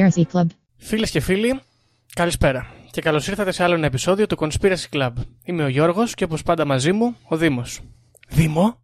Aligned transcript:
Conspiracy 0.00 0.22
Club. 0.32 0.46
Φίλες 0.76 1.10
και 1.10 1.20
φίλοι, 1.20 1.60
καλησπέρα. 2.14 2.66
Και 2.90 3.00
καλώς 3.00 3.28
ήρθατε 3.28 3.52
σε 3.52 3.62
άλλο 3.62 3.74
ένα 3.74 3.86
επεισόδιο 3.86 4.26
του 4.26 4.36
Conspiracy 4.40 4.88
Club. 4.92 5.12
Είμαι 5.44 5.64
ο 5.64 5.68
Γιώργος 5.68 6.14
και 6.14 6.24
όπως 6.24 6.42
πάντα 6.42 6.64
μαζί 6.64 6.92
μου 6.92 7.16
ο 7.28 7.36
Δήμος. 7.36 7.80
Δήμο. 8.28 8.78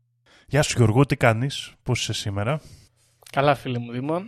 Γεια 0.46 0.62
σου 0.62 0.74
Γιώργο, 0.76 1.06
τι 1.06 1.16
κάνεις, 1.16 1.72
πώς 1.82 2.00
είσαι 2.00 2.12
σήμερα; 2.12 2.60
Καλά, 3.32 3.54
φίλε 3.54 3.78
μου 3.78 3.92
Δήμο. 3.92 4.20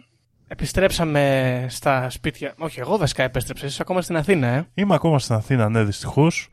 Επιστρέψαμε 0.48 1.66
στα 1.68 2.10
σπίτια. 2.10 2.54
Όχι, 2.58 2.80
εγώ 2.80 2.96
βασικά 2.96 3.22
επέστρεψα. 3.22 3.66
Είσαι 3.66 3.78
ακόμα 3.82 4.02
στην 4.02 4.16
Αθήνα, 4.16 4.46
ε. 4.46 4.68
Είμαι 4.74 4.94
ακόμα 4.94 5.18
στην 5.18 5.34
Αθήνα, 5.34 5.68
ναι, 5.68 5.84
δυστυχώς. 5.84 6.48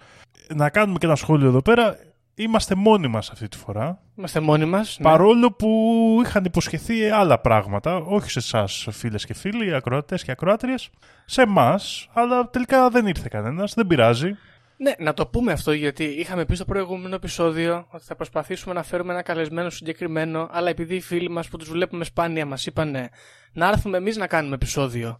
Να 0.55 0.69
κάνουμε 0.69 0.97
και 0.97 1.05
ένα 1.05 1.15
σχόλιο 1.15 1.47
εδώ 1.47 1.61
πέρα. 1.61 1.97
Είμαστε 2.37 2.75
μόνοι 2.75 3.07
μας 3.07 3.29
αυτή 3.29 3.47
τη 3.47 3.57
φορά. 3.57 3.99
Είμαστε 4.15 4.39
μόνοι 4.39 4.65
μας. 4.65 4.99
Παρόλο 5.01 5.51
που 5.51 6.21
είχαν 6.25 6.45
υποσχεθεί 6.45 7.09
άλλα 7.09 7.39
πράγματα, 7.39 7.95
όχι 7.95 8.29
σε 8.29 8.39
εσάς 8.39 8.87
φίλες 8.91 9.25
και 9.25 9.33
φίλοι, 9.33 9.75
ακροατές 9.75 10.23
και 10.23 10.31
ακροάτριες, 10.31 10.89
σε 11.25 11.41
εμάς, 11.41 12.09
αλλά 12.13 12.49
τελικά 12.49 12.89
δεν 12.89 13.07
ήρθε 13.07 13.27
κανένας, 13.31 13.73
δεν 13.73 13.87
πειράζει. 13.87 14.37
Ναι, 14.77 14.93
να 14.99 15.13
το 15.13 15.27
πούμε 15.27 15.51
αυτό 15.51 15.71
γιατί 15.71 16.03
είχαμε 16.03 16.45
πει 16.45 16.55
στο 16.55 16.65
προηγούμενο 16.65 17.15
επεισόδιο 17.15 17.87
ότι 17.89 18.03
θα 18.03 18.15
προσπαθήσουμε 18.15 18.73
να 18.73 18.83
φέρουμε 18.83 19.13
ένα 19.13 19.21
καλεσμένο 19.21 19.69
συγκεκριμένο, 19.69 20.49
αλλά 20.51 20.69
επειδή 20.69 20.95
οι 20.95 21.01
φίλοι 21.01 21.29
μας 21.29 21.47
που 21.47 21.57
τους 21.57 21.69
βλέπουμε 21.69 22.03
σπάνια 22.03 22.45
μας 22.45 22.65
είπαν 22.65 22.95
να 23.53 23.67
έρθουμε 23.67 23.97
εμείς 23.97 24.17
να 24.17 24.27
κάνουμε 24.27 24.55
επεισόδιο. 24.55 25.19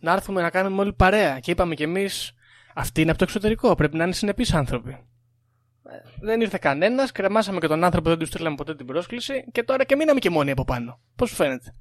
Να 0.00 0.12
έρθουμε 0.12 0.42
να 0.42 0.50
κάνουμε 0.50 0.80
όλοι 0.80 0.92
παρέα. 0.92 1.38
Και 1.38 1.50
είπαμε 1.50 1.74
κι 1.74 1.82
εμείς, 1.82 2.32
αυτοί 2.74 3.00
είναι 3.00 3.10
από 3.10 3.18
το 3.18 3.24
εξωτερικό. 3.24 3.74
Πρέπει 3.74 3.96
να 3.96 4.04
είναι 4.04 4.12
συνεπείς 4.12 4.54
άνθρωποι. 4.54 4.98
Ε, 5.90 6.00
Δεν 6.20 6.40
ήρθε 6.40 6.58
κανένας, 6.60 7.12
κρεμάσαμε 7.12 7.58
και 7.58 7.66
τον 7.66 7.84
άνθρωπο, 7.84 8.08
δεν 8.08 8.18
τους 8.18 8.28
στείλαμε 8.28 8.56
ποτέ 8.56 8.74
την 8.74 8.86
πρόσκληση 8.86 9.44
και 9.52 9.62
τώρα 9.62 9.84
και 9.84 9.96
μείναμε 9.96 10.20
και 10.20 10.30
μόνοι 10.30 10.50
από 10.50 10.64
πάνω. 10.64 10.98
Πώς 11.16 11.28
σου 11.28 11.34
φαίνεται; 11.34 11.72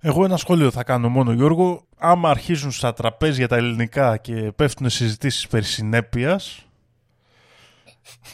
Εγώ 0.00 0.24
ένα 0.24 0.36
σχόλιο 0.36 0.70
θα 0.70 0.84
κάνω 0.84 1.08
μόνο 1.08 1.32
Γιώργο. 1.32 1.86
Άμα 1.98 2.30
αρχίζουν 2.30 2.70
στα 2.70 2.92
τραπέζια 2.92 3.48
τα 3.48 3.56
ελληνικά 3.56 4.16
και 4.16 4.52
πέφτουν 4.56 4.88
συζητήσεις 4.88 5.46
περί 5.46 5.64
συνέπειας 5.64 6.66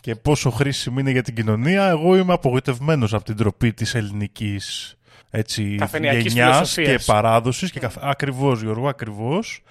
και 0.00 0.14
πόσο 0.14 0.50
χρήσιμη 0.50 1.00
είναι 1.00 1.10
για 1.10 1.22
την 1.22 1.34
κοινωνία, 1.34 1.88
εγώ 1.88 2.16
είμαι 2.16 2.32
απογοητευμένος 2.32 3.14
από 3.14 3.24
την 3.24 3.36
τροπή 3.36 3.72
της 3.72 3.94
ελληνικής 3.94 4.96
έτσι, 5.34 5.74
Καφενειακής 5.78 6.32
γενιάς 6.32 6.72
φιλοσοφίας. 6.72 7.04
και 7.04 7.12
παράδοσης. 7.12 7.70
Και 7.70 7.80
καφ... 7.80 7.96
Ακριβώς 8.00 8.62
Γιώργο, 8.62 8.88
ακριβώς. 8.88 9.62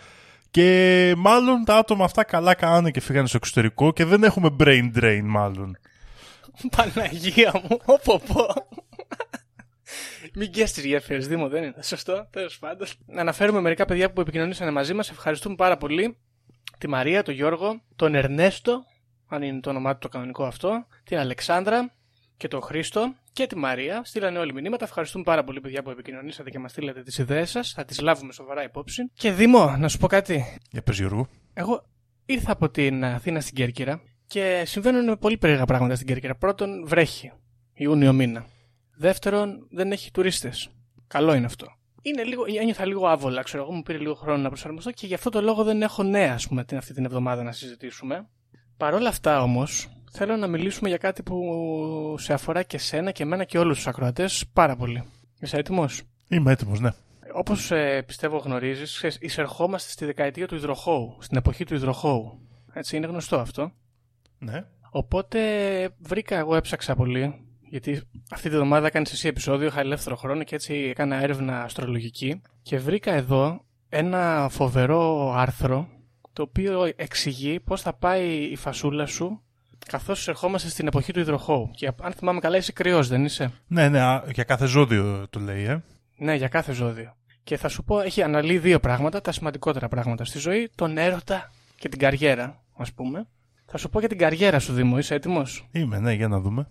Και 0.52 1.14
μάλλον 1.18 1.64
τα 1.66 1.78
άτομα 1.78 2.06
αυτά 2.06 2.24
καλά 2.24 2.54
κάνανε 2.54 2.92
και 2.92 3.00
φύγανε 3.00 3.28
στο 3.28 3.38
εξωτερικό 3.38 3.92
και 3.92 4.06
δεν 4.06 4.24
έχουμε 4.24 4.56
brain 4.60 4.92
drain 4.96 5.22
μάλλον. 5.24 5.78
Παναγία 6.76 7.62
μου, 7.70 7.78
πω 8.06 8.22
πω. 8.28 8.46
Μην 10.34 10.50
γκες 10.50 10.72
τις 10.72 10.86
γέφυρες, 10.86 11.28
Δήμο, 11.28 11.50
δεν 11.50 11.64
είναι. 11.64 11.84
Σωστό, 11.84 12.28
τέλος 12.30 12.60
πάντων. 12.60 12.88
Να 13.06 13.22
αναφέρουμε 13.22 13.62
μερικά 13.62 13.86
παιδιά 13.86 14.12
που 14.12 14.22
επικοινωνήσανε 14.22 14.72
μαζί 14.72 14.94
μας. 14.94 15.10
Ευχαριστούμε 15.10 15.56
πάρα 15.56 15.78
πολύ. 15.78 16.18
Τη 16.78 16.88
Μαρία, 16.88 17.24
τον 17.24 17.34
Γιώργο, 17.34 17.82
τον 17.96 18.16
Ερνέστο, 18.16 18.84
αν 19.28 19.42
είναι 19.42 19.60
το 19.60 19.70
όνομά 19.70 19.94
του 19.94 20.00
το 20.00 20.10
κανονικό 20.10 20.46
αυτό, 20.46 20.86
την 21.04 21.18
Αλεξάνδρα 21.18 21.94
και 22.42 22.48
τον 22.48 22.62
Χρήστο 22.62 23.14
και 23.34 23.48
τη 23.48 23.58
Μαρία. 23.58 24.02
Στείλανε 24.04 24.40
όλοι 24.40 24.54
μηνύματα. 24.54 24.86
Ευχαριστούμε 24.86 25.24
πάρα 25.24 25.44
πολύ, 25.44 25.62
παιδιά, 25.62 25.84
που 25.84 25.90
επικοινωνήσατε 25.90 26.50
και 26.50 26.60
μας 26.60 26.72
στείλατε 26.72 27.04
τις 27.04 27.18
ιδέες 27.18 27.50
σας. 27.50 27.72
Θα 27.72 27.86
τις 27.86 28.00
λάβουμε 28.02 28.34
σοβαρά 28.34 28.64
υπόψη. 28.64 29.12
Και 29.14 29.32
Δήμο, 29.32 29.76
να 29.78 29.88
σου 29.88 29.98
πω 29.98 30.08
κάτι. 30.08 30.58
Για 30.72 30.82
πες 30.82 30.98
Γιώργο. 30.98 31.28
Εγώ 31.54 31.84
ήρθα 32.26 32.52
από 32.52 32.70
την 32.70 33.06
Αθήνα 33.06 33.40
στην 33.40 33.56
Κέρκυρα 33.56 34.02
και 34.28 34.64
συμβαίνουν 34.66 35.18
πολύ 35.18 35.38
περίεργα 35.38 35.66
πράγματα 35.66 35.96
στην 35.96 36.08
Κέρκυρα. 36.08 36.36
Πρώτον, 36.36 36.88
βρέχει 36.88 37.32
Ιούνιο 37.74 38.14
μήνα. 38.14 38.46
Δεύτερον, 38.96 39.68
δεν 39.72 39.92
έχει 39.92 40.12
τουρίστες. 40.12 40.70
Καλό 41.08 41.34
είναι 41.34 41.46
αυτό. 41.46 41.68
Είναι 42.02 42.24
λίγο, 42.24 42.44
ένιωθα 42.60 42.86
λίγο 42.86 43.08
άβολα, 43.08 43.42
ξέρω 43.42 43.64
εγώ, 43.64 43.72
μου 43.72 43.82
πήρε 43.82 43.98
λίγο 43.98 44.14
χρόνο 44.14 44.42
να 44.42 44.48
προσαρμοστώ 44.48 44.92
και 44.92 45.08
γι' 45.08 45.14
αυτό 45.14 45.30
το 45.30 45.42
λόγο 45.42 45.64
δεν 45.64 45.82
έχω 45.82 46.04
νέα, 46.04 46.34
ας 46.34 46.48
πούμε, 46.48 46.64
την, 46.64 46.78
αυτή 46.78 46.94
την 46.94 47.06
εβδομάδα 47.06 47.44
να 47.44 47.52
συζητήσουμε. 47.52 48.30
Παρ' 48.78 48.94
όλα 48.94 49.10
αυτά 49.10 49.42
όμως, 49.42 49.90
θέλω 50.12 50.36
να 50.36 50.48
μιλήσουμε 50.48 50.90
για 50.90 50.98
κάτι 50.98 51.24
που 51.24 52.16
σε 52.20 52.34
αφορά 52.34 52.64
και 52.64 52.78
σένα 52.78 53.12
και 53.12 53.24
εμένα 53.24 53.44
και 53.44 53.58
όλους 53.60 53.76
τους 53.76 53.88
ακροατές 53.88 54.46
πάρα 54.54 54.76
πολύ. 54.76 55.04
Είσαι 55.40 55.58
έτοιμος; 55.58 56.02
Είμαι 56.28 56.52
έτοιμος, 56.52 56.80
ναι. 56.80 56.90
Όπως 57.34 57.72
ε, 57.72 58.04
πιστεύω 58.08 58.38
γνωρίζεις, 58.38 59.18
εισερχόμαστε 59.20 59.92
στη 59.92 60.06
δεκαετία 60.06 60.48
του 60.48 60.56
υδροχώου, 60.56 61.18
στην 61.20 61.38
εποχή 61.38 61.64
του 61.66 61.74
υδροχώου. 61.74 62.40
Έτσι, 62.74 62.98
είναι 62.98 63.08
γνωστό 63.08 63.38
αυτό. 63.38 63.72
Ναι. 64.38 64.66
Οπότε 64.90 65.40
βρήκα, 66.00 66.38
εγώ 66.38 66.56
έψαξα 66.56 66.96
πολύ, 66.96 67.46
γιατί 67.70 68.02
αυτή 68.32 68.50
τη 68.50 68.56
βδομάδα 68.56 68.88
έκανε 68.88 69.06
εσύ 69.12 69.28
επεισόδιο, 69.28 69.68
είχα 69.68 69.80
ελεύθερο 69.80 70.16
χρόνο 70.16 70.44
και 70.44 70.56
έτσι 70.56 70.74
έκανα 70.74 71.16
έρευνα 71.16 71.64
αστρολογική 71.64 72.42
και 72.62 72.78
βρήκα 72.78 73.14
εδώ 73.14 73.66
ένα 73.90 74.48
φοβερό 74.52 75.34
άρθρο 75.36 75.88
το 76.34 76.42
οποίο 76.42 76.92
εξηγεί 76.96 77.60
πώς 77.60 77.82
θα 77.82 77.94
πάει 77.94 78.28
η 78.28 78.56
φασούλα 78.56 79.06
σου 79.06 79.42
καθώς 79.88 80.28
ερχόμαστε 80.28 80.70
στην 80.70 80.88
εποχή 80.88 81.14
του 81.14 81.20
υδροχώου. 81.20 81.72
Και 81.76 81.92
αν 82.02 82.14
θυμάμαι 82.14 82.40
καλά 82.40 82.58
είσαι 82.58 82.72
κρυός 82.72 83.08
δεν 83.08 83.26
είσαι; 83.26 83.52
Ναι, 83.68 83.90
ναι, 83.90 84.02
α, 84.02 84.24
για 84.34 84.44
κάθε 84.44 84.66
ζώδιο 84.66 85.28
το 85.30 85.40
λέει, 85.40 85.64
ε. 85.64 85.84
Ναι, 86.18 86.36
για 86.36 86.48
κάθε 86.48 86.74
ζώδιο. 86.74 87.16
Και 87.44 87.58
θα 87.58 87.68
σου 87.68 87.84
πω, 87.84 88.00
έχει 88.00 88.22
αναλύει 88.22 88.58
δύο 88.58 88.80
πράγματα, 88.80 89.22
τα 89.22 89.32
σημαντικότερα 89.32 89.88
πράγματα 89.88 90.26
στη 90.26 90.40
ζωή, 90.40 90.70
τον 90.76 90.98
έρωτα 90.98 91.52
και 91.78 91.90
την 91.90 92.00
καριέρα, 92.00 92.62
ας 92.78 92.94
πούμε. 92.94 93.28
Θα 93.66 93.78
σου 93.78 93.90
πω 93.90 94.00
για 94.00 94.08
την 94.08 94.18
καριέρα 94.18 94.60
σου, 94.60 94.74
Δήμο, 94.74 94.98
είσαι 94.98 95.16
έτοιμος; 95.16 95.68
Είμαι, 95.72 96.00
ναι, 96.00 96.14
για 96.14 96.28
να 96.28 96.40
δούμε. 96.40 96.68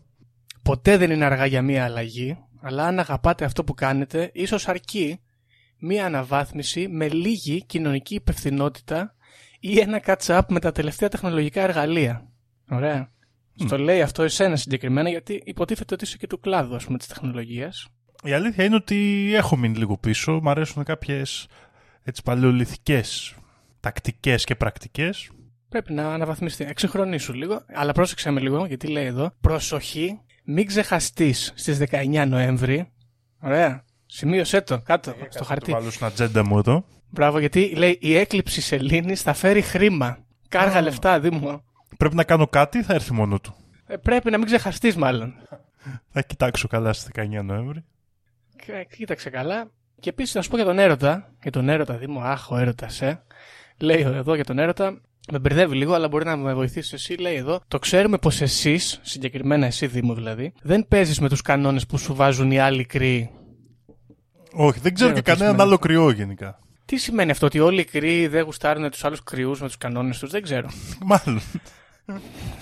Ποτέ 0.63 0.97
δεν 0.97 1.11
είναι 1.11 1.25
αργά 1.25 1.47
για 1.47 1.63
μία 1.63 1.85
αλλαγή, 1.85 2.39
αλλά 2.61 2.87
αν 2.87 2.99
αγαπάτε 2.99 3.45
αυτό 3.45 3.65
που 3.65 3.75
κάνετε, 3.75 4.31
ίσως 4.35 4.69
αρκεί 4.69 5.21
μία 5.79 6.07
αναβάθμιση 6.07 6.89
με 6.89 7.09
λίγη 7.09 7.65
κοινωνική 7.65 8.15
υπευθυνότητα 8.15 9.15
ή 9.61 9.79
ένα 9.79 10.03
catch-up 10.07 10.41
με 10.49 10.61
τα 10.61 10.73
τελευταία 10.73 11.09
τεχνολογικά 11.09 11.63
εργαλεία. 11.63 12.30
Ωραία. 12.71 13.11
Στο 13.55 13.79
λέει 13.79 14.03
αυτό 14.03 14.23
εσένα 14.23 14.57
συγκεκριμένα, 14.57 15.09
γιατί 15.09 15.43
υποτίθεται 15.45 15.95
ότι 15.95 16.05
είσαι 16.05 16.17
και 16.17 16.27
του 16.27 16.41
κλάδου, 16.41 16.75
ας 16.75 16.85
πούμε, 16.85 16.99
της 16.99 17.07
τεχνολογίας. 17.07 17.87
Η 18.25 18.33
αλήθεια 18.33 18.65
είναι 18.65 18.75
ότι 18.75 19.31
έχω 19.35 19.57
μείνει 19.57 19.77
λίγο 19.77 19.97
πίσω. 19.99 20.41
Μ' 20.43 20.49
αρέσουν 20.49 20.85
κάποιες 20.85 21.47
έτσι 22.03 22.23
παλαιολιθικές 22.23 23.35
τακτικές 23.81 24.45
και 24.45 24.55
πρακτικές. 24.55 25.31
Πρέπει 25.69 25.93
να 25.93 26.13
αναβαθμιστεί. 26.15 26.65
Εξυγχρονίσου 26.65 27.33
λίγο. 27.33 27.65
Αλλά 27.75 27.93
πρόσεξε 27.93 28.31
με 28.31 28.41
λίγο, 28.41 28.67
γιατί 28.67 28.87
λέει 28.87 29.05
εδώ. 29.07 29.33
Προσοχή, 29.41 30.21
μην 30.45 30.67
ξεχαστείς 30.67 31.53
στις 31.57 31.79
19 31.79 32.25
Νοέμβρη. 32.29 32.91
Ωραία. 33.41 33.85
Σημείωσέ 34.07 34.61
το 34.61 34.79
κάτω 34.79 35.15
στο 35.29 35.39
Το 35.39 35.45
χαρτί. 35.45 35.73
βάλω 35.73 35.91
στην 35.91 36.07
ατζέντα 36.07 36.47
μου 36.47 36.59
εδώ. 36.59 36.85
Μπράβο, 37.11 37.39
γιατί 37.39 37.73
λέει 37.77 37.99
η 38.01 38.17
έκλειψη 38.17 38.61
σελήνης 38.61 39.23
θα 39.23 39.33
φέρει 39.33 39.63
χρήμα. 39.63 40.19
Κάργα 40.49 40.79
Α. 40.79 40.81
λεφτά, 40.83 41.21
Δήμο. 41.21 41.65
Πρέπει 42.01 42.15
να 42.15 42.25
κάνω 42.25 42.47
κάτι 42.47 42.79
ή 42.79 42.83
θα 42.83 42.95
έρθει 42.95 43.13
μόνο 43.13 43.41
του; 43.41 43.55
Ε, 43.87 43.97
πρέπει 43.97 44.31
να 44.31 44.37
μην 44.39 44.47
ξεχαστείς, 44.47 44.97
μάλλον. 44.97 45.35
Θα 46.13 46.23
κοιτάξω 46.23 46.69
καλά 46.69 46.93
στις 46.93 47.11
19 47.15 47.43
Νοέμβρη. 47.45 47.85
Κα- 48.67 48.83
Κοίταξε 48.83 49.31
καλά. 49.31 49.71
Και 50.01 50.09
επίσης 50.09 50.35
να 50.35 50.43
σου 50.43 50.51
πω 50.51 50.57
για 50.57 50.65
τον 50.65 50.79
έρωτα. 50.79 51.33
Για 51.43 51.51
τον 51.51 51.69
έρωτα, 51.69 51.95
Δήμο, 51.97 52.21
αχ, 52.21 52.51
ο 52.51 52.57
έρωτας, 52.57 53.03
ε. 53.03 53.23
Λέει 53.79 54.01
εδώ 54.01 54.35
για 54.35 54.45
τον 54.45 54.59
έρωτα. 54.59 55.01
Με 55.33 55.39
μπερδεύει 55.39 55.77
λίγο, 55.77 55.95
αλλά 55.95 56.09
μπορεί 56.09 56.25
να 56.25 56.37
με 56.37 56.55
βοηθήσει 56.55 56.95
εσύ. 56.95 57.15
Λέει 57.15 57.35
εδώ. 57.35 57.61
Το 57.69 57.79
ξέρουμε 57.79 58.19
πως 58.19 58.41
εσείς, 58.41 58.99
συγκεκριμένα 59.03 59.67
εσύ, 59.67 59.87
Δήμο 59.87 60.15
δηλαδή, 60.15 60.53
δεν 60.63 60.89
παίζεις 60.89 61.21
με 61.21 61.29
τους 61.29 61.43
κανόνες 61.43 61.87
που 61.87 61.99
σου 61.99 62.15
βάζουν 62.15 62.51
οι 62.51 62.59
άλλοι 62.59 62.85
κρύοι. 62.85 63.31
Όχι, 64.53 64.81
δεν 64.81 64.95
ξέρω 64.95 65.11
Ξέρω 65.11 65.13
και 65.13 65.21
τι 65.21 65.23
κανέναν 65.23 65.49
σημαίνει 65.49 65.63
άλλο 65.63 65.75
αυτό. 65.75 65.87
κρυό 65.87 66.11
γενικά. 66.11 66.59
Τι 66.85 66.97
σημαίνει 66.97 67.31
αυτό, 67.31 67.47
ότι 67.47 67.59
όλοι 67.61 67.81
οι 67.81 67.85
κρύοι 67.85 68.27
δεν 68.29 68.45
γουστάρουν 68.45 68.91
τους 68.91 69.05
άλλους 69.05 69.23
κρυούς 69.23 69.61
με 69.61 69.67
τους 69.67 69.77
κανόνες 69.77 70.19
τους, 70.19 70.31
δεν 70.31 70.43
ξέρω. 70.43 70.69
Μάλλον. 71.05 71.41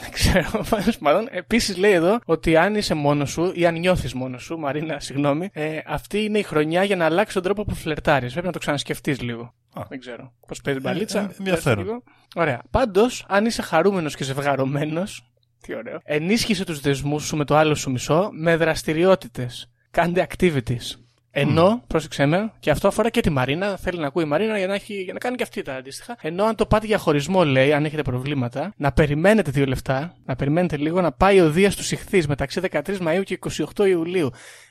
Δεν 0.00 0.11
ξέρω. 0.19 0.65
Πάντως, 0.71 0.99
μάλλον. 0.99 1.29
Επίσης 1.31 1.77
λέει 1.77 1.93
εδώ 1.93 2.19
ότι 2.25 2.56
αν 2.56 2.75
είσαι 2.75 2.95
μόνος 2.95 3.31
σου 3.31 3.53
ή 3.55 3.67
αν 3.67 3.75
νιώθεις 3.79 4.15
μόνος 4.15 4.43
σου, 4.43 4.59
Μαρίνα, 4.59 5.00
συγγνώμη, 5.00 5.49
ε, 5.53 5.79
αυτή 5.87 6.23
είναι 6.25 6.39
η 6.39 6.43
χρονιά 6.43 6.85
για 6.85 6.97
να 6.97 7.05
αλλάξει 7.05 7.35
τον 7.35 7.43
τρόπο 7.43 7.65
που 7.65 7.75
φλερτάρεις. 7.75 8.31
Πρέπει 8.33 8.47
να 8.47 8.53
το 8.53 8.59
ξανασκεφτείς 8.59 9.21
λίγο. 9.21 9.55
Α. 9.73 9.83
Δεν 9.89 10.00
ξέρω. 10.00 10.33
Πώς 10.47 10.61
παίζει 10.61 10.81
μπαλίτσα. 10.81 11.19
ε, 11.21 11.35
ενδιαφέρον. 11.39 11.77
πες 11.77 11.85
λίγο. 11.87 12.03
Ωραία. 12.35 12.62
Πάντως, 12.71 13.25
αν 13.29 13.47
είσαι 13.47 13.62
χαρούμενος 13.62 14.17
και 14.17 14.25
ζευγαρωμένος. 14.25 15.23
Τι 15.61 15.75
ωραίο. 15.75 16.00
Ενίσχυσε 16.05 16.65
τους 16.65 16.81
δεσμούς 16.81 17.25
σου 17.25 17.37
με 17.37 17.45
το 17.45 17.56
άλλο 17.56 17.75
σου 17.75 17.91
μισό 17.91 18.29
με 18.33 18.56
δραστηριότητες. 18.56 19.71
Κάντε 19.91 20.27
activities. 20.31 20.97
Ενώ, 21.31 21.83
πρόσεξε 21.87 22.27
με, 22.27 22.53
και 22.61 22.71
αυτό 22.71 22.89
αφορά 22.89 23.11
και 23.11 23.21
τη 23.21 23.31
Μαρίνα. 23.31 23.77
Θέλει 23.77 23.99
να 23.99 24.07
ακούει 24.07 24.23
η 24.23 24.27
Μαρίνα 24.27 24.59
για 24.59 24.67
να, 24.67 24.75
έχει, 24.75 25.03
για 25.03 25.13
να 25.13 25.19
κάνει 25.19 25.37
και 25.37 25.43
αυτή 25.43 25.63
τα 25.63 25.75
αντίστοιχα. 25.75 26.17
Ενώ 26.21 26.45
αν 26.45 26.55
το 26.55 26.67
πάτε 26.67 26.87
για 26.87 26.99
χωρισμό, 26.99 27.45
λέει, 27.45 27.73
αν 27.73 27.85
έχετε 27.85 28.03
προβλήματα, 28.03 28.73
να 28.77 28.93
περιμένετε 28.93 29.51
δύο 29.51 29.65
λεφτά, 29.67 30.15
να 30.25 30.37
περιμένετε 30.37 30.77
λίγο 30.77 31.01
να 31.01 31.13
πάει 31.13 31.41
ο 31.41 31.51
Δίας 31.51 31.77
του 31.77 31.83
Ιχθύ 31.91 32.25
μεταξύ 32.29 32.61
13 32.71 32.99
Μαου 32.99 33.23
και 33.23 33.39
28 33.77 33.87
Ιουλίου. 33.89 34.31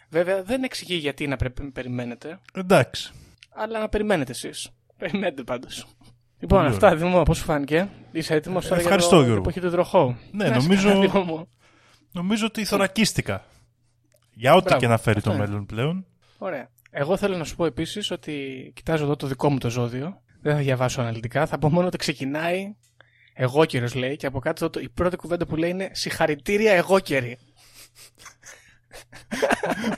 Βέβαια, 0.10 0.44
δεν 0.44 0.64
εξηγεί 0.64 0.96
γιατί 0.96 1.28
να 1.28 1.36
πρέπει 1.36 1.64
περιμένετε, 1.72 2.40
Εντάξει. 2.54 3.12
αλλά 3.56 3.80
να 3.80 3.90
περιμένετε 3.90 4.32
εσείς. 4.32 4.70
Περιμένετε 4.98 5.44
πάντως. 5.44 5.86
Λοιπόν, 6.40 6.60
Πολύ 6.60 6.70
αυτά 6.74 6.96
Δήμο, 6.96 7.24
πώς 7.24 7.38
σου 7.38 7.44
φάνηκε; 7.44 7.90
Είσαι 8.12 8.34
έτοιμος 8.34 8.68
τώρα 8.68 8.82
Ευχαριστώ, 8.82 9.10
για 9.10 9.18
το 9.20 9.24
Γιώργο. 9.26 9.42
εποχή 9.42 9.60
του 9.60 9.70
τροχό. 9.72 10.18
Ναι, 10.32 10.44
Να 10.50 10.56
είσαι 10.56 10.68
νομίζω- 10.68 10.90
καλά, 10.90 11.00
Δήμο 11.00 11.24
μου. 11.24 11.48
Νομίζω 12.12 12.46
ότι 12.46 12.66
θωρακίστηκα. 12.66 13.44
Για 14.34 14.54
ό,τι 14.54 14.64
Μπράβο. 14.64 14.80
και 14.82 14.88
να 14.88 14.98
φέρει 14.98 15.18
Αυτό 15.18 15.30
το 15.30 15.36
είναι. 15.36 15.46
μέλλον 15.48 15.66
πλέον. 15.66 16.06
Ωραία. 16.38 16.70
Εγώ 16.92 17.18
θέλω 17.18 17.38
να 17.38 17.44
σου 17.44 17.56
πω 17.56 17.66
επίσης 17.66 18.12
ότι 18.12 18.72
κοιτάζω 18.76 19.04
εδώ 19.04 19.16
το 19.16 19.28
δικό 19.28 19.50
μου 19.50 19.58
το 19.58 19.70
ζώδιο. 19.70 20.22
Δεν 20.42 20.56
θα 20.56 20.60
διαβάσω 20.60 21.02
αναλυτικά. 21.02 21.46
Θα 21.46 21.58
πω 21.58 21.70
μόνο 21.70 21.88
ότι 21.88 21.98
ξεκινάει. 21.98 22.76
Εγώ 23.34 23.66
κύριος 23.66 23.96
λέει 23.96 24.16
και 24.16 24.26
από 24.26 24.40
κάτω 24.40 24.70
το, 24.70 24.80
η 24.80 24.90
πρώτη 24.90 25.16
κουβέντα 25.16 25.46
που 25.46 25.56
λέει 25.56 25.70
είναι 25.70 25.90
Συγχαρητήρια 25.94 26.72
εγώ 26.72 27.00
καιρή. 27.00 27.38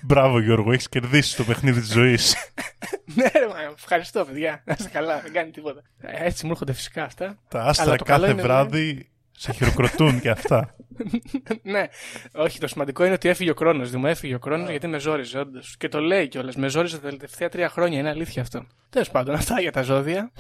Μπράβο 0.02 0.40
Γιώργο, 0.40 0.72
έχεις 0.72 0.90
κερδίσει 0.90 1.36
το 1.36 1.44
παιχνίδι 1.44 1.80
της 1.80 1.92
ζωής. 1.92 2.36
ναι, 3.16 3.24
ρε, 3.24 3.48
μα, 3.48 3.62
ευχαριστώ 3.76 4.26
παιδιά. 4.26 4.64
Να 4.66 4.76
είστε 4.80 4.90
καλά, 4.90 5.22
δεν 5.22 5.34
κάνει 5.34 5.52
τίποτα. 5.52 5.82
Ε, 5.98 6.26
Έτσι 6.26 6.46
μου 6.46 6.52
έρχονται 6.52 6.74
φυσικά 6.74 7.04
αυτά. 7.04 7.40
Τα 7.48 7.60
Αλλά 7.60 7.70
άστρα 7.70 7.96
το 7.96 8.04
καλό 8.04 8.22
κάθε 8.22 8.34
είναι, 8.34 8.42
βράδυ 8.42 9.10
σε 9.40 9.52
χειροκροτούν 9.52 10.20
και 10.20 10.30
αυτά. 10.30 10.76
ναι, 11.74 11.88
όχι, 12.34 12.60
το 12.60 12.68
σημαντικό 12.68 13.04
είναι 13.04 13.14
ότι 13.14 13.30
έφυγε 13.30 13.52
ο 13.52 13.54
χρόνο. 13.58 13.86
Δήμο, 13.86 14.04
έφυγε 14.08 14.36
ο 14.36 14.40
χρόνο 14.42 14.70
γιατί 14.70 14.88
με 14.88 15.00
ζόριζε, 15.00 15.40
όντως. 15.40 15.78
Και 15.78 15.88
το 15.90 16.00
λέει 16.00 16.28
κιόλας. 16.28 16.56
Με 16.56 16.68
ζόριζε 16.68 16.98
τα 16.98 17.10
τελευταία 17.10 17.50
τρία 17.50 17.70
χρόνια. 17.70 18.00
Είναι 18.00 18.10
αλήθεια 18.10 18.42
αυτό. 18.42 18.66
Τέλος 18.90 19.10
πάντων, 19.10 19.36
αυτά 19.36 19.62
για 19.62 19.72
τα 19.72 19.82
ζώδια. 19.82 20.32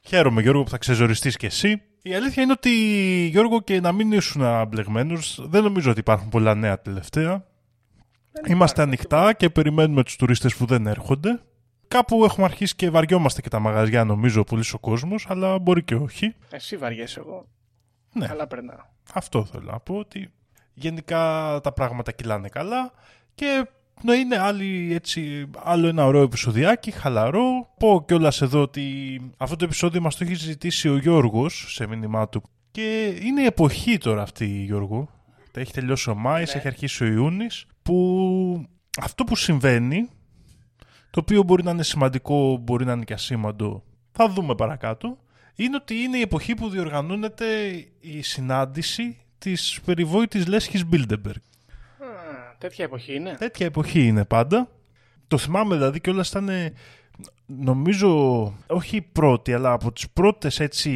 Χαίρομαι 0.00 0.42
Γιώργο 0.42 0.62
που 0.62 0.70
θα 0.70 0.78
ξεζοριστείς 0.78 1.36
και 1.36 1.46
εσύ. 1.46 1.82
Η 2.02 2.14
αλήθεια 2.14 2.42
είναι 2.42 2.52
ότι 2.52 2.70
Γιώργο 3.30 3.60
και 3.60 3.80
να 3.80 3.92
μην 3.92 4.12
ήσουν 4.12 4.66
μπλεγμένο, 4.68 5.18
δεν 5.36 5.62
νομίζω 5.62 5.90
ότι 5.90 6.00
υπάρχουν 6.00 6.28
πολλά 6.28 6.54
νέα 6.54 6.80
τελευταία. 6.80 7.44
Είμαστε 8.48 8.82
ανοιχτά 8.82 9.32
και 9.32 9.50
περιμένουμε 9.50 10.02
τους 10.02 10.16
τουρίστες 10.16 10.56
που 10.56 10.66
δεν 10.66 10.86
έρχονται. 10.86 11.40
Κάπου 11.88 12.24
έχουμε 12.24 12.46
αρχίσει 12.46 12.76
και 12.76 12.90
βαριόμαστε 12.90 13.40
και 13.40 13.48
τα 13.48 13.58
μαγαζιά 13.58 14.04
νομίζω 14.04 14.44
πολύ 14.44 14.64
ο 14.72 14.78
κόσμος, 14.78 15.26
αλλά 15.28 15.58
μπορεί 15.58 15.82
και 15.82 15.94
όχι. 15.94 16.34
Εσύ 16.50 16.76
βαριέσαι 16.76 17.20
εγώ. 17.20 17.46
Ναι. 18.12 18.26
Καλά 18.26 18.46
περνάω. 18.46 18.84
Αυτό 19.14 19.44
θέλω 19.44 19.70
να 19.70 19.78
πω 19.80 19.94
ότι 19.94 20.32
γενικά 20.74 21.20
τα 21.62 21.72
πράγματα 21.72 22.12
κυλάνε 22.12 22.48
καλά 22.48 22.92
και 23.34 23.66
να 24.02 24.14
είναι 24.14 24.38
άλλη, 24.38 24.94
έτσι, 24.94 25.50
άλλο 25.62 25.86
ένα 25.86 26.06
ωραίο 26.06 26.22
επεισοδιάκι, 26.22 26.90
χαλαρό. 26.90 27.68
Πω 27.78 28.04
κιόλας 28.06 28.42
εδώ 28.42 28.62
ότι 28.62 29.20
αυτό 29.36 29.56
το 29.56 29.64
επεισόδιο 29.64 30.00
μας 30.00 30.16
το 30.16 30.24
έχει 30.24 30.34
ζητήσει 30.34 30.88
ο 30.88 30.96
Γιώργος 30.96 31.64
σε 31.68 31.86
μήνυμά 31.86 32.28
του 32.28 32.42
και 32.70 33.18
είναι 33.22 33.42
η 33.42 33.44
εποχή 33.46 33.98
τώρα 33.98 34.22
αυτή 34.22 34.46
Γιώργο. 34.46 35.08
Τα 35.52 35.60
έχει 35.60 35.72
τελειώσει 35.72 36.10
ο 36.10 36.14
Μάης, 36.14 36.52
Ναι. 36.52 36.58
έχει 36.58 36.68
αρχίσει 36.68 37.04
ο 37.04 37.06
Ιούνις 37.06 37.66
που 37.82 38.66
αυτό 39.00 39.24
που 39.24 39.36
συμβαίνει 39.36 40.08
το 41.10 41.20
οποίο 41.20 41.42
μπορεί 41.42 41.62
να 41.62 41.70
είναι 41.70 41.82
σημαντικό, 41.82 42.56
μπορεί 42.56 42.84
να 42.84 42.92
είναι 42.92 43.04
και 43.04 43.12
ασήμαντο, 43.12 43.82
θα 44.12 44.28
δούμε 44.28 44.54
παρακάτω, 44.54 45.18
είναι 45.54 45.76
ότι 45.76 45.94
είναι 45.94 46.16
η 46.16 46.20
εποχή 46.20 46.54
που 46.54 46.68
διοργανώνεται 46.68 47.44
η 48.00 48.22
συνάντηση 48.22 49.16
της 49.38 49.80
περιβόητης 49.84 50.46
λέσχης 50.46 50.84
Bilderberg. 50.92 51.40
Α, 51.98 52.06
τέτοια 52.58 52.84
εποχή 52.84 53.14
είναι. 53.14 53.34
Τέτοια 53.38 53.66
εποχή 53.66 54.06
είναι 54.06 54.24
πάντα. 54.24 54.68
Το 55.28 55.38
θυμάμαι 55.38 55.74
δηλαδή 55.74 56.00
και 56.00 56.10
όλα 56.10 56.24
ήταν 56.28 56.48
νομίζω 57.46 58.42
όχι 58.66 58.96
η 58.96 59.00
πρώτη 59.02 59.52
αλλά 59.52 59.72
από 59.72 59.92
τις 59.92 60.10
πρώτες 60.10 60.60
έτσι 60.60 60.90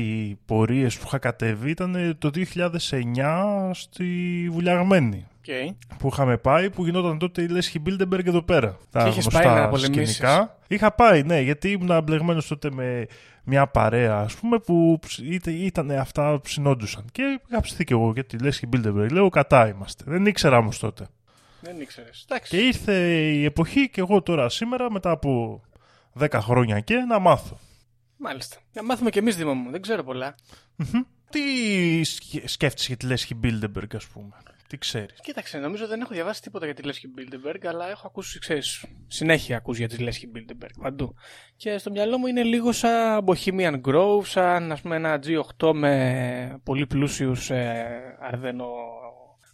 πορείες 0.45 0.97
που 0.99 1.03
είχα 1.07 1.19
κατέβει 1.19 1.71
ήταν 1.71 2.17
το 2.19 2.31
2009 2.35 3.71
στη 3.73 4.49
Βουλιαγμένη 4.51 5.27
Okay. 5.49 5.75
που 5.99 6.09
είχαμε 6.13 6.37
πάει 6.37 6.71
που 6.71 6.85
γινόταν 6.85 7.19
τότε 7.19 7.43
η 7.43 7.49
Λέσχη 7.49 7.83
Bilderberg 7.87 8.27
εδώ 8.27 8.43
πέρα. 8.43 8.77
Τα 8.91 9.01
είχες 9.01 9.13
γνωστά 9.13 9.41
πάει 9.43 9.61
να 9.61 9.69
πολεμήσεις. 9.69 10.15
σκηνικά. 10.17 10.59
Είχα 10.69 10.93
πάει, 10.93 11.23
ναι, 11.23 11.41
γιατί 11.41 11.71
ήμουν 11.71 12.03
μπλεγμένο 12.03 12.43
τότε 12.49 12.71
με 12.71 13.07
μια 13.47 13.67
παρέα, 13.67 14.17
ας 14.19 14.35
πούμε, 14.35 14.59
που 14.59 14.99
ψ- 15.01 15.19
είτε- 15.19 15.51
ήταν 15.51 15.91
αυτά 15.91 16.41
που 16.41 16.49
συνόντουσαν. 16.49 17.05
Και 17.13 17.41
είχα 17.49 17.61
ψηθεί 17.61 17.85
και 17.85 17.93
εγώ 17.93 18.11
για 18.13 18.25
τη 18.25 18.39
Λέσχη 18.39 18.69
Bilderberg. 18.73 19.09
Λέω, 19.11 19.29
κατά 19.29 19.69
είμαστε. 19.69 20.05
Δεν 20.07 20.27
ήξερα 20.27 20.59
όμως 20.59 20.79
τότε. 20.79 21.07
Δεν 21.61 21.81
ήξερες. 21.81 22.25
Εντάξει. 22.29 22.51
Και 22.51 22.67
ήρθε 22.67 22.95
η 23.33 23.45
εποχή 23.45 23.91
και 23.91 24.01
εγώ 24.01 24.23
τώρα 24.23 24.49
σήμερα, 24.49 24.91
μετά 24.91 25.11
από 25.11 25.61
10 26.21 26.29
χρόνια 26.41 26.81
και, 26.81 26.95
να 26.97 27.19
μάθω. 27.19 27.59
Μάλιστα. 28.17 28.57
Να 28.73 28.83
μάθουμε 28.85 29.11
κι 29.11 29.19
εμείς, 29.19 29.37
Δήμο 29.37 29.55
μου. 29.55 29.71
Δεν 29.71 29.83
ξέρω 29.83 30.03
πολλά. 30.03 30.35
Μμμ. 30.77 31.01
Τι 31.31 31.41
σκε- 32.05 32.49
σκέφτεσαι 32.49 32.87
για 32.87 32.97
τη 32.97 33.07
Λέσχη 33.07 33.37
Bilderberg, 33.43 33.95
ας 33.97 34.07
πούμε. 34.07 34.33
Τι 34.69 34.79
ξέρεις. 34.79 35.21
Κοίταξε, 35.21 35.59
νομίζω 35.59 35.87
δεν 35.87 36.01
έχω 36.01 36.15
διαβάσει 36.15 36.43
τίποτα 36.43 36.65
για 36.65 36.75
τη 36.75 36.83
Λέσχη 36.83 37.11
Bilderberg, 37.17 37.67
αλλά 37.67 37.91
έχω 37.91 38.07
ακούσει, 38.07 38.39
ξέρεις, 38.39 38.85
συνέχεια 39.07 39.57
ακούς 39.57 39.79
για 39.79 39.89
τη 39.89 39.99
Λέσχη 39.99 40.31
Bilderberg 40.35 40.81
παντού. 40.81 41.15
Και 41.57 41.79
στο 41.79 41.91
μυαλό 41.91 42.19
μου 42.19 42.27
είναι 42.27 42.43
λίγο 42.43 42.73
σαν 42.73 43.25
Bohemian 43.27 43.81
Grove, 43.81 44.25
σαν 44.25 44.73
ας 44.73 44.81
πούμε 44.81 44.97
ένα 44.97 45.21
G8 45.23 45.73
με 45.75 46.61
πολύ 46.63 46.87
πλούσιους 46.87 47.51
ε, 47.51 48.17
αρδένο 48.21 48.67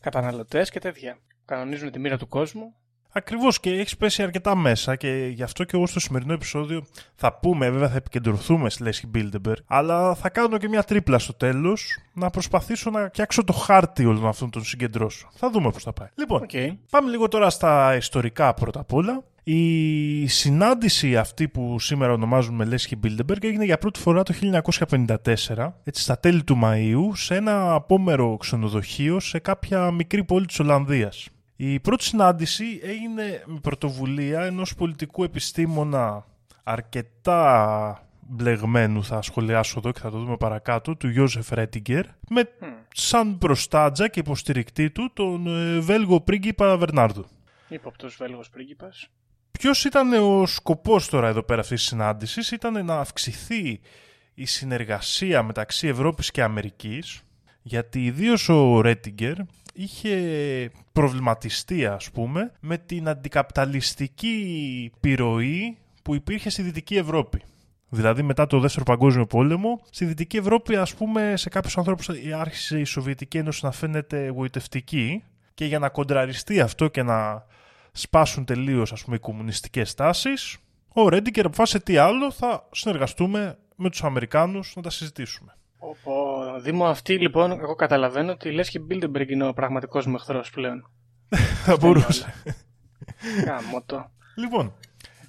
καταναλωτές 0.00 0.70
και 0.70 0.78
τέτοια. 0.78 1.18
Κανονίζουν 1.44 1.90
τη 1.90 1.98
μοίρα 1.98 2.18
του 2.18 2.28
κόσμου. 2.28 2.74
Ακριβώς 3.14 3.60
και 3.60 3.70
έχεις 3.70 3.96
πέσει 3.96 4.22
αρκετά 4.22 4.56
μέσα 4.56 4.96
και 4.96 5.30
γι' 5.34 5.42
αυτό 5.42 5.64
και 5.64 5.76
εγώ 5.76 5.86
στο 5.86 6.00
σημερινό 6.00 6.32
επεισόδιο 6.32 6.84
θα 7.14 7.32
πούμε, 7.38 7.70
βέβαια 7.70 7.88
θα 7.88 7.96
επικεντρωθούμε 7.96 8.70
στη 8.70 8.82
Λέσχη 8.82 9.10
Bilderberg, 9.14 9.56
αλλά 9.66 10.14
θα 10.14 10.28
κάνω 10.28 10.58
και 10.58 10.68
μια 10.68 10.82
τρίπλα 10.82 11.18
στο 11.18 11.34
τέλος 11.34 11.98
να 12.12 12.30
προσπαθήσω 12.30 12.90
να 12.90 13.06
φτιάξω 13.06 13.44
το 13.44 13.52
χάρτη 13.52 14.04
όλων 14.04 14.26
αυτών 14.26 14.50
των 14.50 14.64
συγκεντρώσεων. 14.64 15.30
Θα 15.34 15.50
δούμε 15.50 15.70
πώς 15.70 15.82
θα 15.82 15.92
πάει. 15.92 16.08
Λοιπόν, 16.14 16.42
Οκ. 16.42 16.50
πάμε 16.90 17.10
λίγο 17.10 17.28
τώρα 17.28 17.50
στα 17.50 17.96
ιστορικά 17.96 18.54
πρώτα 18.54 18.80
απ' 18.80 18.92
όλα. 18.92 19.22
Η 19.44 20.26
συνάντηση 20.26 21.16
αυτή 21.16 21.48
που 21.48 21.78
σήμερα 21.78 22.12
ονομάζουμε 22.12 22.64
Λέσχη 22.64 22.98
Bilderberg 23.04 23.42
έγινε 23.44 23.64
για 23.64 23.78
πρώτη 23.78 24.00
φορά 24.00 24.22
το 24.22 24.34
1954, 24.34 25.72
έτσι 25.84 26.02
στα 26.02 26.19
τέλη 26.19 26.44
του 26.44 26.60
Μαΐου, 26.62 27.10
σε 27.12 27.34
ένα 27.34 27.74
απόμερο 27.74 28.36
ξενοδοχείο 28.36 29.20
σε 29.20 29.38
κάποια 29.38 29.90
μικρή 29.90 30.24
πόλη 30.24 30.46
της 30.46 30.60
Ολλανδίας. 30.60 31.28
Η 31.64 31.81
πρώτη 31.81 32.04
συνάντηση 32.04 32.81
έγινε 32.82 33.42
με 33.46 33.58
πρωτοβουλία 33.60 34.40
ενός 34.40 34.74
πολιτικού 34.74 35.24
επιστήμονα 35.24 36.26
αρκετά 36.62 38.06
μπλεγμένου, 38.20 39.04
θα 39.04 39.22
σχολιάσω 39.22 39.74
εδώ 39.78 39.92
και 39.92 40.00
θα 40.00 40.10
το 40.10 40.19
δούμε 40.19 40.36
παρακάτω, 40.36 40.96
του 40.96 41.08
Ιώζεφ 41.08 41.50
Ρέτιγκερ, 41.50 42.04
με 42.28 42.48
σαν 42.92 43.38
προστάτζα 43.38 44.08
και 44.08 44.20
υποστηρικτή 44.20 44.90
του 44.90 45.10
τον 45.12 45.46
ε, 45.46 45.78
Βέλγο 45.81 46.20
πρίγκιπα 46.20 46.76
Βερνάρδο. 46.76 47.24
Υποπτός 47.69 48.16
Βέλγος 48.16 48.50
πρίγκιπας. 48.50 49.08
Ποιος 49.52 49.84
ήταν 49.84 50.12
ο 50.12 50.46
σκοπός 50.46 51.08
τώρα 51.08 51.28
εδώ 51.28 51.42
πέρα 51.42 51.60
αυτής 51.60 51.81
της 51.81 51.88
συνάντησης; 51.88 52.50
Ήταν 52.50 52.84
να 52.84 52.98
αυξηθεί 52.98 53.81
η 54.34 54.44
συνεργασία 54.44 55.42
μεταξύ 55.42 55.86
Ευρώπης 55.88 56.31
και 56.31 56.42
Αμερικής 56.42 57.22
γιατί 57.62 58.04
ιδίως 58.04 58.48
ο 58.48 58.81
Ρέτιγκερ 58.81 59.36
είχε 59.72 60.70
προβληματιστεί 60.93 61.86
ας 61.86 62.10
πούμε 62.10 62.52
με 62.60 62.79
την 62.79 63.08
αντικαπιταλιστική 63.08 64.93
επιρροή 64.96 65.79
που 66.02 66.14
υπήρχε 66.14 66.50
στη 66.50 66.62
Δυτική 66.62 66.96
Ευρώπη. 66.96 67.43
Δηλαδή 67.88 68.22
μετά 68.22 68.46
το 68.46 68.60
Δεύτερο 68.60 68.84
Παγκόσμιο 68.84 69.26
Πόλεμο, 69.26 69.81
στη 69.91 70.05
Δυτική 70.05 70.36
Ευρώπη 70.36 70.76
ας 70.76 70.94
πούμε 70.94 71.32
σε 71.36 71.48
κάποιους 71.48 71.79
ανθρώπους 71.79 72.08
άρχισε 72.38 72.81
η 72.81 72.84
Σοβιετική 72.84 73.38
Ένωση 73.38 73.64
να 73.64 73.70
φαίνεται 73.70 74.24
εγωιτευτική 74.24 75.22
και 75.55 75.64
για 75.64 75.79
να 75.79 75.88
κοντραριστεί 75.88 76.60
αυτό 76.60 76.88
και 76.88 77.02
να 77.02 77.46
σπάσουν 77.93 78.44
τελείως 78.44 78.93
ας 78.93 79.05
πούμε 79.05 79.17
οι 79.17 79.19
κομμουνιστικές 79.19 79.94
τάσεις, 79.94 80.56
ο 80.88 81.08
Ρέντιγκερ 81.08 81.46
αποφάσισε 81.46 81.81
τι 81.81 81.96
άλλο 81.96 82.31
θα 82.31 82.69
συνεργαστούμε 82.72 83.58
με 83.76 83.91
τους 83.91 84.05
Αμερικάνους 84.05 84.72
να 84.76 84.82
τα 84.82 84.91
συζητήσουμε. 84.91 85.56
Οπό, 85.84 86.44
Δήμο 86.60 86.86
αυτή 86.86 87.19
λοιπόν, 87.19 87.51
εγώ 87.51 87.74
καταλαβαίνω 87.74 88.32
ότι 88.32 88.48
η 88.48 88.53
Λέσχη 88.53 88.86
Bilderberg 88.91 89.29
είναι 89.29 89.46
ο 89.46 89.53
πραγματικός 89.53 90.06
μου 90.06 90.15
εχθρός 90.15 90.51
πλέον. 90.51 90.91
θα 91.65 91.77
μπορούσε. 91.77 92.34
Γάμο 93.46 93.82
το. 93.86 94.10
λοιπόν, 94.36 94.74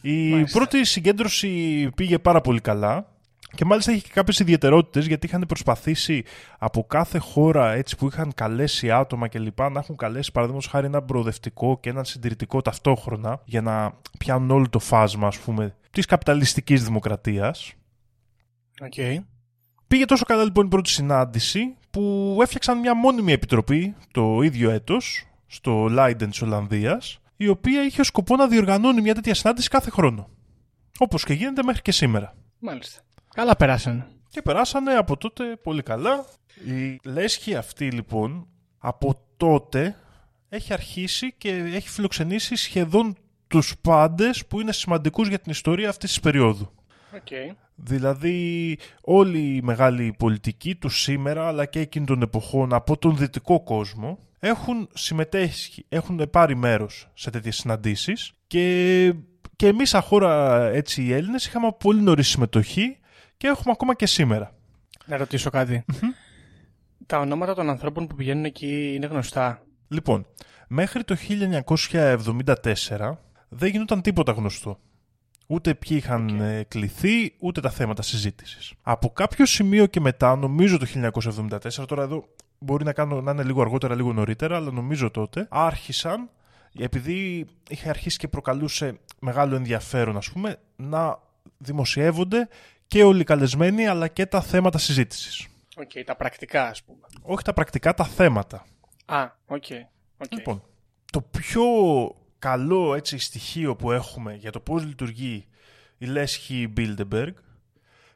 η 0.01 0.29
Μάλιστα. 0.29 0.57
πρώτη 0.59 0.83
συγκέντρωση 0.85 1.89
πήγε 1.95 2.19
πάρα 2.19 2.41
πολύ 2.41 2.61
καλά 2.61 3.07
και 3.55 3.65
μάλιστα 3.65 3.91
είχε 3.91 4.01
και 4.01 4.09
κάποιες 4.13 4.39
ιδιαιτερότητες 4.39 5.05
γιατί 5.05 5.25
είχαν 5.25 5.43
προσπαθήσει 5.47 6.23
από 6.57 6.83
κάθε 6.83 7.17
χώρα 7.17 7.71
έτσι 7.71 7.95
που 7.95 8.07
είχαν 8.07 8.33
καλέσει 8.33 8.91
άτομα 8.91 9.27
και 9.27 9.39
λοιπά 9.39 9.69
να 9.69 9.79
έχουν 9.79 9.95
καλέσει 9.95 10.31
παραδείγματος 10.31 10.71
χάρη 10.71 10.85
ένα 10.85 11.01
προοδευτικό 11.01 11.79
και 11.79 11.89
έναν 11.89 12.05
συντηρητικό 12.05 12.61
ταυτόχρονα 12.61 13.41
για 13.45 13.61
να 13.61 13.97
πιάνουν 14.19 14.51
όλο 14.51 14.69
το 14.69 14.79
φάσμα 14.79 15.27
ας 15.27 15.37
πούμε 15.39 15.75
της 15.91 16.05
καπιταλιστικής 16.05 16.83
δημοκρατίας 16.83 17.73
Οκ. 18.81 19.23
Πήγε 19.93 20.05
τόσο 20.05 20.25
καλά 20.25 20.43
λοιπόν 20.43 20.65
η 20.65 20.69
πρώτη 20.69 20.89
συνάντηση 20.89 21.75
που 21.91 22.37
έφτιαξαν 22.41 22.79
μια 22.79 22.95
μόνιμη 22.95 23.31
επιτροπή 23.31 23.95
το 24.11 24.41
ίδιο 24.41 24.69
έτος 24.69 25.27
στο 25.47 25.87
Λάιντεν 25.89 26.29
της 26.29 26.41
Ολλανδίας 26.41 27.19
η 27.37 27.47
οποία 27.47 27.83
είχε 27.83 28.01
ως 28.01 28.07
σκοπό 28.07 28.35
να 28.35 28.47
διοργανώνει 28.47 29.01
μια 29.01 29.13
τέτοια 29.13 29.35
συνάντηση 29.35 29.69
κάθε 29.69 29.89
χρόνο. 29.89 30.29
Όπως 30.97 31.23
και 31.23 31.33
γίνεται 31.33 31.63
μέχρι 31.63 31.81
και 31.81 31.91
σήμερα. 31.91 32.35
Μάλιστα. 32.59 33.01
Καλά 33.33 33.55
περάσανε. 33.55 34.07
Και 34.29 34.41
περάσανε 34.41 34.93
από 34.93 35.17
τότε 35.17 35.43
πολύ 35.63 35.83
καλά. 35.83 36.25
Η 36.65 36.99
λέσχη 37.03 37.55
αυτή 37.55 37.91
λοιπόν 37.91 38.47
από 38.77 39.21
τότε 39.37 39.95
έχει 40.49 40.73
αρχίσει 40.73 41.33
και 41.37 41.49
έχει 41.49 41.89
φιλοξενήσει 41.89 42.55
σχεδόν 42.55 43.15
τους 43.47 43.73
πάντες 43.81 44.45
που 44.45 44.61
είναι 44.61 44.71
σημαντικούς 44.71 45.27
για 45.27 45.39
την 45.39 45.51
ιστορία 45.51 45.89
αυτής 45.89 46.09
της 46.09 46.19
περίοδου. 46.19 46.71
Okay. 47.13 47.55
Δηλαδή 47.75 48.77
όλοι 49.01 49.55
οι 49.55 49.61
μεγάλοι 49.61 50.13
πολιτικοί 50.17 50.75
του 50.75 50.89
σήμερα 50.89 51.47
αλλά 51.47 51.65
και 51.65 51.79
εκείνων 51.79 52.07
των 52.07 52.21
εποχών 52.21 52.73
από 52.73 52.97
τον 52.97 53.17
δυτικό 53.17 53.63
κόσμο 53.63 54.19
έχουν 54.39 54.89
συμμετέχει, 54.93 55.85
έχουν 55.89 56.29
πάρει 56.31 56.55
μέρος 56.55 57.09
σε 57.13 57.29
τέτοιες 57.29 57.55
συναντήσεις 57.55 58.33
και, 58.47 59.13
και 59.55 59.67
εμείς 59.67 59.89
σαν 59.89 60.01
χώρα 60.01 60.63
έτσι 60.67 61.03
οι 61.03 61.13
Έλληνες 61.13 61.45
είχαμε 61.45 61.75
πολύ 61.79 62.01
νωρίς 62.01 62.27
συμμετοχή 62.27 62.97
και 63.37 63.47
έχουμε 63.47 63.71
ακόμα 63.71 63.95
και 63.95 64.05
σήμερα. 64.05 64.55
Να 65.05 65.17
ρωτήσω 65.17 65.49
Τα 67.05 67.19
ονόματα 67.19 67.53
των 67.53 67.69
ανθρώπων 67.69 68.07
που 68.07 68.15
πηγαίνουν 68.15 68.45
εκεί 68.45 68.93
είναι 68.95 69.05
γνωστά; 69.05 69.63
Λοιπόν, 69.87 70.25
μέχρι 70.67 71.03
το 71.03 71.15
1974 71.15 73.17
δεν 73.49 73.69
γινόταν 73.69 74.01
τίποτα 74.01 74.31
γνωστό. 74.31 74.79
Ούτε 75.47 75.75
ποιοι 75.75 75.97
είχαν 76.01 76.39
okay. 76.41 76.61
κληθεί, 76.67 77.33
ούτε 77.39 77.61
τα 77.61 77.69
θέματα 77.69 78.01
συζήτησης. 78.01 78.73
Από 78.81 79.09
κάποιο 79.09 79.45
σημείο 79.45 79.85
και 79.85 79.99
μετά, 79.99 80.35
νομίζω 80.35 80.77
το 80.77 80.85
1974, 81.49 81.87
τώρα 81.87 82.03
εδώ 82.03 82.25
μπορεί 82.59 82.83
να, 82.83 82.93
κάνω, 82.93 83.21
να 83.21 83.31
είναι 83.31 83.43
λίγο 83.43 83.61
αργότερα, 83.61 83.95
λίγο 83.95 84.13
νωρίτερα, 84.13 84.55
αλλά 84.55 84.71
νομίζω 84.71 85.11
τότε, 85.11 85.47
άρχισαν, 85.49 86.29
επειδή 86.79 87.47
είχε 87.69 87.89
αρχίσει 87.89 88.17
και 88.17 88.27
προκαλούσε 88.27 88.99
μεγάλο 89.19 89.55
ενδιαφέρον, 89.55 90.17
ας 90.17 90.31
πούμε, 90.31 90.57
να 90.75 91.19
δημοσιεύονται 91.57 92.47
και 92.87 93.03
όλοι 93.03 93.21
οι 93.21 93.23
καλεσμένοι, 93.23 93.87
αλλά 93.87 94.07
και 94.07 94.25
τα 94.25 94.41
θέματα 94.41 94.77
συζήτησης. 94.77 95.47
Ok, 95.75 95.89
okay, 95.93 96.01
τα 96.05 96.15
πρακτικά, 96.15 96.67
ας 96.67 96.83
πούμε. 96.83 97.07
Όχι 97.21 97.43
τα 97.43 97.53
πρακτικά, 97.53 97.93
τα 97.93 98.05
θέματα. 98.05 98.65
Α, 99.05 99.29
ok. 99.45 99.63
Okay, 99.69 99.73
okay. 100.17 100.27
Λοιπόν, 100.29 100.63
το 101.11 101.21
πιο 101.21 101.63
καλό 102.43 102.95
έτσι, 102.95 103.17
στοιχείο 103.17 103.75
που 103.75 103.91
έχουμε 103.91 104.35
για 104.35 104.51
το 104.51 104.59
πώς 104.59 104.85
λειτουργεί 104.85 105.45
η 105.97 106.05
Λέσχη 106.05 106.73
Bilderberg 106.77 107.33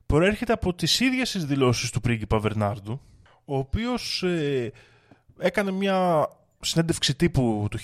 προέρχεται 0.05 0.53
από 0.53 0.73
τις 0.73 0.99
ίδιες 0.99 1.31
τις 1.31 1.45
δηλώσεις 1.45 1.89
του 1.89 2.01
πρίγκιπα 2.01 2.39
Βερνάρδου 2.39 3.01
ο 3.45 3.57
οποίος 3.57 4.23
ε, 4.23 4.71
έκανε 5.39 5.71
μια 5.71 6.27
συνέντευξη 6.59 7.15
τύπου 7.15 7.67
του 7.71 7.79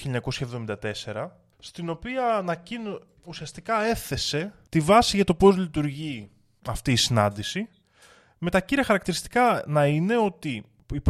1974 1.14 1.28
στην 1.60 1.90
οποία 1.90 2.26
ανακοίνω, 2.26 3.00
ουσιαστικά 3.26 3.84
έθεσε 3.84 4.54
τη 4.70 4.80
βάση 4.80 5.16
για 5.16 5.26
το 5.26 5.36
πώς 5.36 5.58
λειτουργεί 5.58 6.30
αυτή 6.68 6.92
η 6.92 6.96
συνάντηση 6.96 7.70
με 8.38 8.50
τα 8.50 8.62
κύρια 8.62 8.84
χαρακτηριστικά 8.84 9.64
να 9.68 9.86
είναι 9.86 10.18
ότι 10.18 10.64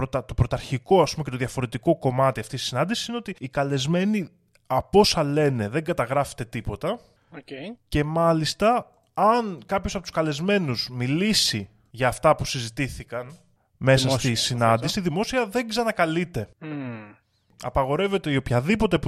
το 0.09 0.33
πρωταρχικό 0.35 1.01
ας 1.01 1.11
πούμε, 1.11 1.23
και 1.23 1.31
το 1.31 1.37
διαφορετικό 1.37 1.97
κομμάτι 1.97 2.39
αυτής 2.39 2.59
της 2.59 2.69
συνάντησης 2.69 3.07
είναι 3.07 3.17
ότι 3.17 3.35
οι 3.39 3.47
καλεσμένοι 3.47 4.29
από 4.75 4.99
όσα 4.99 5.23
λένε 5.23 5.69
δεν 5.69 5.83
καταγράφεται 5.83 6.45
τίποτα. 6.45 6.99
Okay. 7.35 7.75
Και 7.87 8.03
μάλιστα, 8.03 8.91
αν 9.13 9.61
κάποιος 9.65 9.93
από 9.95 10.03
τους 10.03 10.13
καλεσμένους 10.13 10.89
μιλήσει 10.89 11.69
για 11.91 12.07
αυτά 12.07 12.35
που 12.35 12.45
συζητήθηκαν 12.45 13.37
μέσα 13.77 14.09
στη 14.09 14.35
συνάντηση, 14.35 15.01
δημόσια 15.01 15.45
δεν 15.45 15.67
ξανακαλείται. 15.67 16.49
Mm. 16.61 16.65
Απαγορεύεται 17.63 18.31
η 18.31 18.35
οποιαδήποτε 18.35 18.99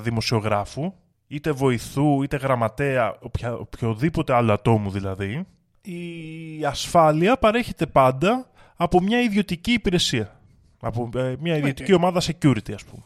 δημοσιογράφου, 0.00 0.92
είτε 1.26 1.52
βοηθού, 1.52 2.22
είτε 2.22 2.36
γραμματέα, 2.36 3.16
οποια, 3.20 3.54
οποιοδήποτε 3.54 4.34
άλλο 4.34 4.52
ατόμου 4.52 4.90
δηλαδή, 4.90 5.46
η 5.82 6.64
ασφάλεια 6.64 7.36
παρέχεται 7.36 7.86
πάντα 7.86 8.50
από 8.76 9.00
μια 9.00 9.20
ιδιωτική 9.20 9.72
υπηρεσία. 9.72 10.40
Από 10.80 11.10
ε, 11.14 11.34
μια 11.40 11.56
ιδιωτική 11.56 11.92
ομάδα 11.92 12.20
security, 12.20 12.72
ας 12.74 12.84
πούμε. 12.84 13.02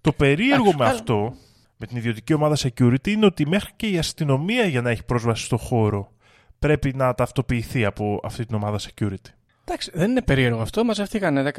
Το 0.00 0.12
περίεργο 0.12 0.72
με 0.78 0.84
αυτό, 0.84 1.34
με 1.76 1.86
την 1.86 1.96
ιδιωτική 1.96 2.34
ομάδα 2.34 2.56
security, 2.58 3.08
είναι 3.08 3.26
ότι 3.26 3.48
μέχρι 3.48 3.70
και 3.76 3.86
η 3.86 3.98
αστυνομία 3.98 4.64
για 4.64 4.82
να 4.82 4.90
έχει 4.90 5.04
πρόσβαση 5.04 5.44
στο 5.44 5.56
χώρο 5.56 6.12
πρέπει 6.58 6.92
να 6.94 7.14
ταυτοποιηθεί 7.14 7.84
από 7.84 8.20
αυτή 8.22 8.44
την 8.44 8.54
ομάδα 8.54 8.78
security. 8.78 9.32
Εντάξει, 9.64 9.90
δεν 9.94 10.10
είναι 10.10 10.22
περίεργο 10.22 10.60
αυτό. 10.60 10.84
Μαζευτήκαν 10.84 11.36
10, 11.36 11.50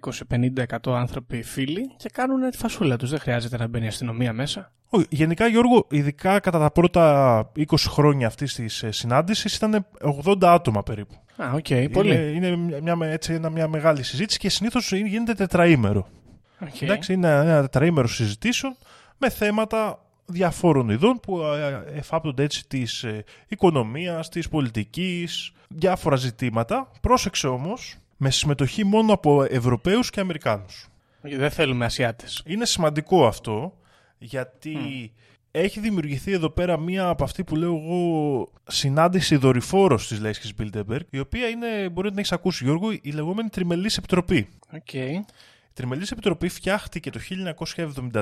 20, 0.00 0.38
50, 0.56 0.90
100 0.90 0.92
άνθρωποι 0.92 1.42
φίλοι 1.42 1.90
και 1.96 2.08
κάνουν 2.12 2.50
τη 2.50 2.56
φασούλα 2.56 2.96
τους. 2.96 3.10
Δεν 3.10 3.18
χρειάζεται 3.18 3.56
να 3.56 3.66
μπαίνει 3.66 3.84
η 3.84 3.88
αστυνομία 3.88 4.32
μέσα. 4.32 4.72
Όχι, 4.88 5.06
γενικά 5.10 5.46
Γιώργο, 5.46 5.86
ειδικά 5.90 6.40
κατά 6.40 6.58
τα 6.58 6.70
πρώτα 6.70 7.52
20 7.56 7.64
χρόνια 7.88 8.26
αυτής 8.26 8.54
της 8.54 8.82
ε, 8.82 8.90
συνάντησης 8.90 9.56
ήταν 9.56 9.86
80 10.24 10.36
άτομα 10.42 10.82
περίπου. 10.82 11.14
Α, 11.36 11.50
ok, 11.54 11.66
okay, 11.68 11.88
πολύ. 11.92 12.34
Είναι, 12.34 12.56
μια, 12.56 12.98
έτσι, 13.00 13.40
μια 13.52 13.68
μεγάλη 13.68 14.02
συζήτηση 14.02 14.38
και 14.38 14.48
συνήθως 14.48 14.92
γίνεται 14.92 15.34
τετραήμερο. 15.34 16.08
Okay. 16.60 16.82
Εντάξει, 16.82 17.12
είναι 17.12 17.28
ένα 17.28 17.60
τετραήμερο 17.60 18.08
συζητήσεων 18.08 18.76
με 19.18 19.30
θέματα 19.30 20.00
διαφόρων 20.26 20.88
ειδών 20.88 21.20
που 21.20 21.40
ε, 21.40 21.84
εφάπτονται 21.94 22.42
έτσι 22.42 22.66
της 22.68 23.02
ε, 23.02 23.24
οικονομίας, 23.48 24.28
της 24.28 24.48
πολιτικής, 24.48 25.52
διάφορα 25.68 26.16
ζητήματα. 26.16 26.90
Πρόσεξε 27.00 27.46
όμως, 27.46 27.96
με 28.16 28.30
συμμετοχή 28.30 28.84
μόνο 28.84 29.12
από 29.12 29.42
Ευρωπαίους 29.42 30.10
και 30.10 30.20
Αμερικάνους. 30.20 30.88
Δεν 31.20 31.50
θέλουμε 31.50 31.84
Ασιάτες. 31.84 32.42
Είναι 32.46 32.64
σημαντικό 32.64 33.26
αυτό, 33.26 33.76
γιατί 34.18 35.12
έχει 35.50 35.80
δημιουργηθεί 35.80 36.32
εδώ 36.32 36.50
πέρα 36.50 36.78
μία 36.78 37.08
από 37.08 37.24
αυτή 37.24 37.44
που 37.44 37.56
λέω 37.56 37.74
εγώ 37.74 38.50
συνάντηση 38.66 39.36
δορυφόρος 39.36 40.08
της 40.08 40.20
Λέσχης 40.20 40.52
Bilderberg, 40.58 41.00
η 41.10 41.18
οποία 41.18 41.48
είναι, 41.48 41.88
μπορεί 41.88 42.06
να 42.06 42.10
την 42.10 42.18
έχεις 42.18 42.32
ακούσει 42.32 42.64
Γιώργο, 42.64 42.92
η 42.92 43.10
λεγόμενη 43.10 43.48
Τριμελής 43.48 43.96
Επιτροπή. 43.96 44.48
Okay. 44.72 45.12
Τριμελής 45.76 46.10
Επιτροπή 46.10 46.48
φτιάχτηκε 46.48 47.10
το 47.10 47.20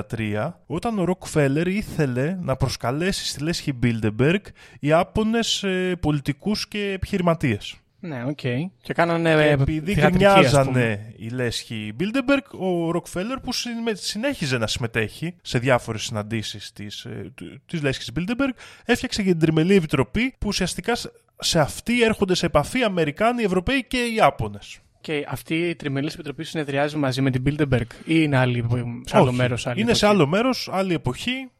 1973 0.09 0.51
όταν 0.65 0.99
ο 0.99 1.03
Ροκφέλερ 1.03 1.67
ήθελε 1.67 2.37
να 2.41 2.55
προσκαλέσει 2.55 3.25
στη 3.25 3.43
Λέσχη 3.43 3.73
Μπίλντεμπεργκ 3.73 4.41
Ιάπωνες 4.79 5.63
ε, 5.63 5.95
πολιτικούς 5.99 6.67
και 6.67 6.91
επιχειρηματίες. 6.91 7.75
Ναι, 7.99 8.23
ok. 8.27 8.39
Okay. 8.41 8.57
Και 8.81 8.93
κάνανε 8.93 9.33
και 9.35 9.49
επειδή 9.49 9.93
γκρινιάζανε 9.93 11.13
η 11.17 11.29
Λέσχη 11.29 11.91
Μπίλντεμπεργκ, 11.95 12.43
ο 12.59 12.91
Ροκφέλερ 12.91 13.39
που 13.39 13.51
συνέχιζε 13.93 14.57
να 14.57 14.67
συμμετέχει 14.67 15.35
σε 15.41 15.59
διάφορες 15.59 16.03
συναντήσεις 16.03 16.71
της, 16.73 17.05
ε, 17.05 17.33
της 17.65 17.81
Λέσχης 17.81 18.11
Μπίλντεμπεργκ 18.11 18.53
έφτιαξε 18.85 19.23
και 19.23 19.29
την 19.29 19.39
Τριμελή 19.39 19.75
Επιτροπή 19.75 20.35
που 20.37 20.47
ουσιαστικά 20.47 20.93
σε 21.39 21.59
αυτή 21.59 22.03
έρχονται 22.03 22.35
σε 22.35 22.45
επαφή 22.45 22.83
Αμερικάνοι, 22.83 23.43
Ευρωπαίοι 23.43 23.85
και 23.87 23.97
Ιάπωνες. 23.97 24.79
Και 25.05 25.25
αυτή 25.27 25.55
η 25.69 25.75
τριμελή 25.75 26.09
επιτροπή 26.13 26.43
συνεδριάζει 26.43 26.97
μαζί 26.97 27.21
με 27.21 27.31
την 27.31 27.43
Bilderberg 27.45 27.87
ή 28.03 28.03
είναι 28.05 28.37
άλλη, 28.37 28.65
σε 29.05 29.17
άλλο 29.17 29.31
μέρος. 29.31 29.65
Είναι 29.65 29.73
εποχή; 29.81 29.95
σε 29.97 30.07
άλλο 30.07 30.27
μέρος, 30.27 30.69
άλλη 30.71 30.93
εποχή, 30.93 31.51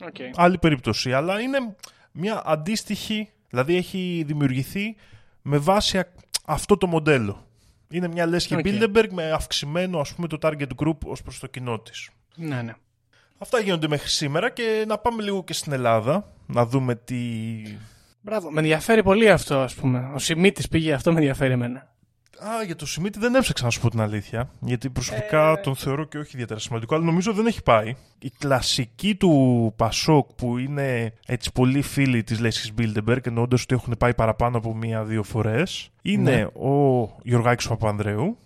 okay. 0.00 0.30
άλλη 0.34 0.58
περίπτωση. 0.58 1.12
Αλλά 1.12 1.40
είναι 1.40 1.58
μια 2.12 2.42
αντίστοιχη, 2.44 3.28
δηλαδή 3.48 3.76
έχει 3.76 4.22
δημιουργηθεί 4.26 4.96
με 5.42 5.58
βάση 5.58 6.02
αυτό 6.44 6.76
το 6.76 6.86
μοντέλο. 6.86 7.46
Είναι 7.90 8.08
μια 8.08 8.26
λέσχη 8.26 8.54
okay. 8.58 8.66
Bilderberg 8.66 9.08
με 9.10 9.30
αυξημένο 9.30 9.98
ας 9.98 10.14
πούμε 10.14 10.28
το 10.28 10.38
target 10.42 10.84
group 10.84 10.98
ως 11.04 11.22
προς 11.22 11.38
το 11.38 11.46
κοινό 11.46 11.80
της. 11.80 12.10
Ναι, 12.36 12.62
ναι. 12.62 12.74
Αυτά 13.38 13.60
γίνονται 13.60 13.88
μέχρι 13.88 14.08
σήμερα 14.08 14.50
και 14.50 14.84
να 14.86 14.98
πάμε 14.98 15.22
λίγο 15.22 15.44
και 15.44 15.52
στην 15.52 15.72
Ελλάδα, 15.72 16.32
να 16.46 16.66
δούμε 16.66 16.94
τι... 16.94 17.16
Μπράβο, 18.20 18.50
με 18.50 18.60
ενδιαφέρει 18.60 19.02
πολύ 19.02 19.30
αυτό 19.30 19.58
ας 19.58 19.74
πούμε. 19.74 20.10
Ο 20.14 20.18
Σιμίτης 20.18 20.68
πήγε, 20.68 20.92
αυτό 20.92 21.12
με 21.12 21.18
ενδιαφέρει 21.18 21.52
εμένα. 21.52 21.90
Α, 22.48 22.62
για 22.64 22.76
το 22.76 22.86
Σιμίτη 22.86 23.18
δεν 23.18 23.34
έψαξα 23.34 23.64
να 23.64 23.70
σου 23.70 23.80
πω 23.80 23.90
την 23.90 24.00
αλήθεια. 24.00 24.50
Γιατί 24.60 24.90
προσωπικά 24.90 25.50
ε... 25.50 25.56
τον 25.56 25.76
θεωρώ 25.76 26.04
και 26.04 26.18
όχι 26.18 26.30
ιδιαίτερα 26.32 26.60
σημαντικό, 26.60 26.94
αλλά 26.94 27.04
νομίζω 27.04 27.32
δεν 27.32 27.46
έχει 27.46 27.62
πάει. 27.62 27.96
Η 28.18 28.30
κλασική 28.38 29.14
του 29.14 29.72
Πασόκ 29.76 30.32
που 30.36 30.58
είναι 30.58 31.12
έτσι 31.26 31.52
πολύ 31.52 31.82
φίλοι 31.82 32.22
της 32.22 32.40
Λέσχη 32.40 32.72
Μπίλντεμπεργκ, 32.72 33.26
εννοώντας 33.26 33.62
ότι 33.62 33.74
έχουν 33.74 33.94
πάει 33.98 34.14
παραπάνω 34.14 34.56
από 34.56 34.74
μία-δύο 34.74 35.22
φορές, 35.22 35.90
είναι 36.02 36.30
ναι. 36.30 36.66
ο 36.68 37.02
Γιωργάκης 37.22 37.68
Παπανδρέου, 37.68 38.38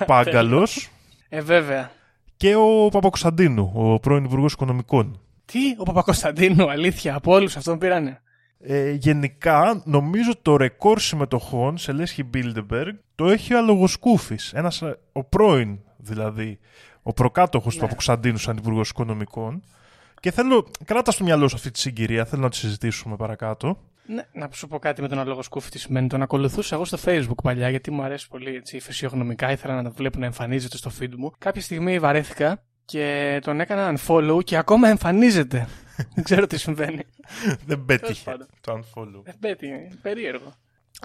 ο 0.00 0.04
Πάγκαλος. 0.06 0.88
ε, 1.28 1.40
βέβαια. 1.40 1.90
Και 2.36 2.54
ο 2.54 2.88
Παπακοσταντίνου, 2.88 3.72
ο 3.74 4.00
πρώην 4.00 4.24
Υπουργός 4.24 4.52
Οικονομικών. 4.52 5.20
Τι, 5.44 5.60
ο 5.78 5.82
Παπακοσταντίνου, 5.82 6.70
αλήθεια, 6.70 7.14
από 7.14 7.32
όλους 7.32 7.56
αυτόν 7.56 7.78
πήρανε; 7.78 8.22
Ε, 8.66 8.90
γενικά, 8.90 9.82
νομίζω 9.84 10.32
το 10.42 10.56
ρεκόρ 10.56 11.00
συμμετοχών 11.00 11.78
σε 11.78 11.92
Λέσχη 11.92 12.30
Bilderberg 12.34 12.92
το 13.14 13.28
έχει 13.28 13.54
ο 13.54 13.58
Αλογοσκούφης, 13.58 14.52
ένας, 14.52 14.82
ε, 14.82 14.98
ο 15.12 15.24
πρώην 15.24 15.78
δηλαδή, 15.96 16.58
ο 17.02 17.12
προκάτοχος 17.12 17.74
ναι. 17.74 17.80
του 17.80 17.86
Αποκσταντίνου 17.86 18.38
σαν 18.38 18.56
Υπουργός 18.56 18.90
Οικονομικών. 18.90 19.62
Και 20.20 20.30
θέλω, 20.30 20.66
κράτα 20.84 21.10
στο 21.10 21.24
μυαλό 21.24 21.48
σου 21.48 21.56
αυτή 21.56 21.70
τη 21.70 21.78
συγκυρία, 21.78 22.24
θέλω 22.24 22.42
να 22.42 22.50
τη 22.50 22.56
συζητήσουμε 22.56 23.16
παρακάτω. 23.16 23.78
Ναι, 24.06 24.22
να 24.32 24.48
σου 24.52 24.66
πω 24.66 24.78
κάτι 24.78 25.02
με 25.02 25.08
τον 25.08 25.18
Αλόγο 25.18 25.42
Σκούφη 25.42 25.70
τι 25.70 25.78
σημαίνει. 25.78 26.08
Τον 26.08 26.22
ακολουθούσα 26.22 26.74
εγώ 26.74 26.84
στο 26.84 26.98
Facebook 27.04 27.42
παλιά, 27.42 27.70
γιατί 27.70 27.90
μου 27.90 28.02
αρέσει 28.02 28.28
πολύ 28.28 28.54
έτσι, 28.54 28.80
φυσιογνωμικά. 28.80 29.50
Ήθελα 29.50 29.74
να 29.74 29.82
το 29.82 29.92
βλέπω 29.96 30.18
να 30.18 30.26
εμφανίζεται 30.26 30.76
στο 30.76 30.90
feed 31.00 31.14
μου. 31.16 31.32
Κάποια 31.38 31.62
στιγμή 31.62 31.98
βαρέθηκα 31.98 32.62
και 32.84 33.38
τον 33.42 33.60
έκανα 33.60 33.94
unfollow 33.96 34.44
και 34.44 34.56
ακόμα 34.56 34.88
εμφανίζεται. 34.88 35.68
Δεν 36.14 36.24
ξέρω 36.24 36.46
τι 36.46 36.58
συμβαίνει. 36.58 37.02
Δεν 37.66 37.84
πέτυχε 37.84 38.36
το 38.60 38.72
unfollow. 38.72 39.22
Δεν 39.24 39.34
πέτυχε. 39.40 39.88
Περίεργο. 40.02 40.54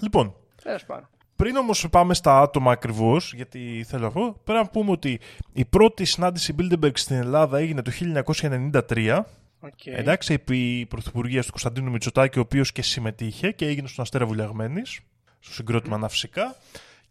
Λοιπόν, 0.02 0.36
Τέλος 0.64 0.86
πάντων. 0.86 1.10
πριν 1.36 1.56
όμως 1.56 1.88
πάμε 1.92 2.14
στα 2.14 2.42
άτομα 2.42 2.72
ακριβώς, 2.72 3.34
γιατί 3.34 3.86
θέλω 3.88 4.04
να 4.04 4.12
πω, 4.12 4.36
πρέπει 4.44 4.64
να 4.64 4.70
πούμε 4.70 4.92
ότι 4.92 5.20
η 5.54 5.66
πρώτη 5.66 6.06
συνάντηση 6.06 6.56
Bilderberg 6.60 6.92
στην 6.98 7.16
Ελλάδα 7.16 7.58
έγινε 7.58 7.82
το 7.82 7.92
1993. 7.92 9.24
Okay. 9.62 9.70
Εντάξει, 9.84 10.34
επί 10.34 10.86
πρωθυπουργίας 10.90 11.46
του 11.46 11.52
Κωνσταντίνου 11.52 11.92
Μητσοτάκη, 11.92 12.38
ο 12.38 12.42
οποίος 12.42 12.72
και 12.72 12.82
συμμετείχε 12.82 13.52
και 13.52 13.66
έγινε 13.66 13.88
στον 13.88 14.04
Αστέρα 14.04 14.26
Βουλιαγμένης, 14.26 15.00
στο 15.40 15.54
συγκρότημα 15.54 15.98
mm. 15.98 16.00
ναυσικά. 16.00 16.56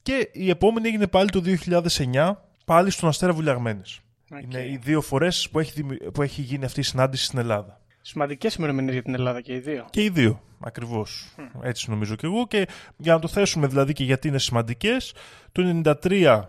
Και 0.02 0.28
η 0.32 0.50
επόμενη 0.50 0.88
έγινε 0.88 1.06
πάλι 1.06 1.30
το 1.30 1.42
2009, 2.12 2.32
πάλι 2.64 2.90
στον 2.90 3.08
Αστέρα 3.08 3.32
Βουλιαγμένης. 3.32 4.00
Okay. 4.30 4.42
Είναι 4.42 4.66
οι 4.66 4.78
δύο 4.82 5.00
φορές 5.00 5.48
που, 5.50 5.58
έχει, 5.58 5.84
που 6.12 6.22
έχει 6.22 6.42
γίνει 6.42 6.64
αυτή 6.64 6.80
η 6.80 6.82
συνάντηση 6.82 7.24
στην 7.24 7.38
Ελλάδα. 7.38 7.80
Σημαντικές 8.00 8.54
ημερομηνίες 8.54 8.92
για 8.92 9.02
την 9.02 9.14
Ελλάδα 9.14 9.40
και 9.40 9.54
οι 9.54 9.58
δύο. 9.58 9.86
Και 9.90 10.02
οι 10.02 10.08
δύο, 10.08 10.40
ακριβώς. 10.60 11.34
Έτσι 11.62 11.90
νομίζω 11.90 12.14
και 12.14 12.26
εγώ. 12.26 12.46
Και 12.46 12.68
για 12.96 13.12
να 13.12 13.18
το 13.18 13.28
θέσουμε 13.28 13.66
δηλαδή 13.66 13.92
και 13.92 14.04
γιατί 14.04 14.28
είναι 14.28 14.38
σημαντικές, 14.38 15.14
το 15.52 15.82
1993 16.02 16.42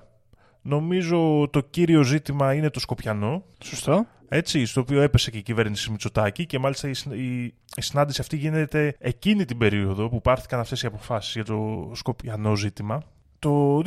νομίζω 0.61 1.49
το 1.51 1.61
κύριο 1.61 2.03
ζήτημα 2.03 2.53
είναι 2.53 2.69
το 2.69 2.79
Σκοπιανό. 2.79 3.43
Σωστό. 3.63 4.07
Έτσι, 4.29 4.65
στο 4.65 4.81
οποίο 4.81 5.01
έπεσε 5.01 5.31
και 5.31 5.37
η 5.37 5.41
κυβέρνηση 5.41 5.91
Μητσοτάκη 5.91 6.45
και 6.45 6.59
μάλιστα 6.59 6.87
η, 6.87 6.93
η, 7.11 7.43
η 7.75 7.81
συνάντηση 7.81 8.21
αυτή 8.21 8.37
γίνεται 8.37 8.95
εκείνη 8.99 9.45
την 9.45 9.57
περίοδο 9.57 10.09
που 10.09 10.21
πάρθηκαν 10.21 10.59
αυτές 10.59 10.81
οι 10.83 10.85
αποφάσεις 10.85 11.33
για 11.33 11.45
το 11.45 11.91
Σκοπιανό 11.93 12.55
ζήτημα. 12.55 13.03
Το 13.39 13.77
2009 13.77 13.83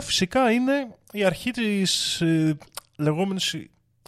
φυσικά 0.00 0.50
είναι 0.50 0.72
η 1.12 1.24
αρχή 1.24 1.50
της 1.50 2.20
ε, 2.20 2.56
λεγόμενης 2.96 3.56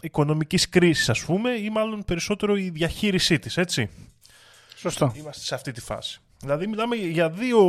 οικονομικής 0.01 0.69
κρίσης 0.69 1.09
ας 1.09 1.23
πούμε 1.25 1.49
ή 1.49 1.69
μάλλον 1.69 2.03
περισσότερο 2.03 2.55
η 2.57 2.69
διαχείρισή 2.69 3.39
της, 3.39 3.57
έτσι. 3.57 3.89
Σωστό. 4.75 5.13
Είμαστε 5.15 5.45
σε 5.45 5.55
αυτή 5.55 5.71
τη 5.71 5.81
φάση. 5.81 6.19
Δηλαδή 6.39 6.67
μιλάμε 6.67 6.95
για 6.95 7.29
δύο 7.29 7.59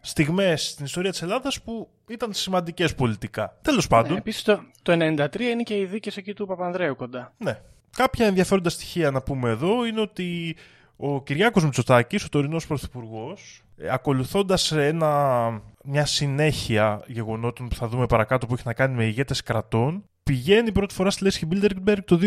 στιγμές 0.00 0.68
στην 0.68 0.84
ιστορία 0.84 1.10
της 1.10 1.22
Ελλάδας 1.22 1.62
που 1.62 1.88
ήταν 2.08 2.32
σημαντικές 2.32 2.94
πολιτικά. 2.94 3.58
Τέλος 3.62 3.86
πάντων. 3.86 4.12
Ναι, 4.12 4.18
επίσης 4.18 4.42
το, 4.42 4.62
το 4.82 4.92
93 4.92 5.40
είναι 5.40 5.62
και 5.62 5.78
οι 5.78 5.84
δίκες 5.84 6.16
εκεί 6.16 6.34
του 6.34 6.46
Παπανδρέου 6.46 6.96
κοντά. 6.96 7.32
Ναι. 7.38 7.60
Κάποια 7.96 8.26
ενδιαφέροντα 8.26 8.70
στοιχεία 8.70 9.10
να 9.10 9.22
πούμε 9.22 9.50
εδώ 9.50 9.86
είναι 9.86 10.00
ότι 10.00 10.56
ο 10.96 11.22
Κυριάκος 11.22 11.64
Μητσοτάκης, 11.64 12.24
ο 12.24 12.28
τωρινός 12.28 12.66
πρωθυπουργός, 12.66 13.62
ε, 13.76 13.92
ακολουθώντας 13.92 14.72
ένα, 14.72 15.62
μια 15.84 16.06
συνέχεια 16.06 17.02
γεγονότων 17.06 17.68
που 17.68 17.74
θα 17.74 17.88
δούμε 17.88 18.06
παρακάτω 18.06 18.46
που 18.46 18.54
έχει 18.54 18.62
να 18.66 18.74
κάνει 18.74 18.94
με 18.94 19.04
ηγέτες 19.04 19.42
κρατών, 19.42 20.04
πηγαίνει 20.24 20.72
πρώτη 20.72 20.94
φορά 20.94 21.10
στη 21.10 21.22
Λέσχη 21.22 21.48
Bilderberg 21.50 21.98
το 22.04 22.18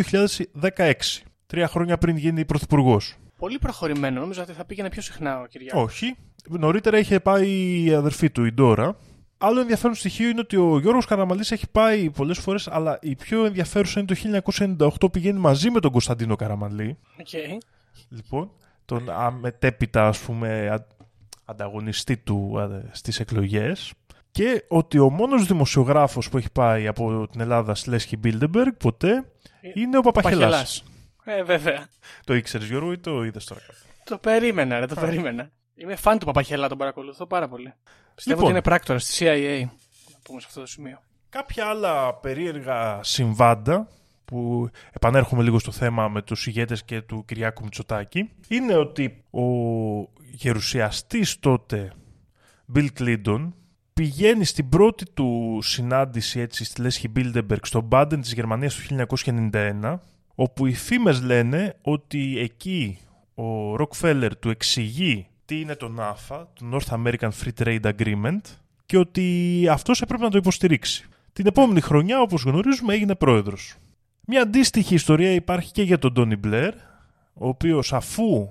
2016. 0.72 0.92
Τρία 1.46 1.68
χρόνια 1.68 1.98
πριν 1.98 2.18
γίνει 2.18 2.46
πρωθυπουργός. 2.46 3.16
Πολύ 3.38 3.60
προχωρημένο. 3.60 4.20
Νομίζω 4.20 4.42
ότι 4.42 4.52
θα 4.52 4.66
πήγαινε 4.66 4.90
πιο 4.90 5.02
συχνά 5.02 5.40
ο 5.40 5.46
Κυριάκος. 5.46 5.84
Όχι. 5.84 6.16
Νωρίτερα 6.50 6.98
είχε 6.98 7.20
πάει 7.20 7.82
η 7.84 7.94
αδερφή 7.94 8.30
του, 8.30 8.46
η 8.46 8.52
Ντόρα. 8.52 8.98
Άλλο 9.38 9.60
ενδιαφέρον 9.60 9.96
στοιχείο 9.96 10.30
είναι 10.30 10.40
ότι 10.40 10.56
ο 10.56 10.80
Γιώργος 10.80 11.06
Καραμαλής 11.06 11.52
έχει 11.52 11.70
πάει 11.72 12.10
πολλές 12.10 12.40
φορές, 12.40 12.68
αλλά 12.68 13.00
η 13.02 13.16
πιο 13.16 13.46
ενδιαφέρουσα 13.46 14.00
είναι 14.00 14.08
το 14.08 14.90
1998 15.00 15.12
πηγαίνει 15.12 15.40
μαζί 15.40 15.70
με 15.70 15.80
τον 15.80 15.92
Κωνσταντίνο 15.92 16.36
Καραμαλή. 16.36 16.98
Okay. 17.18 17.58
Λοιπόν, 18.10 18.52
τον 18.86 19.10
μετέπειτα 19.10 20.08
ας 20.08 20.20
πούμε 20.20 20.80
ανταγωνιστή 21.46 22.18
του 22.18 22.70
στις 22.92 23.20
εκλογές 23.20 23.94
και 24.38 24.64
ότι 24.68 25.00
ο 25.00 25.10
μόνος 25.10 25.46
δημοσιογράφος 25.46 26.30
που 26.30 26.38
έχει 26.38 26.52
πάει 26.52 26.88
από 26.88 27.28
την 27.32 27.42
Ελλάδα 27.42 27.76
στη 27.76 27.90
Λέσχη 27.90 28.18
Μπίλντεμπεργκ 28.18 28.74
ποτέ 28.74 29.32
ε, 29.62 29.72
είναι 29.74 29.98
ο 29.98 30.02
Παπαχελάς. 30.02 30.84
Ε, 31.24 31.44
βέβαια. 31.44 31.88
Το 32.26 32.34
ήξερες 32.36 32.68
Γιώργο 32.68 32.92
ή 32.92 32.98
το 32.98 33.24
είδες 33.24 33.46
τώρα 33.46 33.62
κάτω. 33.62 33.80
Το 34.04 34.18
περίμενα, 34.18 34.80
ρε, 34.80 34.86
το 34.86 34.96
περίμενα. 34.96 35.52
Είμαι 35.76 35.96
φαν 35.96 36.20
του 36.20 36.26
Παπαχελά, 36.26 36.68
τον 36.68 36.78
παρακολουθώ 36.78 37.26
πάρα 37.26 37.48
πολύ. 37.48 37.74
Πιστεύω 38.16 38.36
λοιπόν, 38.36 38.44
ότι 38.44 38.52
είναι 38.52 38.62
πράκτορας 38.62 39.00
της 39.00 39.26
CIA. 39.26 39.66
Να 40.12 40.20
πούμε 40.24 40.40
σε 40.40 40.46
αυτό 40.48 40.60
το 40.60 40.66
σημείο. 40.66 41.00
Κάποια 41.30 41.66
άλλα 41.66 42.14
περίεργα 42.14 43.00
συμβάντα 43.04 43.88
που 44.26 44.70
επανέρχομαι 44.92 45.44
λίγο 45.44 45.60
στο 45.60 45.72
θέμα 45.72 46.08
με 46.08 46.22
τους 46.22 46.48
ηγέτες 46.48 46.84
και 46.84 47.02
του 47.02 47.24
Κυριάκου 47.26 47.64
Μητσοτάκη 47.64 48.30
είναι 48.48 48.76
ότι 48.76 49.24
ο 49.32 49.44
γερουσιαστής 50.32 51.40
τότε 51.40 51.94
Bill 52.76 52.88
Clinton 53.00 53.52
πηγαίνει 53.98 54.46
στην 54.46 54.70
πρώτη 54.70 55.06
του 55.14 55.60
συνάντηση 55.62 56.40
έτσι 56.40 56.64
στη 56.64 56.82
Λέσχη 56.82 57.08
Μπίλντεμπεργκ 57.08 57.62
στο 57.64 57.82
Μπάντεν 57.82 58.22
της 58.22 58.34
Γερμανίας 58.34 58.76
το 58.76 59.08
1991 59.26 59.98
όπου 60.36 60.66
οι 60.66 60.74
φήμες 60.74 61.22
λένε 61.22 61.76
ότι 61.82 62.40
εκεί 62.40 62.98
ο 63.36 63.76
Ροκφέλλερ 63.76 64.38
του 64.38 64.50
εξηγεί 64.50 65.28
τι 65.46 65.60
είναι 65.60 65.76
το 65.76 65.92
NAFTA, 66.00 66.46
το 66.54 66.66
North 66.74 66.94
American 66.94 67.30
Free 67.30 67.64
Trade 67.64 67.94
Agreement 67.94 68.42
και 68.86 68.98
ότι 68.98 69.66
αυτός 69.72 70.02
έπρεπε 70.02 70.24
να 70.24 70.30
το 70.30 70.38
υποστηρίξει. 70.38 71.06
Την 71.34 71.46
επόμενη 71.46 71.82
χρονιά, 71.82 72.22
όπως 72.22 72.44
γνωρίζουμε, 72.44 72.94
έγινε 72.94 73.16
πρόεδρος. 73.16 73.76
Μια 74.26 74.42
αντίστοιχη 74.42 74.94
ιστορία 74.94 75.32
υπάρχει 75.32 75.72
και 75.72 75.84
για 75.84 75.98
τον 75.98 76.14
Τόνι 76.14 76.36
Μπλερ, 76.36 76.74
ο 77.34 77.48
οποίος 77.48 77.94
αφού 77.94 78.50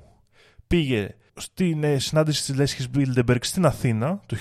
πήγε 0.67 1.15
στην 1.37 1.85
ε, 1.85 1.99
συνάντηση 1.99 2.45
της 2.45 2.57
Λέσχης 2.57 2.91
Μπίλντεμπεργκ 2.91 3.43
στην 3.43 3.67
Αθήνα 3.67 4.21
το 4.27 4.37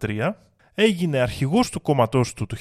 1993. 0.00 0.32
Έγινε 0.74 1.18
αρχηγός 1.18 1.70
του 1.70 1.80
κόμματός 1.80 2.34
του 2.34 2.46
το 2.46 2.56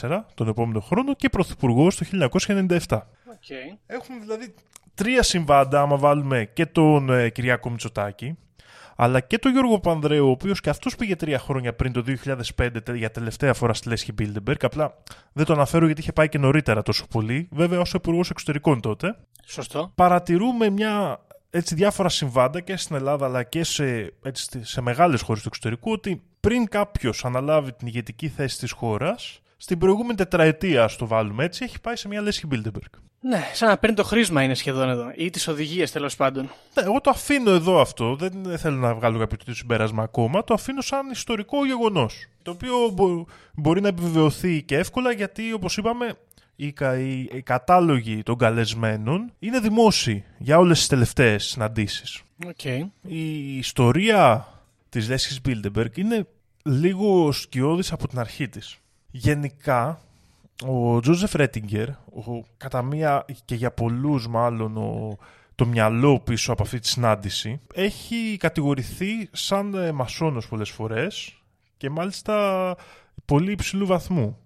1994, 0.00 0.20
τον 0.34 0.48
επόμενο 0.48 0.80
χρόνο, 0.80 1.14
και 1.14 1.28
πρωθυπουργός 1.28 1.96
το 1.96 2.06
1997. 2.46 2.78
Okay. 2.88 3.76
Έχουμε 3.86 4.18
δηλαδή 4.20 4.54
τρία 4.94 5.22
συμβάντα, 5.22 5.80
άμα 5.80 5.96
βάλουμε 5.96 6.44
και 6.52 6.66
τον 6.66 7.10
ε, 7.10 7.28
Κυριάκο 7.28 7.70
Μητσοτάκη, 7.70 8.38
αλλά 8.96 9.20
και 9.20 9.38
τον 9.38 9.52
Γιώργο 9.52 9.80
Πανδρέου, 9.80 10.26
ο 10.26 10.30
οποίος 10.30 10.60
και 10.60 10.70
αυτός 10.70 10.96
πήγε 10.96 11.16
τρία 11.16 11.38
χρόνια 11.38 11.74
πριν 11.74 11.92
το 11.92 12.04
2005 12.56 12.94
για 12.94 13.10
τελευταία 13.10 13.54
φορά 13.54 13.74
στη 13.74 13.88
Λέσχη 13.88 14.12
Μπίλντεμπεργκ. 14.12 14.64
Απλά 14.64 14.94
δεν 15.32 15.44
το 15.44 15.52
αναφέρω 15.52 15.86
γιατί 15.86 16.00
είχε 16.00 16.12
πάει 16.12 16.28
και 16.28 16.38
νωρίτερα 16.38 16.82
τόσο 16.82 17.06
πολύ. 17.06 17.48
Βέβαια, 17.50 17.80
ως 17.80 17.92
υπουργός 17.92 18.30
εξωτερικών 18.30 18.80
τότε. 18.80 19.16
Σωστό. 19.46 19.92
Παρατηρούμε 19.94 20.70
μια 20.70 21.20
έτσι 21.50 21.74
διάφορα 21.74 22.08
συμβάντα 22.08 22.60
και 22.60 22.76
στην 22.76 22.96
Ελλάδα 22.96 23.26
αλλά 23.26 23.42
και 23.42 23.64
σε, 23.64 24.14
έτσι, 24.22 24.64
σε 24.64 24.80
μεγάλες 24.80 25.20
χώρες 25.20 25.42
του 25.42 25.48
εξωτερικού 25.48 25.90
ότι 25.90 26.22
πριν 26.40 26.68
κάποιος 26.68 27.24
αναλάβει 27.24 27.72
την 27.72 27.86
ηγετική 27.86 28.28
θέση 28.28 28.58
της 28.58 28.72
χώρας 28.72 29.40
στην 29.56 29.78
προηγούμενη 29.78 30.14
τετραετία, 30.14 30.84
ας 30.84 30.96
το 30.96 31.06
βάλουμε 31.06 31.44
έτσι, 31.44 31.64
έχει 31.64 31.80
πάει 31.80 31.96
σε 31.96 32.08
μια 32.08 32.20
λέσχη 32.20 32.48
Bilderberg. 32.50 33.00
Ναι, 33.22 33.42
σαν 33.52 33.68
να 33.68 33.78
παίρνει 33.78 33.96
το 33.96 34.04
χρίσμα 34.04 34.42
είναι 34.42 34.54
σχεδόν 34.54 34.88
εδώ. 34.88 35.12
Ή 35.16 35.30
τις 35.30 35.48
οδηγίες 35.48 35.90
τέλος 35.90 36.16
πάντων. 36.16 36.42
Ναι, 36.44 36.82
εγώ 36.82 37.00
το 37.00 37.10
αφήνω 37.10 37.50
εδώ 37.50 37.80
αυτό. 37.80 38.16
Δεν 38.16 38.58
θέλω 38.58 38.76
να 38.76 38.94
βγάλω 38.94 39.18
κάποιο 39.18 39.54
συμπέρασμα 39.54 40.02
ακόμα. 40.02 40.44
Το 40.44 40.54
αφήνω 40.54 40.80
σαν 40.80 41.10
ιστορικό 41.10 41.66
γεγονός. 41.66 42.26
Το 42.42 42.50
οποίο 42.50 42.74
μπορεί 43.54 43.80
να 43.80 43.88
επιβεβαιωθεί 43.88 44.62
και 44.62 44.76
εύκολα 44.76 45.12
γιατί, 45.12 45.52
όπως 45.52 45.76
είπαμε, 45.76 46.12
οι, 46.60 46.74
οι, 46.98 47.20
οι 47.32 47.42
κατάλογοι 47.42 48.22
των 48.22 48.36
καλεσμένων 48.36 49.32
είναι 49.38 49.60
δημόσιοι 49.60 50.24
για 50.38 50.58
όλες 50.58 50.78
τις 50.78 50.86
τελευταίες 50.86 51.44
συναντήσεις. 51.44 52.22
Okay. 52.46 52.80
Η 53.02 53.56
ιστορία 53.56 54.48
της 54.88 55.08
Λέσχης 55.08 55.40
Μπίλντεμπεργκ 55.40 55.96
είναι 55.96 56.26
λίγο 56.62 57.32
σκιώδης 57.32 57.92
από 57.92 58.08
την 58.08 58.18
αρχή 58.18 58.48
της. 58.48 58.76
Γενικά, 59.10 60.00
ο 60.66 61.00
Τζόζεφ 61.00 61.32
Ρέτιγκερ, 61.32 61.88
κατά 62.56 62.82
μία 62.82 63.24
και 63.44 63.54
για 63.54 63.70
πολλούς 63.70 64.28
μάλλον 64.28 64.76
ο, 64.76 65.18
το 65.54 65.66
μυαλό 65.66 66.20
πίσω 66.20 66.52
από 66.52 66.62
αυτή 66.62 66.78
τη 66.78 66.88
συνάντηση, 66.88 67.60
έχει 67.74 68.36
κατηγορηθεί 68.38 69.28
σαν 69.32 69.74
ε, 69.74 69.92
μασόνος 69.92 70.48
πολλές 70.48 70.70
φορές 70.70 71.34
και 71.76 71.90
μάλιστα 71.90 72.76
πολύ 73.24 73.52
υψηλού 73.52 73.86
βαθμού. 73.86 74.38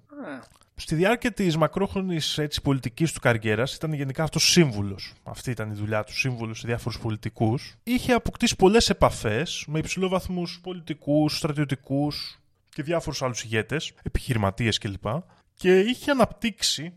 Στη 0.76 0.94
διάρκεια 0.94 1.32
της 1.32 1.56
μακρόχρονης 1.56 2.40
πολιτικής 2.62 3.12
του 3.12 3.20
καριέρας 3.20 3.74
ήταν 3.74 3.92
γενικά 3.92 4.22
αυτός 4.22 4.50
σύμβουλος. 4.50 5.12
Αυτή 5.22 5.50
ήταν 5.50 5.70
η 5.70 5.74
δουλειά 5.74 6.04
του, 6.04 6.18
σύμβουλος 6.18 6.58
σε 6.58 6.66
διάφορους 6.66 6.98
πολιτικούς. 6.98 7.76
Είχε 7.82 8.12
αποκτήσει 8.12 8.56
πολλές 8.56 8.90
επαφές 8.90 9.64
με 9.68 9.78
υψηλόβαθμου 9.78 10.42
πολιτικούς, 10.62 11.36
στρατιωτικούς 11.36 12.40
και 12.68 12.82
διάφορους 12.82 13.22
άλλους 13.22 13.42
ηγέτες, 13.42 13.92
επιχειρηματίες 14.02 14.78
κλπ. 14.78 15.06
Και 15.54 15.78
είχε 15.78 16.10
αναπτύξει, 16.10 16.92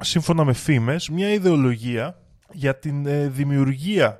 σύμφωνα 0.00 0.44
με 0.44 0.52
φήμες, 0.52 1.08
μια 1.08 1.32
ιδεολογία 1.32 2.22
για 2.52 2.78
την 2.78 3.06
ε, 3.06 3.28
δημιουργία 3.28 4.18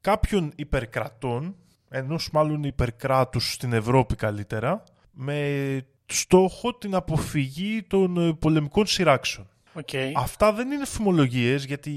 κάποιων 0.00 0.52
υπερκρατών, 0.56 1.56
ενός 1.88 2.30
μάλλον 2.30 2.62
υπερκράτους 2.62 3.52
στην 3.52 3.72
Ευρώπη 3.72 4.14
καλύτερα, 4.14 4.84
με 5.12 5.86
στόχο 6.08 6.74
την 6.74 6.94
αποφυγή 6.94 7.82
των 7.82 8.16
ε, 8.16 8.32
πολεμικών 8.32 8.86
συρράξεων. 8.86 9.46
Okay. 9.74 10.12
Αυτά 10.14 10.52
δεν 10.52 10.70
είναι 10.70 10.86
φημολογίες 10.86 11.64
γιατί 11.64 11.90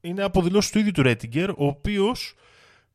είναι 0.00 0.22
από 0.22 0.36
δηλώσεις 0.36 0.72
του 0.72 0.78
ίδιου 0.78 0.92
του 0.92 1.02
Ρέτιγκερ, 1.02 1.50
ο 1.50 1.54
οποίος 1.56 2.34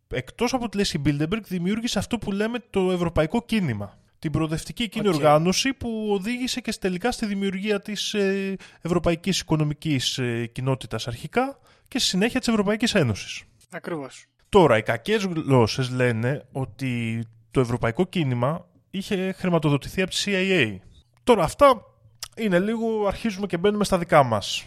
εκτός 0.07 0.53
από 0.53 0.69
τη 0.69 0.77
Λέσχη 0.77 1.01
Bilderberg 1.05 1.41
δημιούργησε 1.47 1.99
αυτό 1.99 2.17
που 2.17 2.31
λέμε 2.31 2.59
το 2.69 2.91
ευρωπαϊκό 2.91 3.41
κίνημα. 3.41 3.99
την 4.19 4.31
προοδευτική 4.31 4.83
εκείνη 4.83 5.07
Οκ. 5.07 5.13
οργάνωση 5.13 5.73
που 5.73 6.07
οδήγησε 6.09 6.61
και 6.61 6.73
τελικά 6.79 7.11
στη 7.11 7.25
δημιουργία 7.25 7.81
της 7.81 8.13
ε, 8.13 8.55
Ευρωπαϊκής 8.81 9.39
Οικονομικής 9.39 10.17
ε, 10.17 10.45
Κοινότητας 10.45 11.07
αρχικά 11.07 11.59
και 11.87 11.99
στη 11.99 12.07
συνέχεια 12.07 12.39
της 12.39 12.47
Ευρωπαϊκής 12.49 12.95
Ένωσης. 12.95 13.43
Ακριβώς. 13.69 14.25
Τώρα, 14.49 14.77
οι 14.77 14.83
κακές 14.83 15.23
γλώσσες 15.25 15.89
λένε 15.89 16.45
ότι 16.51 17.23
το 17.51 17.59
ευρωπαϊκό 17.59 18.05
κίνημα 18.05 18.65
είχε 18.91 19.31
χρηματοδοτηθεί 19.31 20.01
από 20.01 20.11
τη 20.11 20.23
CIA. 20.25 20.77
Τώρα, 21.23 21.43
αυτά 21.43 21.85
είναι 22.37 22.59
λίγο, 22.59 23.07
αρχίζουμε 23.07 23.47
και 23.47 23.57
μπαίνουμε 23.57 23.83
στα 23.83 23.97
δικά 23.97 24.23
μας 24.23 24.65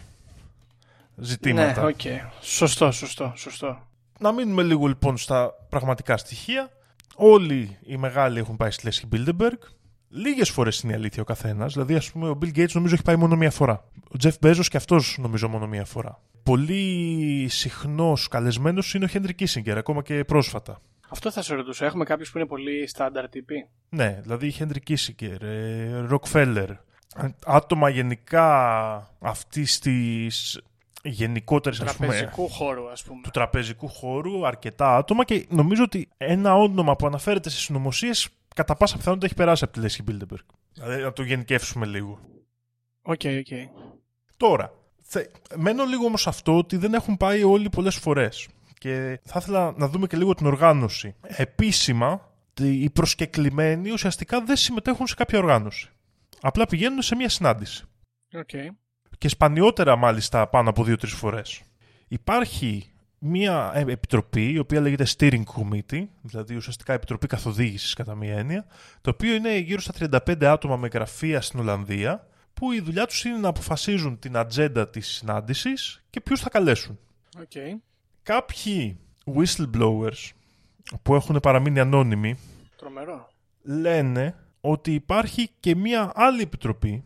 ζητήματα. 1.15 1.81
Ναι, 1.81 1.87
οκ. 1.87 2.01
Σωστό, 2.41 2.91
σωστό, 2.91 3.33
σωστό. 3.35 3.87
Να 4.19 4.31
μείνουμε 4.31 4.63
λίγο 4.63 4.87
λοιπόν 4.87 5.17
στα 5.17 5.53
πραγματικά 5.69 6.17
στοιχεία. 6.17 6.69
Όλοι 7.15 7.77
οι 7.85 7.97
μεγάλοι 7.97 8.39
έχουν 8.39 8.55
πάει 8.57 8.71
στη 8.71 8.85
Λέσχη 8.85 9.07
Bilderberg. 9.11 9.57
Λίγες 10.09 10.49
φορές 10.49 10.79
είναι 10.79 10.93
η 10.93 10.95
αλήθεια 10.95 11.21
ο 11.21 11.25
καθένας. 11.25 11.73
Δηλαδή, 11.73 11.95
ας 11.95 12.11
πούμε, 12.11 12.29
ο 12.29 12.37
Bill 12.41 12.57
Gates 12.57 12.71
νομίζω 12.71 12.93
έχει 12.93 13.03
πάει 13.03 13.15
μόνο 13.15 13.35
μία 13.35 13.51
φορά. 13.51 13.83
Ο 14.03 14.15
Jeff 14.23 14.33
Bezos 14.45 14.65
και 14.69 14.77
αυτός 14.77 15.17
νομίζω 15.19 15.47
μόνο 15.49 15.67
μία 15.67 15.85
φορά. 15.85 16.21
Πολύ 16.43 17.47
συχνός 17.49 18.27
καλεσμένος 18.27 18.93
είναι 18.93 19.05
ο 19.05 19.07
Henry 19.13 19.31
Kissinger, 19.39 19.75
ακόμα 19.77 20.01
και 20.01 20.23
πρόσφατα. 20.23 20.81
Αυτό 21.09 21.31
θα 21.31 21.41
σε 21.41 21.55
ρωτούσα. 21.55 21.85
Έχουμε 21.85 22.03
κάποιους 22.03 22.31
που 22.31 22.37
είναι 22.37 22.47
πολύ 22.47 22.87
στάνταρ 22.87 23.29
τύποι; 23.29 23.69
Ναι, 23.89 24.19
δηλαδή 24.21 24.53
Henry 24.59 24.89
Kissinger, 24.89 25.41
ε, 25.41 26.05
Rockefeller, 26.09 26.67
άτομα 27.45 27.89
γενικά 27.89 28.47
αυτής 29.19 29.79
της 29.79 30.61
γενικότερης 31.03 31.81
ας 31.81 31.95
πούμε, 31.95 32.07
Τραπεζικού 32.07 32.49
χώρου, 32.49 32.89
ας 32.89 33.03
πούμε. 33.03 33.21
του 33.23 33.29
τραπεζικού 33.29 33.87
χώρου, 33.87 34.47
αρκετά 34.47 34.95
άτομα 34.95 35.25
και 35.25 35.45
νομίζω 35.49 35.83
ότι 35.83 36.09
ένα 36.17 36.55
όνομα 36.55 36.95
που 36.95 37.05
αναφέρεται 37.05 37.49
στις 37.49 37.61
συνωμοσίες 37.61 38.29
κατά 38.55 38.75
πάσα 38.75 38.97
πιθανότητα 38.97 39.25
έχει 39.25 39.35
περάσει 39.35 39.63
από 39.63 39.73
τη 39.73 39.79
Λέσχη 39.79 40.03
Bilderberg. 40.07 40.45
Δηλαδή 40.73 41.01
να 41.01 41.13
το 41.13 41.23
γενικεύσουμε 41.23 41.85
λίγο. 41.85 42.19
Οκ, 43.01 43.21
οκ. 43.39 43.69
Τώρα, 44.37 44.73
θε... 45.01 45.25
μένω 45.55 45.83
λίγο 45.83 46.05
όμως 46.05 46.21
σε 46.21 46.29
αυτό 46.29 46.57
ότι 46.57 46.77
δεν 46.77 46.93
έχουν 46.93 47.17
πάει 47.17 47.43
όλοι 47.43 47.69
πολλές 47.69 47.95
φορές. 47.95 48.47
Και 48.77 49.19
θα 49.23 49.39
ήθελα 49.41 49.73
να 49.77 49.87
δούμε 49.87 50.07
και 50.07 50.17
λίγο 50.17 50.33
την 50.33 50.45
οργάνωση. 50.45 51.15
Επίσημα, 51.21 52.31
οι 52.61 52.89
προσκεκλημένοι 52.89 53.91
ουσιαστικά 53.91 54.41
δεν 54.41 54.55
συμμετέχουν 54.55 55.07
σε 55.07 55.15
κάποια 55.15 55.39
οργάνωση. 55.39 55.89
Απλά 56.41 56.65
πηγαίνουν 56.65 57.01
σε 57.01 57.15
μια 57.15 57.29
συνάντηση. 57.29 57.85
Οκ. 58.33 58.49
Και 59.17 59.27
σπανιότερα 59.27 59.95
μάλιστα 59.95 60.47
πάνω 60.47 60.69
από 60.69 60.83
δύο-τρεις 60.83 61.13
φορές. 61.13 61.61
Υπάρχει 62.07 62.95
μια 63.19 63.71
ε, 63.75 63.79
επιτροπή, 63.79 64.51
η 64.51 64.57
οποία 64.57 64.81
λέγεται 64.81 65.05
Steering 65.17 65.43
Committee, 65.43 66.07
δηλαδή 66.21 66.55
ουσιαστικά 66.55 66.93
επιτροπή 66.93 67.27
καθοδήγησης 67.27 67.93
κατά 67.93 68.15
μία 68.15 68.37
έννοια, 68.37 68.65
το 69.01 69.09
οποίο 69.09 69.33
είναι 69.33 69.57
γύρω 69.57 69.81
στα 69.81 70.21
35 70.27 70.43
άτομα 70.43 70.77
με 70.77 70.87
γραφεία 70.87 71.41
στην 71.41 71.59
Ολλανδία, 71.59 72.27
που 72.53 72.71
η 72.71 72.79
δουλειά 72.79 73.05
τους 73.05 73.25
είναι 73.25 73.37
να 73.37 73.47
αποφασίζουν 73.47 74.19
την 74.19 74.37
ατζέντα 74.37 74.89
της 74.89 75.07
συνάντησης 75.07 76.03
και 76.09 76.21
ποιους 76.21 76.41
θα 76.41 76.49
καλέσουν. 76.49 76.99
Οκ. 77.39 77.81
Κάποιοι 78.25 78.97
whistleblowers 79.35 80.29
που 81.01 81.15
έχουν 81.15 81.39
παραμείνει 81.39 81.79
ανώνυμοι 81.79 82.37
Τρομερό. 82.75 83.29
λένε 83.63 84.35
ότι 84.61 84.93
υπάρχει 84.93 85.49
και 85.59 85.75
μία 85.75 86.11
άλλη 86.15 86.41
επιτροπή, 86.41 87.03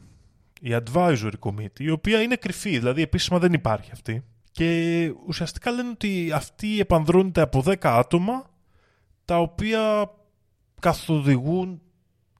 η 0.61 0.69
Advisory 0.83 1.31
Committee, 1.39 1.79
η 1.79 1.89
οποία 1.89 2.21
είναι 2.21 2.35
κρυφή, 2.35 2.69
δηλαδή 2.69 3.01
επίσημα 3.01 3.39
δεν 3.39 3.53
υπάρχει 3.53 3.91
αυτή. 3.91 4.23
Και 4.51 5.11
ουσιαστικά 5.27 5.71
λένε 5.71 5.89
ότι 5.89 6.31
αυτή 6.31 6.79
επανδρώνεται 6.79 7.41
από 7.41 7.63
10 7.65 7.75
άτομα, 7.81 8.49
τα 9.25 9.39
οποία 9.39 10.11
καθοδηγούν 10.81 11.81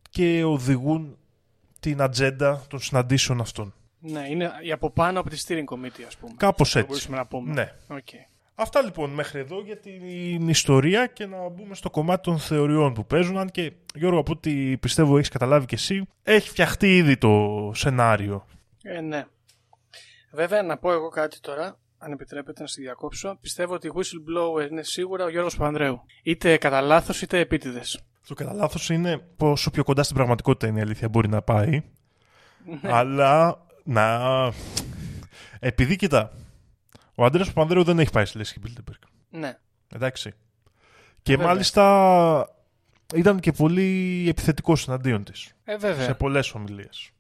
και 0.10 0.44
οδηγούν 0.44 1.18
την 1.80 2.02
ατζέντα 2.02 2.64
των 2.70 2.80
συναντήσεων 2.80 3.42
αυτών. 3.42 3.74
Ναι, 4.00 4.28
είναι 4.30 4.52
η 4.64 4.72
από 4.72 4.90
πάνω 4.90 5.20
από 5.20 5.30
τη 5.30 5.44
steering 5.48 5.64
committee, 5.74 6.04
ας 6.08 6.18
πούμε. 6.18 6.34
Κάπως 6.38 6.72
Θα 6.72 6.80
έτσι. 6.80 6.92
μπορούσαμε 6.92 7.18
να 7.18 7.26
πούμε. 7.26 7.54
Ναι. 7.54 7.74
Οκ. 7.88 8.08
Αυτά 8.62 8.82
λοιπόν 8.82 9.10
μέχρι 9.10 9.40
εδώ 9.40 9.62
για 9.62 9.78
την 9.78 10.50
ιστορία 10.50 11.08
και 11.08 11.26
να 11.26 11.50
μπούμε 11.50 11.76
στο 11.76 11.90
κομμάτι 11.90 12.22
των 12.22 12.40
θεωριών 12.40 12.94
που 12.94 13.06
παίζουν. 13.06 13.38
Αν 13.38 13.50
και 13.50 13.72
Γιώργο, 13.96 14.20
από 14.20 14.32
ό,τι 14.32 14.78
πιστεύω 14.78 15.18
έχεις 15.18 15.30
καταλάβει 15.30 15.66
και 15.66 15.76
εσύ, 15.76 16.08
έχει 16.24 16.50
φτιαχτεί 16.50 16.98
ήδη 16.98 17.18
το 17.18 17.72
σενάριο. 17.74 18.46
Ε, 18.84 19.02
ναι. 19.02 19.26
Βέβαια, 20.32 20.64
να 20.64 20.78
πω 20.78 20.92
εγώ 20.92 21.10
κάτι 21.10 21.40
τώρα, 21.40 21.80
αν 21.98 22.12
επιτρέπεται 22.12 22.62
να 22.62 22.68
σε 22.68 22.82
διακόψω. 22.82 23.38
Πιστεύω 23.42 23.74
ότι 23.74 23.92
whistleblower 23.96 24.72
είναι 24.72 24.84
σίγουρα 24.84 25.26
ο 25.26 25.30
Γιώργος 25.30 25.56
Παπανδρέου. 25.56 26.02
Είτε 26.24 26.58
κατά 26.58 26.82
λάθος 26.82 27.22
είτε 27.22 27.40
επίτηδες. 27.40 28.00
Το 28.28 28.34
κατά 28.34 28.54
λάθος 28.54 28.90
είναι 28.90 29.18
πόσο 29.18 29.72
πιο 29.72 29.84
κοντά 29.84 30.04
στην 30.04 30.16
πραγματικότητα 30.16 30.68
είναι 30.68 30.80
η 30.80 30.82
αλήθεια 30.82 31.10
μπορεί 31.10 31.30
να 31.30 31.42
πάει. 31.42 31.84
Αλλά 32.82 33.66
να. 33.84 34.20
Επειδή 35.60 35.96
κοιτά, 35.96 36.32
ο 37.20 37.26
Αντρέας 37.26 37.48
Παπανδρέου 37.48 37.84
δεν 37.84 38.00
έχει 38.00 38.12
πάει 38.12 38.26
στη 38.26 38.38
Λέσχη 38.38 38.60
Bilderberg. 38.66 39.08
Ναι. 39.30 39.58
Εντάξει. 39.94 40.34
Και 41.22 41.32
Βέβαια. 41.32 41.48
μάλιστα 41.48 42.56
ήταν 43.16 43.40
και 43.40 43.52
πολύ 43.52 44.26
επιθετικός 44.30 44.88
εναντίον 44.88 45.24
της. 45.24 45.54
Ε, 45.64 45.78
βέβαια. 45.78 46.06
σε 46.06 46.14
πολλές 46.14 46.54
ομιλίες. 46.54 47.12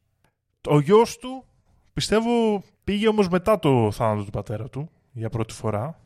Ο 0.67 0.79
γιος 0.79 1.17
του 1.17 1.45
πιστεύω 1.93 2.63
πήγε 2.83 3.07
όμως 3.07 3.29
μετά 3.29 3.59
το 3.59 3.91
θάνατο 3.91 4.23
του 4.23 4.29
πατέρα 4.29 4.69
του 4.69 4.89
για 5.12 5.29
πρώτη 5.29 5.53
φορά. 5.53 6.01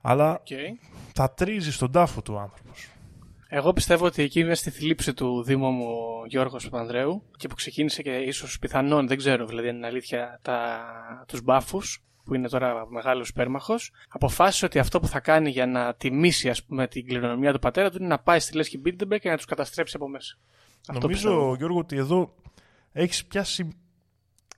Αλλά 0.00 0.32
Οκ. 0.32 0.46
θα 1.12 1.30
τρίζει 1.34 1.72
στον 1.72 1.92
τάφο 1.92 2.22
του 2.22 2.38
άνθρωπος. 2.38 2.88
Εγώ 3.48 3.72
πιστεύω 3.72 4.06
ότι 4.06 4.22
εκεί 4.22 4.40
είναι 4.40 4.54
στη 4.54 4.70
θλίψη 4.70 5.14
του 5.14 5.42
Δήμου 5.42 5.70
μου 5.70 5.86
ο 5.86 6.26
Γιώργος 6.26 6.64
Παπανδρέου 6.64 7.22
και 7.36 7.48
που 7.48 7.54
ξεκίνησε 7.54 8.02
και 8.02 8.10
ίσως 8.10 8.58
πιθανόν, 8.58 9.06
δεν 9.06 9.16
ξέρω 9.16 9.46
δηλαδή 9.46 9.68
αν 9.68 9.76
είναι 9.76 9.86
αλήθεια, 9.86 10.38
τα... 10.42 10.80
τους 11.28 11.42
μπάφους 11.42 12.02
που 12.28 12.34
είναι 12.34 12.48
τώρα 12.48 12.86
μεγάλος 12.90 13.32
πέρμαχος, 13.32 13.90
αποφάσισε 14.08 14.64
ότι 14.64 14.78
αυτό 14.78 15.00
που 15.00 15.06
θα 15.06 15.20
κάνει 15.20 15.50
για 15.50 15.66
να 15.66 15.94
τιμήσει 15.94 16.48
ας 16.48 16.64
πούμε 16.64 16.86
την 16.86 17.06
κληρονομιά 17.06 17.52
του 17.52 17.58
πατέρα 17.58 17.90
του 17.90 17.96
είναι 17.98 18.06
να 18.06 18.18
πάει 18.18 18.38
στη 18.38 18.56
Λέσχη 18.56 18.78
Μπίλτεμπερ 18.78 19.18
και 19.18 19.30
να 19.30 19.36
τους 19.36 19.44
καταστρέψει 19.44 19.96
από 19.96 20.08
μέσα. 20.08 20.38
Αυτό 20.88 21.06
Νομίζω, 21.06 21.28
πιστεύω. 21.28 21.54
Γιώργο, 21.54 21.78
ότι 21.78 21.96
εδώ 21.96 22.34
έχεις 22.92 23.24
πιάσει 23.24 23.68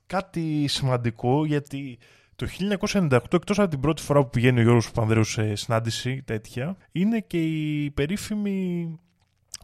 κάτι 0.07 0.67
σημαντικό 0.69 1.45
γιατί 1.45 1.99
το 2.37 2.47
1998, 2.91 3.19
εκτός 3.33 3.59
από 3.59 3.69
την 3.69 3.81
πρώτη 3.81 4.03
φορά 4.03 4.23
που 4.23 4.31
πηγαίνει 4.31 4.59
ο 4.59 4.63
Γιώργος 4.63 4.91
Παπανδρέου 4.91 5.25
σε 5.25 5.55
συνάντηση 5.55 6.23
τέτοια, 6.23 6.77
είναι 6.93 7.21
και 7.21 7.43
η 7.43 7.91
περίφημη 7.91 8.89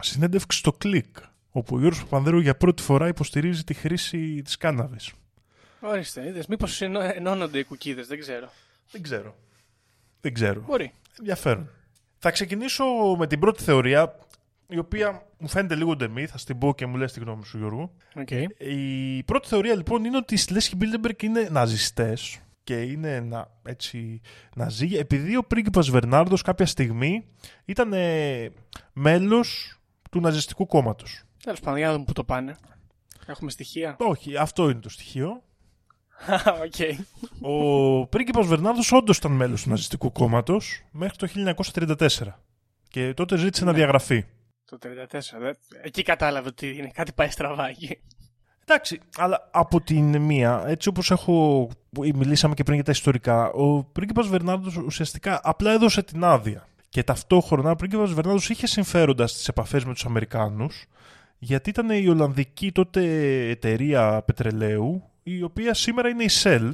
συνέντευξη 0.00 0.58
στο 0.58 0.72
κλικ, 0.72 1.16
όπου 1.50 1.76
ο 1.76 1.78
Γιώργος 1.78 2.02
Παπανδρέου 2.02 2.38
για 2.38 2.56
πρώτη 2.56 2.82
φορά 2.82 3.08
υποστηρίζει 3.08 3.64
τη 3.64 3.74
χρήση 3.74 4.42
της 4.42 4.56
κάναβης. 4.56 5.12
Ορίστε, 5.86 6.26
είδες, 6.28 6.46
μήπως 6.46 6.80
ενώ- 6.80 7.00
ενώνονται 7.00 7.58
οι 7.58 7.64
κουκίδες, 7.64 8.06
δεν 8.06 8.18
ξέρω. 8.18 8.52
Δεν 8.90 9.02
ξέρω. 9.02 9.34
Δεν 10.20 10.34
ξέρω. 10.34 10.60
Μπορεί. 10.66 10.92
Ενδιαφέρον. 11.18 11.70
Θα 12.18 12.30
ξεκινήσω 12.30 12.84
με 13.18 13.26
την 13.26 13.38
πρώτη 13.40 13.62
θεωρία, 13.62 14.18
η 14.68 14.78
οποία 14.78 15.26
μου 15.38 15.48
φαίνεται 15.48 15.74
λίγο 15.74 15.96
ντεμί, 15.96 16.26
θα 16.26 16.38
στην 16.38 16.58
πω 16.58 16.74
και 16.74 16.86
μου 16.86 16.96
λες 16.96 17.12
τη 17.12 17.20
γνώμη 17.20 17.44
σου 17.44 17.58
Γιώργο. 17.58 17.92
Οκ. 18.14 18.30
Η 18.58 19.22
πρώτη 19.22 19.48
θεωρία 19.48 19.74
λοιπόν 19.74 20.04
είναι 20.04 20.16
ότι 20.16 20.34
η 20.34 20.52
Λέσχη 20.52 20.76
Μπίλτεμπεργκ 20.76 21.22
είναι 21.22 21.48
ναζιστές 21.50 22.40
και 22.64 22.82
είναι 22.82 23.20
να, 23.20 23.50
έτσι, 23.62 24.20
ναζί 24.56 24.96
επειδή 24.96 25.36
ο 25.36 25.44
πρίγκιπας 25.44 25.90
Βερνάρδος 25.90 26.42
κάποια 26.42 26.66
στιγμή 26.66 27.24
ήταν 27.64 27.92
ε, 27.92 28.50
μέλος 28.92 29.78
του 30.10 30.20
ναζιστικού 30.20 30.66
κόμματος. 30.66 31.22
Τέλος 31.42 31.60
πάντων, 31.60 31.78
για 31.78 31.86
να 31.86 31.92
δούμε 31.92 32.04
πού 32.04 32.12
το 32.12 32.24
πάνε. 32.24 32.56
Έχουμε 33.26 33.50
στοιχεία; 33.50 33.96
Όχι, 33.98 34.36
αυτό 34.36 34.70
είναι 34.70 34.80
το 34.80 34.88
στοιχείο. 34.88 35.42
Οκ. 36.64 36.98
Ο 37.40 38.06
πρίγκιπας 38.06 38.46
Βερνάρδος 38.46 38.92
όντως 38.92 39.16
ήταν 39.16 39.32
μέλος 39.32 39.62
του 39.62 39.68
ναζιστικού 39.68 40.12
κόμματος 40.12 40.84
μέχρι 40.90 41.16
το 41.16 41.54
1934 41.74 42.06
και 42.88 43.14
τότε 43.14 43.36
ζήτησε 43.36 43.64
να 43.64 43.72
διαγραφεί. 43.72 44.24
Το 44.64 44.78
34. 44.82 44.86
Δε... 45.38 45.52
Εκεί 45.82 46.02
κατάλαβε 46.02 46.48
ότι 46.48 46.76
είναι 46.76 46.90
κάτι 46.94 47.12
πάει 47.12 47.30
στραβά 47.30 47.68
εκεί. 47.68 47.98
Εντάξει, 48.68 49.00
αλλά 49.16 49.48
από 49.50 49.80
την 49.80 50.16
μία, 50.16 50.64
έτσι 50.66 50.88
όπως 50.88 51.10
έχω, 51.10 51.68
μιλήσαμε 52.14 52.54
και 52.54 52.62
πριν 52.62 52.74
για 52.74 52.84
τα 52.84 52.90
ιστορικά, 52.90 53.50
ο 53.50 53.84
πρίγκιπας 53.84 54.26
Βερνάρδος 54.26 54.76
ουσιαστικά 54.76 55.40
απλά 55.42 55.72
έδωσε 55.72 56.02
την 56.02 56.24
άδεια. 56.24 56.68
Και 56.88 57.02
ταυτόχρονα 57.02 57.70
ο 57.70 57.76
πρίγκιπας 57.76 58.12
Βερνάρδος 58.12 58.48
είχε 58.50 58.66
συμφέροντα 58.66 59.26
στις 59.26 59.48
επαφές 59.48 59.84
με 59.84 59.92
τους 59.92 60.04
Αμερικάνους, 60.04 60.86
γιατί 61.38 61.70
ήταν 61.70 61.90
η 61.90 62.08
Ολλανδική 62.08 62.72
τότε 62.72 63.02
εταιρεία 63.48 64.22
πετρελαίου, 64.26 65.10
η 65.28 65.42
οποία 65.42 65.74
σήμερα 65.74 66.08
είναι 66.08 66.24
η 66.24 66.30
Shell, 66.42 66.72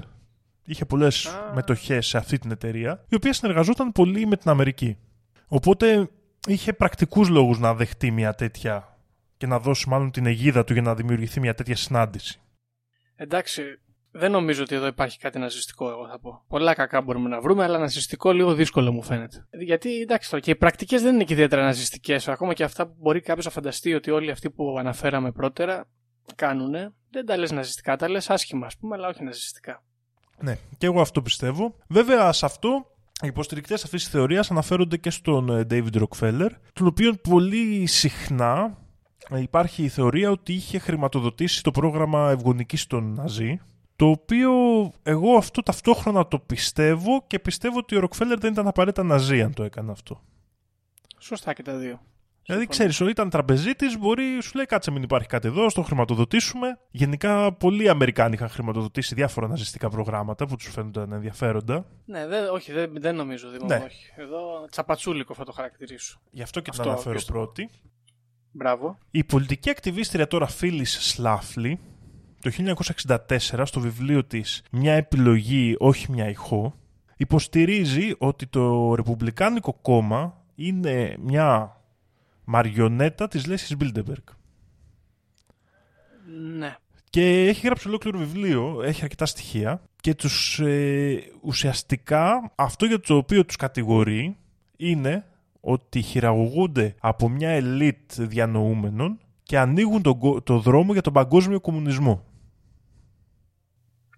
είχε 0.65 0.85
πολλές 0.85 1.27
Α. 1.27 1.53
μετοχές 1.55 2.07
σε 2.07 2.19
αυτή 2.19 2.39
την 2.39 2.51
εταιρεία, 2.51 3.05
η 3.09 3.15
οποία 3.15 3.33
συνεργαζόταν 3.33 3.93
πολύ 3.93 4.27
με 4.27 4.37
την 4.37 4.51
Αμερική. 4.51 4.99
Οπότε 5.49 6.09
είχε 6.47 6.73
πρακτικούς 6.73 7.29
λόγους 7.29 7.59
να 7.59 7.75
δεχτεί 7.75 8.11
μια 8.11 8.35
τέτοια 8.35 8.99
και 9.37 9.47
να 9.47 9.59
δώσει 9.59 9.89
μάλλον 9.89 10.11
την 10.11 10.27
αιγίδα 10.27 10.65
του 10.65 10.73
για 10.73 10.83
να 10.83 10.95
δημιουργηθεί 10.95 11.41
μια 11.41 11.55
τέτοια 11.55 11.77
συνάντηση. 11.77 12.41
Εντάξει, 13.17 13.63
Δεν 14.11 14.31
νομίζω 14.31 14.63
ότι 14.63 14.75
εδώ 14.75 14.87
υπάρχει 14.87 15.19
κάτι 15.19 15.39
ναζιστικό, 15.39 15.91
εγώ 15.91 16.09
θα 16.09 16.19
πω. 16.21 16.45
Πολλά 16.49 16.75
κακά 16.75 17.01
μπορούμε 17.01 17.29
να 17.29 17.41
βρούμε, 17.41 17.65
αλλά 17.65 17.79
ναζιστικό 17.79 18.33
λίγο 18.33 18.55
δύσκολο 18.55 18.93
μου 18.93 19.03
φαίνεται. 19.03 19.47
Γιατί 19.51 20.01
εντάξει 20.01 20.31
τώρα, 20.31 20.43
και 20.43 20.51
οι 20.51 20.57
πρακτικές 20.57 21.03
δεν 21.03 21.15
είναι 21.15 21.25
και 21.25 21.33
ιδιαίτερα 21.33 21.63
ναζιστικές. 21.63 22.29
Ακόμα 22.29 22.53
και 22.53 22.65
αυτά 22.65 22.87
που 22.87 22.95
μπορεί 22.99 23.21
κάποιος 23.21 23.45
να 23.45 23.51
φανταστεί 23.51 23.95
ότι 23.95 24.11
όλοι 24.11 24.31
αυτοί 24.31 24.51
που 24.51 24.77
αναφέραμε 24.79 25.33
πρώτερα 25.33 25.89
κάνουν, 26.35 26.73
δεν 27.11 27.27
τα 27.27 27.37
λες 27.37 27.51
ναζιστικά, 27.51 27.97
τα 27.97 28.09
λες 28.09 28.31
άσχημα, 28.31 28.67
ας 28.67 28.77
πούμε, 28.77 28.97
αλλά 28.97 29.09
όχι 29.09 29.25
ναζιστικά. 29.25 29.83
Ναι, 30.41 30.57
και 30.79 30.87
εγώ 30.87 31.01
αυτό 31.01 31.23
πιστεύω. 31.23 31.75
Βέβαια, 31.89 32.33
σε 32.33 32.47
αυτό 32.47 32.87
οι 33.23 33.27
υποστηρικτές 33.27 33.85
αυτής 33.85 34.03
της 34.03 34.13
θεωρίας 34.13 34.51
αναφέρονται 34.51 34.97
και 34.97 35.11
στον 35.11 35.49
ε, 35.49 35.67
David 35.71 36.03
Rockefeller, 36.03 36.49
τον 36.73 36.87
οποίο 36.87 37.15
πολύ 37.15 37.87
συχνά 37.87 38.79
ε, 39.31 39.41
υπάρχει 39.41 39.83
η 39.83 39.89
θεωρία 39.89 40.31
ότι 40.31 40.53
είχε 40.53 40.79
χρηματοδοτήσει 40.79 41.63
το 41.63 41.71
πρόγραμμα 41.71 42.31
ευγονικής 42.31 42.87
των 42.87 43.15
Ναζί, 43.15 43.61
το 43.97 44.07
οποίο 44.07 44.51
εγώ 45.03 45.37
αυτό 45.37 45.63
ταυτόχρονα 45.63 46.29
το 46.29 46.39
πιστεύω 46.39 47.25
και 47.27 47.39
πιστεύω 47.39 47.79
ότι 47.79 47.97
ο 47.97 48.01
Ροκφέλλερ 48.01 48.39
δεν 48.39 48.53
ήταν 48.53 48.67
απαραίτητα 48.67 49.03
Ναζί 49.03 49.43
αν 49.43 49.55
το 49.55 49.63
έκανε 49.63 49.91
αυτό. 49.91 50.21
Σωστά 51.19 51.53
και 51.53 51.63
τα 51.63 51.77
δύο. 51.77 52.01
Δηλαδή, 52.47 52.67
ξέρεις, 52.67 53.01
ήταν 53.01 53.31
τραπεζίτης, 53.31 53.99
μπορεί, 53.99 54.39
σου 54.43 54.53
λέει 54.55 54.67
κάτσε 54.67 54.91
μην 54.91 55.03
υπάρχει 55.03 55.29
κάτι 55.29 55.49
εδώ, 55.49 55.69
στο 55.69 55.83
χρηματοδοτήσουμε. 55.83 56.79
Γενικά, 56.91 57.53
πολλοί 57.53 57.89
Αμερικάνοι 57.89 58.35
είχαν 58.35 58.49
χρηματοδοτήσει 58.49 59.15
διάφορα 59.15 59.49
ναζιστικά 59.49 59.89
προγράμματα 59.89 60.47
που 60.47 60.57
τους 60.57 60.69
φαίνονταν 60.69 61.13
ενδιαφέροντα. 61.13 61.87
Ναι, 62.05 62.27
δεν, 62.27 62.49
όχι, 62.49 62.73
δεν, 62.73 62.93
δεν 62.99 63.15
νομίζω, 63.15 63.49
Δήμο, 63.49 63.67
ναι. 63.67 63.83
όχι. 63.87 64.13
Εδώ 64.17 64.67
τσαπατσούλικο 64.71 65.35
θα 65.35 65.45
το 65.45 65.53
χαρακτηρίσω. 65.53 66.21
Γι' 66.31 66.43
αυτό 66.43 66.61
και 66.61 66.71
την 66.71 66.81
αναφέρω 66.81 67.21
πρώτη. 67.27 67.71
Μπράβο. 68.53 68.99
Η 69.11 69.25
πολιτική 69.25 69.71
ακτιβίστρια 69.71 70.27
τώρα 70.27 70.47
Φίλη 70.47 70.85
Σλάφλι 70.85 71.81
το 72.41 72.51
1964 72.97 73.63
στο 73.65 73.81
βιβλίο 73.81 74.25
της 74.25 74.63
«Μια 74.71 74.93
επιλογή, 74.93 75.75
όχι 75.79 76.11
μια 76.11 76.29
ηχό» 76.29 76.75
υποστηρίζει 77.17 78.15
ότι 78.19 78.47
το 78.47 78.95
Ρεπουμπλικάνικο 78.95 79.73
κόμμα 79.83 80.45
είναι 80.55 81.17
μια 81.21 81.77
μαριονέτα 82.45 83.29
της 83.29 83.47
Λέσχης 83.47 83.77
Μπίλντεμπεργκ. 83.77 84.23
Ναι. 86.59 86.77
Και 87.11 87.47
έχει 87.49 87.67
γράψει 87.67 87.89
ολόκληρο 87.89 88.19
βιβλίο, 88.19 88.83
έχει 88.83 89.03
αρκετά 89.03 89.27
στοιχεία 89.27 89.83
και 90.01 90.15
τους 90.15 90.59
ε, 90.59 91.23
ουσιαστικά 91.43 92.53
αυτό 92.55 92.87
για 92.87 93.01
το 93.01 93.17
οποίο 93.17 93.45
τους 93.45 93.57
κατηγορεί 93.57 94.37
είναι 94.77 95.27
ότι 95.61 96.03
χειραγωγούνται 96.03 96.95
από 97.01 97.29
μια 97.29 97.51
ελίτ 97.51 98.13
διανοούμενων 98.13 99.19
και 99.43 99.59
ανοίγουν 99.59 100.03
το, 100.03 100.41
το 100.45 100.59
δρόμο 100.59 100.93
για 100.93 101.03
τον 101.03 101.13
παγκόσμιο 101.13 101.61
κομμουνισμό. 101.61 102.25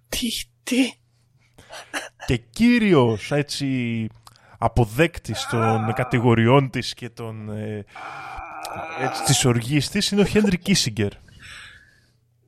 Τι, 0.09 0.29
τι. 0.63 0.93
Και 2.27 2.37
κύριος 2.37 3.33
έτσι 3.33 4.09
αποδέκτης 4.59 5.47
των 5.51 5.93
κατηγοριών 5.93 6.71
της 6.71 6.95
και 6.95 7.09
των, 7.09 7.51
ε, 7.51 7.85
έτσι, 9.01 9.23
της 9.25 9.45
οργής 9.45 9.89
της 9.89 10.11
είναι 10.11 10.21
ο 10.21 10.25
Χένρι 10.25 10.59
Κίσιγκερ. 10.59 11.13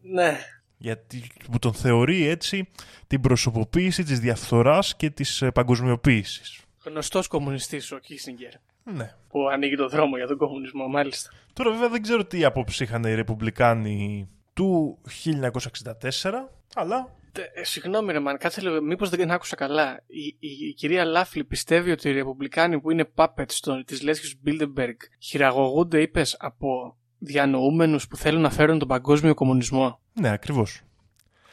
Ναι. 0.03 0.39
Γιατί 0.77 1.27
που 1.51 1.59
τον 1.59 1.75
θεωρεί 1.75 2.27
έτσι 2.27 2.69
την 3.07 3.21
προσωποποίηση 3.21 4.03
της 4.03 4.21
διαφθοράς 4.21 4.97
και 4.97 5.11
της 5.11 5.43
ε, 5.43 5.51
παγκοσμιοποίησης. 5.51 6.61
Γνωστός 6.85 7.29
κομμουνιστής 7.29 7.93
ο 7.93 7.99
Κίσιγκερ. 7.99 8.53
Ναι. 8.85 9.15
Που 9.29 9.49
ανοίγει 9.49 9.77
το 9.77 9.89
δρόμο 9.89 10.17
για 10.17 10.27
τον 10.27 10.37
κομμουνισμό, 10.37 10.89
μάλιστα. 10.89 11.31
Τώρα 11.53 11.71
βέβαια 11.71 11.89
δεν 11.89 12.03
ξέρω 12.03 12.25
τι 12.25 12.45
άποψη 12.45 12.83
είχαν 12.83 13.05
οι 13.05 13.15
Ρεπουμπλικάνοι 13.15 14.29
του 14.55 14.99
1964, 15.25 16.49
αλλά 16.75 17.15
ε, 17.55 17.65
συγγνώμη, 17.65 18.13
ρε 18.13 18.21
man, 18.21 18.39
κάτσε 18.39 18.61
λίγο. 18.61 18.83
Μήπως 18.83 19.11
δεν 19.11 19.31
άκουσα 19.31 19.57
καλά. 19.57 20.03
Η, 20.07 20.37
η, 20.39 20.73
κυρία 20.73 21.05
Σλάφλι 21.05 21.45
πιστεύει 21.45 21.91
ότι 21.91 22.09
οι 22.09 22.13
Ρεπουμπλικάνοι 22.13 22.81
που 22.81 22.91
είναι 22.91 23.09
puppets 23.15 23.83
της 23.85 24.03
Λέσχης 24.03 24.41
Μπίλντεμπεργκ 24.41 24.97
χειραγωγούνται, 25.19 26.01
είπες, 26.01 26.37
από 26.39 26.97
διανοούμενους 27.19 28.09
που 28.09 28.17
θέλουν 28.17 28.41
να 28.41 28.51
φέρουν 28.51 28.79
τον 28.79 28.89
παγκόσμιο 28.89 29.35
κομμουνισμό; 29.35 30.01
Ναι, 30.13 30.29
ακριβώς. 30.29 30.81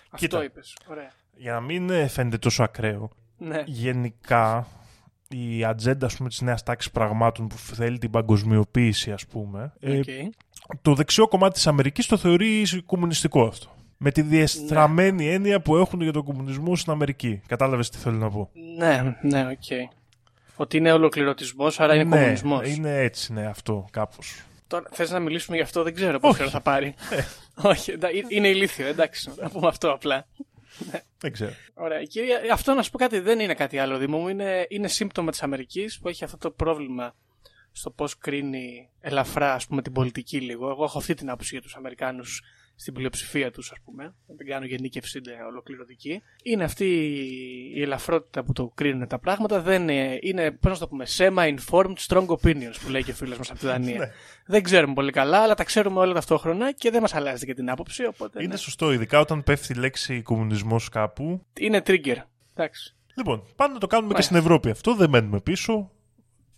Αυτό 0.09 0.43
είπες. 0.43 0.77
Ωραία. 0.87 1.11
Για 1.35 1.53
να 1.53 1.61
μην 1.61 1.89
ε, 1.89 2.07
φαίνεται 2.07 2.37
τόσο 2.37 2.63
ακραίο. 2.63 3.09
Ναι. 3.37 3.63
Γενικά, 3.65 4.67
η 5.29 5.63
ατζέντα 5.63 6.07
τη 6.07 6.23
της 6.23 6.41
νέας 6.41 6.63
τάξης 6.63 6.91
πραγμάτων 6.91 7.47
που 7.47 7.57
θέλει 7.57 7.97
την 7.97 8.09
παγκοσμιοποίηση, 8.09 9.11
ας 9.11 9.25
πούμε, 9.25 9.73
okay. 9.81 10.07
ε, 10.07 10.29
το 10.81 10.93
δεξιό 10.93 11.27
κομμάτι 11.27 11.53
της 11.53 11.67
Αμερικής 11.67 12.05
το 12.05 12.17
θεωρεί 12.17 12.65
κομμουνιστικό 12.85 13.43
αυτό 13.43 13.75
με 14.03 14.11
τη 14.11 14.21
διεστραμμένη 14.21 15.25
ναι. 15.25 15.31
έννοια 15.31 15.61
που 15.61 15.77
έχουν 15.77 16.01
για 16.01 16.11
τον 16.11 16.23
κομμουνισμό 16.23 16.75
στην 16.75 16.91
Αμερική. 16.91 17.41
Κατάλαβες 17.47 17.89
τι 17.89 17.97
θέλω 17.97 18.17
να 18.17 18.29
πω. 18.29 18.49
Ναι, 18.77 19.17
ναι, 19.21 19.47
ok. 19.47 19.59
Okay. 19.69 19.95
Ότι 20.55 20.77
είναι 20.77 20.91
ολοκληρωτισμός, 20.91 21.79
άρα 21.79 21.95
είναι 21.95 22.03
ναι, 22.03 22.15
κομμουνισμός. 22.15 22.75
Είναι 22.75 22.97
έτσι, 22.97 23.33
ναι, 23.33 23.45
αυτό 23.45 23.85
κάπως. 23.91 24.43
Τώρα 24.67 24.85
θες 24.91 25.11
να 25.11 25.19
μιλήσουμε 25.19 25.55
γι' 25.55 25.63
αυτό, 25.63 25.83
δεν 25.83 25.93
ξέρω 25.93 26.19
πόσο 26.19 26.49
θα 26.49 26.61
πάρει. 26.61 26.93
Ε. 27.11 27.21
Όχι, 27.69 27.93
είναι 28.27 28.47
ηλίθιο, 28.47 28.87
εντάξει. 28.87 29.31
Να 29.41 29.49
πούμε 29.49 29.67
αυτό 29.67 29.91
απλά. 29.91 30.27
Δεν 31.17 31.31
ξέρω. 31.31 31.51
Ωραία. 31.73 32.03
Κυρία, 32.03 32.39
αυτό 32.51 32.73
να 32.73 32.81
σου 32.81 32.91
πω 32.91 32.97
κάτι 32.97 33.19
δεν 33.19 33.39
είναι 33.39 33.53
κάτι 33.53 33.77
άλλο, 33.77 33.97
Δήμο 33.97 34.17
μου. 34.17 34.27
Είναι, 34.27 34.65
είναι 34.69 34.87
σύμπτωμα 34.87 35.31
της 35.31 35.43
Αμερικής 35.43 35.99
που 35.99 36.07
έχει 36.07 36.23
αυτό 36.23 36.37
το 36.37 36.51
πρόβλημα 36.51 37.15
στο 37.71 37.89
πώς 37.89 38.17
κρίνει 38.17 38.89
ελαφρά 38.99 39.53
ας 39.53 39.67
πούμε, 39.67 39.81
την 39.81 39.91
πολιτική 39.91 40.41
λίγο. 40.41 40.69
Εγώ 40.69 40.83
έχω 40.83 40.97
αυτή 40.97 41.13
την 41.13 41.29
άποψη 41.29 41.53
για 41.53 41.61
τους 41.61 41.75
Αμερικάνους 41.75 42.41
στην 42.83 42.95
πλειοψηφία 42.95 43.51
τους, 43.51 43.71
ας 43.71 43.77
πούμε. 43.85 44.13
Δεν 44.37 44.47
κάνω 44.47 44.65
γενίκευση 44.65 45.21
ολοκληρωτική. 45.49 46.21
Είναι 46.43 46.63
αυτή 46.63 46.85
η 47.75 47.81
ελαφρότητα 47.81 48.43
που 48.43 48.53
το 48.53 48.71
κρίνουν 48.75 49.07
τα 49.07 49.19
πράγματα. 49.19 49.61
Δεν 49.61 49.81
είναι, 49.81 50.17
είναι 50.21 50.51
πώς 50.51 50.71
να 50.71 50.77
το 50.77 50.87
πούμε, 50.87 51.05
semi-informed 51.17 51.95
strong 52.07 52.25
opinions 52.25 52.75
που 52.83 52.89
λέει 52.89 53.03
και 53.03 53.11
ο 53.11 53.13
φίλος 53.13 53.37
μας 53.37 53.49
από 53.49 53.59
τη 53.59 53.65
Δανία. 53.65 53.97
Ναι. 54.03 54.11
δεν 54.45 54.63
ξέρουμε 54.63 54.93
πολύ 54.93 55.11
καλά, 55.11 55.37
αλλά 55.39 55.53
τα 55.53 55.63
ξέρουμε 55.63 55.99
όλα 55.99 56.13
ταυτόχρονα 56.13 56.71
και 56.71 56.91
δεν 56.91 57.01
μας 57.01 57.13
αλλάζει 57.13 57.45
και 57.45 57.53
την 57.53 57.69
άποψη. 57.69 58.05
Οπότε, 58.05 58.43
είναι 58.43 58.53
ναι. 58.53 58.59
σωστό, 58.59 58.93
ειδικά 58.93 59.19
όταν 59.19 59.43
πέφτει 59.43 59.73
η 59.73 59.75
λέξη 59.75 60.21
κομμουνισμός 60.21 60.89
κάπου. 60.89 61.45
Είναι 61.59 61.81
trigger. 61.85 62.17
Εντάξει. 62.53 62.95
Λοιπόν, 63.17 63.43
πάμε 63.55 63.73
να 63.73 63.79
το 63.79 63.87
κάνουμε 63.87 64.13
και 64.13 64.21
στην 64.21 64.35
Ευρώπη 64.35 64.69
αυτό. 64.69 64.95
Δεν 64.95 65.09
μένουμε 65.09 65.39
πίσω. 65.39 65.91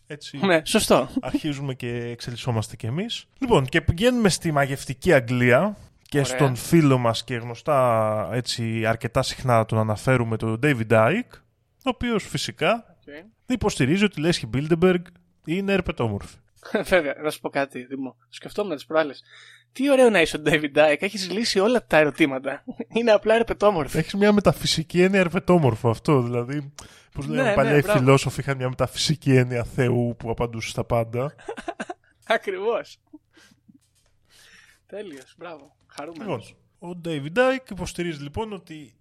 Έτσι, 0.07 0.38
ναι, 0.38 0.61
σωστό. 0.65 1.09
Αρχίζουμε 1.21 1.73
και 1.73 1.88
εξελισσόμαστε 1.88 2.75
κι 2.75 2.85
εμείς. 2.85 3.25
Λοιπόν, 3.39 3.65
και 3.65 3.81
πηγαίνουμε 3.81 4.29
στη 4.29 4.51
μαγευτική 4.51 5.13
Αγγλία, 5.13 5.77
και 6.10 6.24
στον 6.24 6.56
φίλο 6.56 6.98
μας 6.98 7.24
και 7.24 7.36
γνωστά 7.36 8.30
έτσι 8.32 8.86
αρκετά 8.86 9.22
συχνά 9.22 9.65
τον 9.65 9.80
αναφέρουμε 9.80 10.38
τον 10.38 10.60
David 10.63 10.88
Icke, 10.89 11.39
ο 11.78 11.89
οποίος 11.89 12.24
φυσικά 12.28 12.98
okay. 13.06 13.26
υποστηρίζει 13.46 14.04
ότι 14.04 14.20
η 14.20 14.24
Λέσχη 14.24 14.50
Bilderberg 14.54 15.02
είναι 15.46 15.74
ερπετόμορφη. 15.74 16.36
Βέβαια, 16.91 17.15
να 17.24 17.30
σου 17.30 17.39
πω 17.39 17.50
κάτι, 17.50 17.86
Δημό. 17.86 18.15
Σκεφτόμουν 18.30 18.76
τις 18.76 18.86
προάλλες. 18.86 19.24
Τι 19.72 19.91
ωραίο 19.91 20.10
να 20.10 20.22
είσαι 20.22 20.38
ο 20.38 20.41
David 20.46 20.76
Icke, 20.76 20.98
έχεις 21.00 21.32
λύσει 21.32 21.60
όλα 21.60 21.86
τα 21.88 21.98
ερωτήματα. 21.98 22.63
Είναι 22.96 23.12
απλά 23.12 23.36
ερπετόμορφη. 23.36 23.98
Έχεις 23.98 24.13
μια 24.13 24.32
μεταφυσική 24.32 25.02
έννοια 25.02 25.20
ερπετόμορφο 25.20 25.89
αυτό. 25.89 26.22
Δηλαδή, 26.22 26.74
πώς 27.13 27.28
λένε 27.28 27.50
ναι, 27.50 27.54
παλιά 27.54 27.72
ναι, 27.72 27.78
οι 27.78 27.82
φιλόσοφοι 27.82 28.39
είχαν 28.39 28.58
μια 28.58 28.70
μεταφυσική 28.70 29.36
έννοια 29.36 29.63
Θεού 29.63 30.15
που 30.20 30.30
απαντούσε 30.30 30.70
στα 30.70 30.84
πάντα. 30.84 31.36
Ακριβώς. 32.28 32.98
Τέλειος, 34.86 35.36
μπράβο. 35.38 35.74
Χαρούμενος. 35.95 36.55
Λοιπόν, 36.79 36.91
ο 36.91 37.01
David 37.05 37.38
Icke 37.38 37.71
υποστηρίζει 37.71 38.21
λοιπόν 38.21 38.53
ότι 38.53 38.93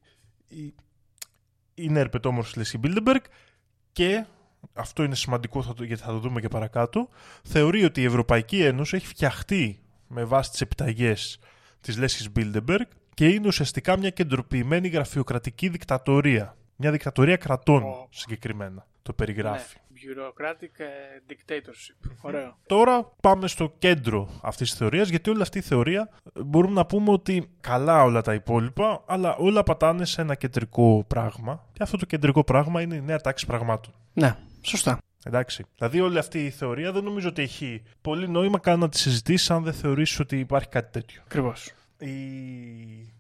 είναι 1.75 2.01
ερπετόμορφος 2.01 2.57
λες 2.57 2.73
η 2.73 2.81
Bilderberg 2.83 3.25
και 3.93 4.25
αυτό 4.75 5.03
είναι 5.03 5.15
σημαντικό 5.15 5.75
γιατί 5.79 6.03
θα 6.03 6.11
το 6.13 6.19
δούμε 6.19 6.41
και 6.41 6.49
παρακάτω 6.49 7.09
θεωρεί 7.43 7.85
ότι 7.85 8.01
η 8.01 8.05
Ευρωπαϊκή 8.05 8.63
Ένωση 8.63 8.97
έχει 8.97 9.07
φτιαχτεί 9.07 9.83
με 10.09 10.25
βάση 10.25 10.51
τις 10.51 10.61
επιταγές 10.61 11.39
της 11.81 11.99
λέσχης 11.99 12.29
Bilderberg 12.37 12.87
και 13.15 13.29
είναι 13.29 13.47
ουσιαστικά 13.47 13.99
μια 13.99 14.11
κεντροποιημένη 14.11 14.89
γραφειοκρατική 14.89 15.69
δικτατορία. 15.69 16.57
Μια 16.77 16.91
δικτατορία 16.91 17.37
κρατών 17.37 17.83
συγκεκριμένα 18.11 18.87
το 19.03 19.13
περιγράφει. 19.13 19.77
Ναι. 20.07 20.23
Bureaucratic 20.23 20.81
ε, 20.81 20.87
dictatorship. 21.29 22.11
Ωραίο. 22.21 22.57
Τώρα 22.67 23.13
πάμε 23.23 23.49
στο 23.49 23.75
κέντρο 23.79 24.29
αυτής 24.43 24.69
της 24.69 24.79
θεωρίας, 24.79 25.09
γιατί 25.09 25.31
όλη 25.31 25.43
αυτή 25.43 25.59
η 25.59 25.63
θεωρία 25.63 26.09
ε, 26.35 26.43
μπορούμε 26.43 26.75
να 26.75 26.87
πούμε 26.87 27.11
ότι 27.11 27.51
καλά 27.61 28.03
όλα 28.03 28.23
τα 28.23 28.35
υπόλοιπα, 28.35 29.03
αλλά 29.07 29.37
όλα 29.37 29.63
πατάνε 29.63 30.05
σε 30.05 30.21
ένα 30.21 30.35
κεντρικό 30.35 31.05
πράγμα. 31.09 31.65
Και 31.73 31.83
αυτό 31.83 31.97
το 31.97 32.07
κεντρικό 32.07 32.45
πράγμα 32.45 32.81
είναι 32.81 32.95
η 32.95 33.01
νέα 33.01 33.21
τάξη 33.21 33.47
πραγμάτων. 33.47 33.93
Ναι, 34.13 34.37
σωστά. 34.63 34.99
Εντάξει. 35.27 35.65
Δηλαδή 35.77 36.01
όλη 36.01 36.19
αυτή 36.19 36.45
η 36.45 36.51
θεωρία 36.51 36.93
δεν 36.93 37.05
νομίζω 37.05 37.29
ότι 37.29 37.43
έχει 37.43 37.83
πολύ 38.01 38.29
νόημα 38.29 38.59
καν 38.59 38.79
να 38.79 38.89
τη 38.89 38.99
συζητήσεις 38.99 39.51
αν 39.51 39.63
δεν 39.63 39.73
θεωρήσεις 39.73 40.21
ότι 40.21 40.39
υπάρχει 40.39 40.69
κάτι 40.69 40.91
τέτοιο. 40.93 41.23
Ακριβώς. 41.25 41.73
Η 41.99 42.15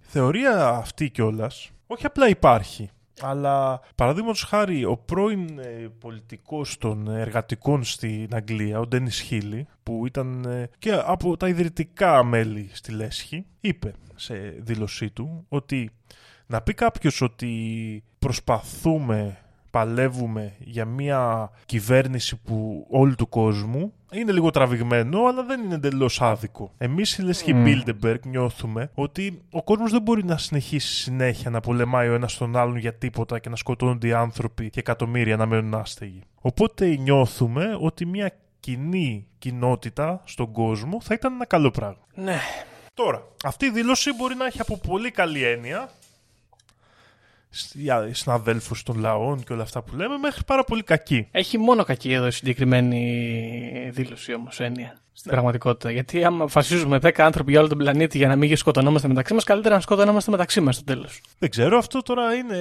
θεωρία 0.00 0.68
αυτή 0.68 1.10
κιόλας 1.10 1.70
όχι 1.86 2.06
απλά 2.06 2.28
υπάρχει. 2.28 2.90
Αλλά 3.20 3.80
παραδείγματος 3.94 4.42
χάρη, 4.42 4.84
ο 4.84 4.96
πρώην 4.96 5.58
ε, 5.58 5.88
πολιτικός 5.98 6.78
των 6.78 7.08
εργατικών 7.08 7.84
στην 7.84 8.28
Αγγλία, 8.32 8.80
ο 8.80 8.86
Ντένις 8.86 9.20
Χίλι, 9.20 9.66
που 9.82 10.06
ήταν 10.06 10.44
ε, 10.44 10.70
και 10.78 10.92
από 11.04 11.36
τα 11.36 11.48
ιδρυτικά 11.48 12.24
μέλη 12.24 12.70
στη 12.72 12.92
Λέσχη, 12.92 13.46
είπε 13.60 13.92
σε 14.14 14.34
δήλωσή 14.58 15.10
του 15.10 15.44
ότι 15.48 15.90
Να 16.46 16.62
πει 16.62 16.74
κάποιος 16.74 17.20
ότι 17.20 18.02
προσπαθούμε, 18.18 19.43
παλεύουμε 19.74 20.52
για 20.58 20.84
μια 20.84 21.50
κυβέρνηση 21.66 22.36
που 22.36 22.86
όλου 22.90 23.14
του 23.14 23.28
κόσμου 23.28 23.92
είναι 24.12 24.32
λίγο 24.32 24.50
τραβηγμένο, 24.50 25.26
αλλά 25.26 25.44
δεν 25.44 25.62
είναι 25.62 25.74
εντελώς 25.74 26.22
άδικο. 26.22 26.72
Εμείς 26.78 27.18
οι 27.18 27.22
Λέσχη 27.22 27.52
mm. 27.54 27.66
Bilderberg 27.66 28.18
νιώθουμε 28.24 28.90
ότι 28.94 29.42
ο 29.50 29.62
κόσμος 29.62 29.90
δεν 29.90 30.02
μπορεί 30.02 30.24
να 30.24 30.38
συνεχίσει 30.38 30.94
συνέχεια 30.94 31.50
να 31.50 31.60
πολεμάει 31.60 32.08
ο 32.08 32.14
ένας 32.14 32.36
τον 32.36 32.56
άλλον 32.56 32.76
για 32.76 32.94
τίποτα 32.94 33.38
και 33.38 33.48
να 33.48 33.56
σκοτώνονται 33.56 34.06
οι 34.06 34.12
άνθρωποι 34.12 34.70
και 34.70 34.80
εκατομμύρια 34.80 35.36
να 35.36 35.46
μένουν 35.46 35.74
άστεγοι. 35.74 36.20
Οπότε 36.40 36.86
νιώθουμε 36.96 37.76
ότι 37.80 38.06
μια 38.06 38.32
κοινή 38.60 39.26
κοινότητα 39.38 40.22
στον 40.24 40.52
κόσμο 40.52 41.00
θα 41.00 41.14
ήταν 41.14 41.32
ένα 41.32 41.46
καλό 41.46 41.70
πράγμα. 41.70 42.06
Ναι. 42.14 42.38
Τώρα, 42.94 43.22
αυτή 43.44 43.66
η 43.66 43.70
δήλωση 43.70 44.12
μπορεί 44.12 44.34
να 44.34 44.46
έχει 44.46 44.60
από 44.60 44.78
πολύ 44.78 45.10
καλή 45.10 45.44
έννοια 45.44 45.90
συναδέλφους 48.12 48.82
των 48.82 48.98
λαών 48.98 49.44
και 49.44 49.52
όλα 49.52 49.62
αυτά 49.62 49.82
που 49.82 49.96
λέμε, 49.96 50.16
μέχρι 50.18 50.44
πάρα 50.44 50.64
πολύ 50.64 50.82
κακή. 50.82 51.28
Έχει 51.30 51.58
μόνο 51.58 51.84
κακή 51.84 52.12
εδώ 52.12 52.26
η 52.26 52.30
συγκεκριμένη 52.30 53.90
δήλωση 53.92 54.34
όμως, 54.34 54.60
έννοια 54.60 55.03
στην 55.16 55.30
πραγματικότητα. 55.30 55.90
Γιατί 55.90 56.24
άμα 56.24 56.46
φασίζουμε 56.46 56.98
10 57.02 57.10
άνθρωποι 57.16 57.50
για 57.50 57.60
όλο 57.60 57.68
τον 57.68 57.78
πλανήτη 57.78 58.18
για 58.18 58.28
να 58.28 58.36
μην 58.36 58.56
σκοτωνόμαστε 58.56 59.08
μεταξύ 59.08 59.34
μας, 59.34 59.44
καλύτερα 59.44 59.74
να 59.74 59.80
σκοτωνόμαστε 59.80 60.30
μεταξύ 60.30 60.60
μας 60.60 60.74
στο 60.74 60.84
τέλος. 60.84 61.20
Δεν 61.38 61.50
ξέρω, 61.50 61.78
αυτό 61.78 62.02
τώρα 62.02 62.34
είναι, 62.34 62.56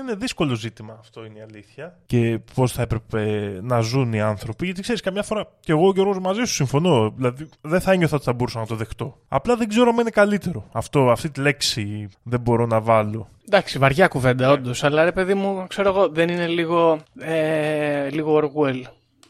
είναι 0.00 0.14
δύσκολο 0.16 0.54
ζήτημα. 0.54 0.96
Αυτό 1.00 1.24
είναι 1.24 1.38
η 1.38 1.42
αλήθεια. 1.42 1.98
Και 2.06 2.40
πώς 2.54 2.72
θα 2.72 2.82
έπρεπε 2.82 3.50
να 3.62 3.80
ζουν 3.80 4.12
οι 4.12 4.20
άνθρωποι. 4.20 4.64
Γιατί 4.64 4.80
ξέρεις, 4.82 5.00
καμιά 5.00 5.22
φορά 5.22 5.48
και 5.60 5.72
εγώ 5.72 5.92
και 5.92 6.00
ο 6.00 6.02
Γιώργο 6.02 6.20
μαζί 6.20 6.40
σου 6.40 6.54
συμφωνώ. 6.54 7.12
Δηλαδή 7.16 7.48
δεν 7.60 7.80
θα 7.80 7.92
ένιωθα 7.92 8.16
ότι 8.16 8.24
θα 8.24 8.32
μπορούσα 8.32 8.58
να 8.58 8.66
το 8.66 8.74
δεχτώ. 8.74 9.18
Απλά 9.28 9.56
δεν 9.56 9.68
ξέρω 9.68 9.88
αν 9.90 9.98
είναι 9.98 10.10
καλύτερο. 10.10 10.68
Αυτό, 10.72 11.10
αυτή 11.10 11.30
τη 11.30 11.40
λέξη 11.40 12.08
δεν 12.22 12.40
μπορώ 12.40 12.66
να 12.66 12.80
βάλω. 12.80 13.28
Εντάξει, 13.46 13.78
βαριά 13.78 14.08
κουβέντα, 14.08 14.50
yeah. 14.50 14.52
όντως. 14.52 14.84
Αλλά 14.84 15.04
ρε 15.04 15.12
παιδί 15.12 15.34
μου, 15.34 15.66
ξέρω 15.68 15.88
εγώ, 15.88 16.08
δεν 16.08 16.28
είναι 16.28 16.46
λίγο. 16.46 16.98
Ε, 17.18 18.08
λίγο 18.10 18.40
Orwell. 18.42 18.82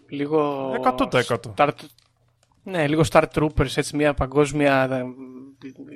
Λίγο. 0.09 0.71
100%. 0.99 1.69
Ναι, 2.71 2.87
λίγο 2.87 3.03
Star 3.11 3.25
Troopers, 3.35 3.77
έτσι 3.77 3.97
μια 3.97 4.15
παγκόσμια 4.15 4.89
ε, 4.91 5.03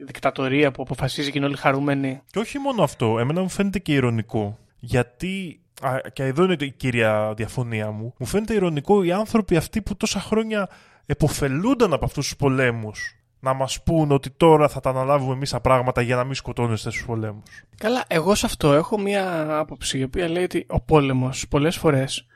δικτατορία 0.05 0.71
που 0.71 0.83
αποφασίζει 0.83 1.31
και 1.31 1.39
είναι 1.39 1.47
όλοι 1.47 1.57
χαρούμενοι. 1.57 2.21
Και 2.31 2.39
όχι 2.39 2.59
μόνο 2.59 2.83
αυτό, 2.83 3.19
εμένα 3.19 3.41
μου 3.41 3.49
φαίνεται 3.49 3.79
και 3.79 3.93
ηρωνικό. 3.93 4.59
Γιατί 4.79 5.63
Α, 5.83 6.01
και 6.13 6.23
εδώ 6.23 6.45
είναι 6.45 6.57
η 6.61 6.71
κύρια 6.71 7.35
διαφωνία 7.37 7.91
μου. 7.91 8.15
Μου 8.19 8.27
φαίνεται 8.27 8.55
ηρωνικό 8.55 9.03
οι 9.03 9.13
άνθρωποι 9.13 9.57
αυτοί 9.57 9.83
που 9.83 9.97
τόσα 9.97 10.21
χρόνια 10.21 10.69
εποφελούνταν 11.07 11.93
από 11.93 12.05
αυτούς 12.05 12.25
τους 12.25 12.37
πολέμους 12.37 13.17
να 13.41 13.53
μας 13.53 13.83
πούν 13.83 14.11
ότι 14.11 14.31
τώρα 14.31 14.69
θα 14.69 14.81
τα 14.81 14.91
αναλάβουμε 14.91 15.33
εμείς 15.33 15.51
τα 15.51 15.61
πράγματα 15.61 16.03
για 16.03 16.17
να 16.17 16.25
μην 16.25 16.35
σκοτώνεστε 16.35 16.91
στους 16.91 17.05
πολέμους. 17.05 17.65
Καλά, 17.77 18.05
εγώ 18.07 18.35
σε 18.35 18.47
αυτό 18.47 18.73
έχω 18.73 18.99
μία 18.99 19.57
άποψη 19.59 19.99
η 19.99 20.03
οποία 20.03 20.29
λέει 20.29 20.43
ότι 20.43 20.67
ο 20.69 20.81
πόλεμος 20.81 21.49
πολλές 21.49 21.77
φορές 21.77 22.27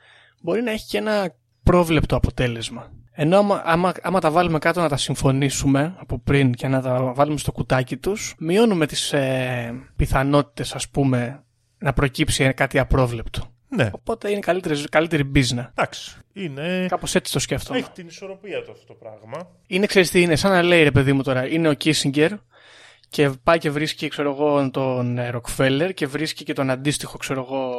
μπορεί 0.43 0.63
να 0.63 0.71
έχει 0.71 0.87
και 0.87 0.99
ένα 0.99 1.35
πρόβλεπτο 1.63 2.17
αποτέλεσμα. 2.17 2.91
Ενώ 3.19 3.39
άμα, 3.39 3.63
άμα, 3.65 3.93
άμα, 4.03 4.21
τα 4.21 4.31
βάλουμε 4.31 4.59
κάτω 4.59 4.81
να 4.81 4.89
τα 4.89 4.97
συμφωνήσουμε 4.97 5.95
από 5.99 6.19
πριν 6.19 6.53
και 6.53 6.69
να 6.69 6.83
τα 6.83 7.13
βάλουμε 7.15 7.39
στο 7.39 7.53
κουτάκι 7.53 7.97
τους, 7.97 8.35
μειώνουμε 8.39 8.87
τις 8.87 9.13
ε, 9.13 9.75
πιθανότητες 9.97 10.75
ας 10.75 10.89
πούμε 10.89 11.45
να 11.79 11.93
προκύψει 11.93 12.53
κάτι 12.53 12.79
απρόβλεπτο. 12.79 13.55
Ναι. 13.69 13.91
Οπότε 13.93 14.31
είναι 14.31 14.41
καλύτερη, 14.41 14.89
καλύτερη 14.89 15.31
business. 15.35 15.69
Εντάξει. 15.75 16.17
Είναι... 16.33 16.87
Κάπως 16.89 17.15
έτσι 17.15 17.33
το 17.33 17.39
σκέφτομαι. 17.39 17.79
Έχει 17.79 17.91
την 17.91 18.07
ισορροπία 18.07 18.63
του 18.63 18.73
αυτό 18.73 18.87
το 18.87 18.95
πράγμα. 18.95 19.49
Είναι, 19.67 19.87
ξέρεις 19.87 20.11
τι 20.11 20.21
είναι, 20.21 20.37
σαν 20.37 20.51
να 20.51 20.63
λέει 20.63 20.83
ρε 20.83 20.91
παιδί 20.91 21.13
μου 21.13 21.23
τώρα, 21.23 21.47
είναι 21.47 21.69
ο 21.69 21.73
Κίσιγκερ 21.73 22.31
και 23.09 23.31
πάει 23.43 23.59
και 23.59 23.71
βρίσκει 23.71 24.09
ξέρω 24.09 24.31
εγώ, 24.31 24.71
τον 24.71 25.19
Ροκφέλλερ 25.31 25.95
και 25.95 26.07
βρίσκει 26.07 26.45
και 26.45 26.53
τον 26.53 26.71
αντίστοιχο 26.71 27.17
ξέρω 27.17 27.41
εγώ, 27.49 27.75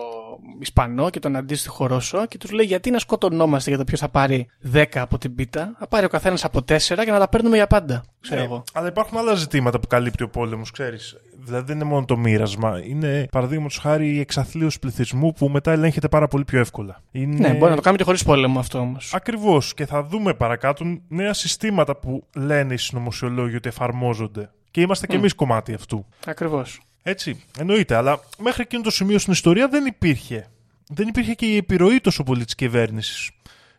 Ισπανό 0.59 1.09
και 1.09 1.19
τον 1.19 1.35
αντίστοιχο 1.35 1.87
Ρώσο 1.87 2.25
και 2.25 2.37
τους 2.37 2.51
λέει 2.51 2.65
γιατί 2.65 2.91
να 2.91 2.99
σκοτωνόμαστε 2.99 3.69
για 3.69 3.79
το 3.79 3.83
ποιος 3.83 3.99
θα 3.99 4.09
πάρει 4.09 4.47
10 4.73 4.85
από 4.93 5.17
την 5.17 5.35
πίτα, 5.35 5.75
θα 5.79 5.87
πάρει 5.87 6.05
ο 6.05 6.09
καθένας 6.09 6.45
από 6.45 6.59
4 6.59 6.77
και 6.77 7.11
να 7.11 7.19
τα 7.19 7.29
παίρνουμε 7.29 7.55
για 7.55 7.67
πάντα. 7.67 8.03
Ξέρω 8.21 8.39
ναι, 8.39 8.45
εγώ. 8.45 8.63
Αλλά 8.73 8.87
υπάρχουν 8.87 9.17
άλλα 9.17 9.33
ζητήματα 9.33 9.79
που 9.79 9.87
καλύπτει 9.87 10.23
ο 10.23 10.29
πόλεμος, 10.29 10.71
ξέρεις. 10.71 11.17
Δηλαδή 11.47 11.65
δεν 11.65 11.75
είναι 11.75 11.85
μόνο 11.85 12.05
το 12.05 12.17
μοίρασμα. 12.17 12.81
Είναι 12.83 13.27
παραδείγματος 13.31 13.77
χάρη 13.77 14.15
η 14.15 14.19
εξαθλίωση 14.19 14.79
πληθυσμού 14.79 15.33
που 15.33 15.49
μετά 15.49 15.71
ελέγχεται 15.71 16.07
πάρα 16.07 16.27
πολύ 16.27 16.43
πιο 16.43 16.59
εύκολα. 16.59 17.01
Είναι... 17.11 17.47
Ναι, 17.47 17.53
μπορεί 17.53 17.69
να 17.69 17.75
το 17.75 17.81
κάνει 17.81 17.97
και 17.97 18.03
χωρίς 18.03 18.23
πόλεμο 18.23 18.59
αυτό 18.59 18.79
όμως. 18.79 19.13
Ακριβώς. 19.13 19.73
Και 19.73 19.85
θα 19.85 20.03
δούμε 20.03 20.33
παρακάτω 20.33 20.85
νέα 21.07 21.33
συστήματα 21.33 21.95
που 21.95 22.23
λένε 22.35 22.73
οι 22.73 22.77
συνωμοσιολόγοι 22.77 23.55
ότι 23.55 23.69
εφαρμόζονται. 23.69 24.49
Και 24.71 24.81
είμαστε 24.81 25.05
mm. 25.05 25.09
κι 25.09 25.15
εμείς 25.15 25.33
κομμάτι 25.33 25.73
αυτού. 25.73 26.05
Ακριβώς. 26.25 26.79
Έτσι, 27.09 27.43
εννοείται. 27.57 27.95
Αλλά 27.95 28.19
μέχρι 28.39 28.61
εκείνο 28.61 28.81
το 28.81 28.91
σημείο 28.91 29.19
στην 29.19 29.33
ιστορία 29.33 29.67
δεν 29.67 29.85
υπήρχε. 29.85 30.47
Δεν 30.89 31.07
υπήρχε 31.07 31.33
και 31.33 31.45
η 31.45 31.55
επιρροή 31.55 32.01
τόσο 32.01 32.23
πολύ 32.23 32.45
της 32.45 32.55
κυβέρνησης 32.55 33.31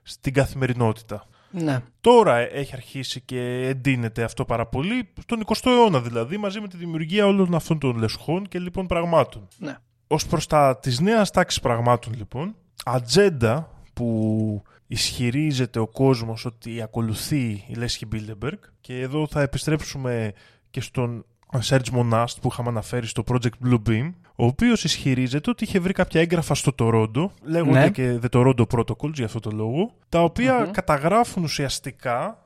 στην 0.02 0.32
καθημερινότητα. 0.32 1.26
Ναι. 1.50 1.82
Τώρα 2.00 2.36
έχει 2.36 2.74
αρχίσει 2.74 3.20
και 3.20 3.40
εντείνεται 3.68 4.22
αυτό 4.22 4.44
πάρα 4.44 4.66
πολύ, 4.66 5.08
στον 5.20 5.44
20ο 5.46 5.70
αιώνα 5.70 6.00
δηλαδή, 6.00 6.36
μαζί 6.36 6.60
με 6.60 6.68
τη 6.68 6.76
δημιουργία 6.76 7.26
όλων 7.26 7.54
αυτών 7.54 7.78
των 7.78 7.96
λεσχών 7.96 8.48
και 8.48 8.58
λοιπόν 8.58 8.86
πραγμάτων. 8.86 9.48
Ναι. 9.58 9.76
Ω 10.06 10.16
προς 10.28 10.46
τα 10.46 10.78
τη 10.78 11.02
νέα 11.02 11.26
τάξη 11.26 11.60
πραγμάτων, 11.60 12.14
λοιπόν, 12.16 12.54
ατζέντα 12.84 13.70
που 13.92 14.62
ισχυρίζεται 14.86 15.78
ο 15.78 15.86
κόσμος 15.86 16.44
ότι 16.44 16.82
ακολουθεί 16.82 17.64
η 17.68 17.74
Λέσχη 17.76 18.06
Μπίλτεμπεργκ 18.06 18.58
και 18.80 19.00
εδώ 19.00 19.26
θα 19.26 19.40
επιστρέψουμε 19.40 20.32
και 20.70 20.80
στον 20.80 21.24
Serge 21.62 21.90
Monast 21.92 22.40
που 22.40 22.48
είχαμε 22.52 22.68
αναφέρει 22.68 23.06
στο 23.06 23.22
Project 23.26 23.66
Blue 23.66 23.80
Beam, 23.88 24.12
ο 24.34 24.46
οποίος 24.46 24.84
ισχυρίζεται 24.84 25.50
ότι 25.50 25.64
είχε 25.64 25.78
βρει 25.78 25.92
κάποια 25.92 26.20
έγγραφα 26.20 26.54
στο 26.54 26.72
Τορόντο, 26.72 27.32
λέγονται 27.42 27.80
ναι. 27.80 27.90
και 27.90 28.18
The 28.22 28.36
Toronto 28.36 28.66
Protocols 28.66 29.14
για 29.14 29.24
αυτό 29.24 29.40
το 29.40 29.50
λόγο, 29.50 29.94
τα 30.08 30.22
οποία 30.22 30.70
καταγράφουν 30.72 31.42
ουσιαστικά 31.42 32.38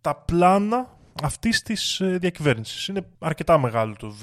τα 0.00 0.14
πλάνα 0.14 0.96
αυτής 1.22 1.62
της 1.62 2.00
ε, 2.00 2.18
διακυβέρνησης. 2.18 2.88
Είναι 2.88 3.06
αρκετά 3.18 3.58
μεγάλο 3.58 3.94
το, 3.98 4.14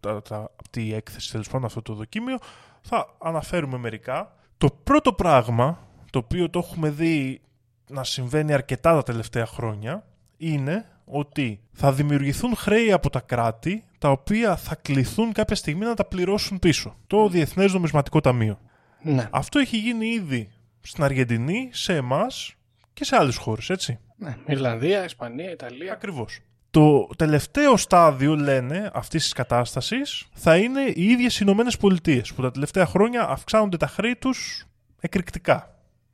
τα, 0.00 0.22
τα, 0.22 0.50
αυτή 0.60 0.86
η 0.86 0.94
έκθεση, 0.94 1.30
τέλος 1.30 1.48
πάντων, 1.48 1.64
αυτό 1.64 1.82
το 1.82 1.94
δοκίμιο. 1.94 2.38
Θα 2.80 3.16
αναφέρουμε 3.22 3.78
μερικά. 3.78 4.34
Το 4.58 4.68
πρώτο 4.84 5.12
πράγμα, 5.12 5.78
το 6.10 6.18
οποίο 6.18 6.50
το 6.50 6.58
έχουμε 6.58 6.90
δει 6.90 7.40
να 7.88 8.04
συμβαίνει 8.04 8.52
αρκετά 8.52 8.94
τα 8.94 9.02
τελευταία 9.02 9.46
χρόνια, 9.46 10.04
είναι 10.36 10.91
ότι 11.04 11.60
θα 11.72 11.92
δημιουργηθούν 11.92 12.56
χρέη 12.56 12.92
από 12.92 13.10
τα 13.10 13.20
κράτη 13.20 13.84
τα 13.98 14.10
οποία 14.10 14.56
θα 14.56 14.74
κληθούν 14.74 15.32
κάποια 15.32 15.56
στιγμή 15.56 15.84
να 15.84 15.94
τα 15.94 16.04
πληρώσουν 16.04 16.58
πίσω. 16.58 16.96
Το 17.06 17.28
Διεθνές 17.28 17.72
Νομισματικό 17.72 18.20
Ταμείο. 18.20 18.58
Ναι. 19.02 19.28
Αυτό 19.30 19.58
έχει 19.58 19.76
γίνει 19.78 20.06
ήδη 20.06 20.50
στην 20.80 21.04
Αργεντινή, 21.04 21.68
σε 21.72 21.96
εμάς 21.96 22.54
και 22.92 23.04
σε 23.04 23.16
άλλες 23.16 23.36
χώρες, 23.36 23.70
έτσι. 23.70 23.98
Ναι. 24.16 24.36
Ιρλανδία, 24.46 25.04
Ισπανία, 25.04 25.50
Ιταλία. 25.50 25.92
Ακριβώς. 25.92 26.38
Το 26.70 27.08
τελευταίο 27.16 27.76
στάδιο, 27.76 28.36
λένε, 28.36 28.90
αυτής 28.94 29.22
της 29.22 29.32
κατάστασης 29.32 30.26
θα 30.32 30.56
είναι 30.56 30.80
οι 30.80 31.04
ίδιες 31.04 31.34
οι 31.34 31.38
Ηνωμένες 31.42 31.76
Πολιτείες, 31.76 32.32
που 32.32 32.42
τα 32.42 32.50
τελευταία 32.50 32.86
χρόνια 32.86 33.28
αυξάνονται 33.28 33.76
τα 33.76 33.86
χρέη 33.86 34.16
τους 34.16 34.66
εκρηκτικά 35.00 35.71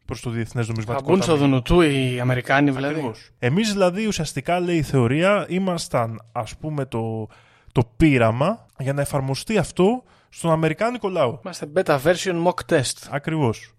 προς 0.08 0.20
το 0.20 0.30
Διεθνές 0.30 0.68
Νομισματικό 0.68 1.06
Ταμείο. 1.06 1.24
Θα 1.24 1.32
μπουν 1.32 1.38
στο 1.38 1.46
Δουνουτού 1.46 1.80
οι 1.80 2.20
Αμερικάνοι 2.20 2.70
δηλαδή. 2.70 3.10
Εμείς 3.38 3.72
δηλαδή 3.72 4.06
ουσιαστικά 4.06 4.60
λέει 4.60 4.76
η 4.76 4.82
θεωρία 4.82 5.46
ήμασταν 5.48 6.22
ας 6.32 6.56
πούμε 6.56 6.84
το, 6.84 7.28
το 7.72 7.82
πείραμα 7.96 8.66
για 8.78 8.92
να 8.92 9.00
εφαρμοστεί 9.00 9.58
αυτό 9.58 10.02
στον 10.28 10.50
Αμερικάνικο 10.50 11.08
λαό. 11.08 11.38
Είμαστε 11.44 11.68
beta 11.74 11.98
version 12.02 12.44
mock 12.44 12.72
test. 12.74 13.06
Ακριβώς. 13.10 13.74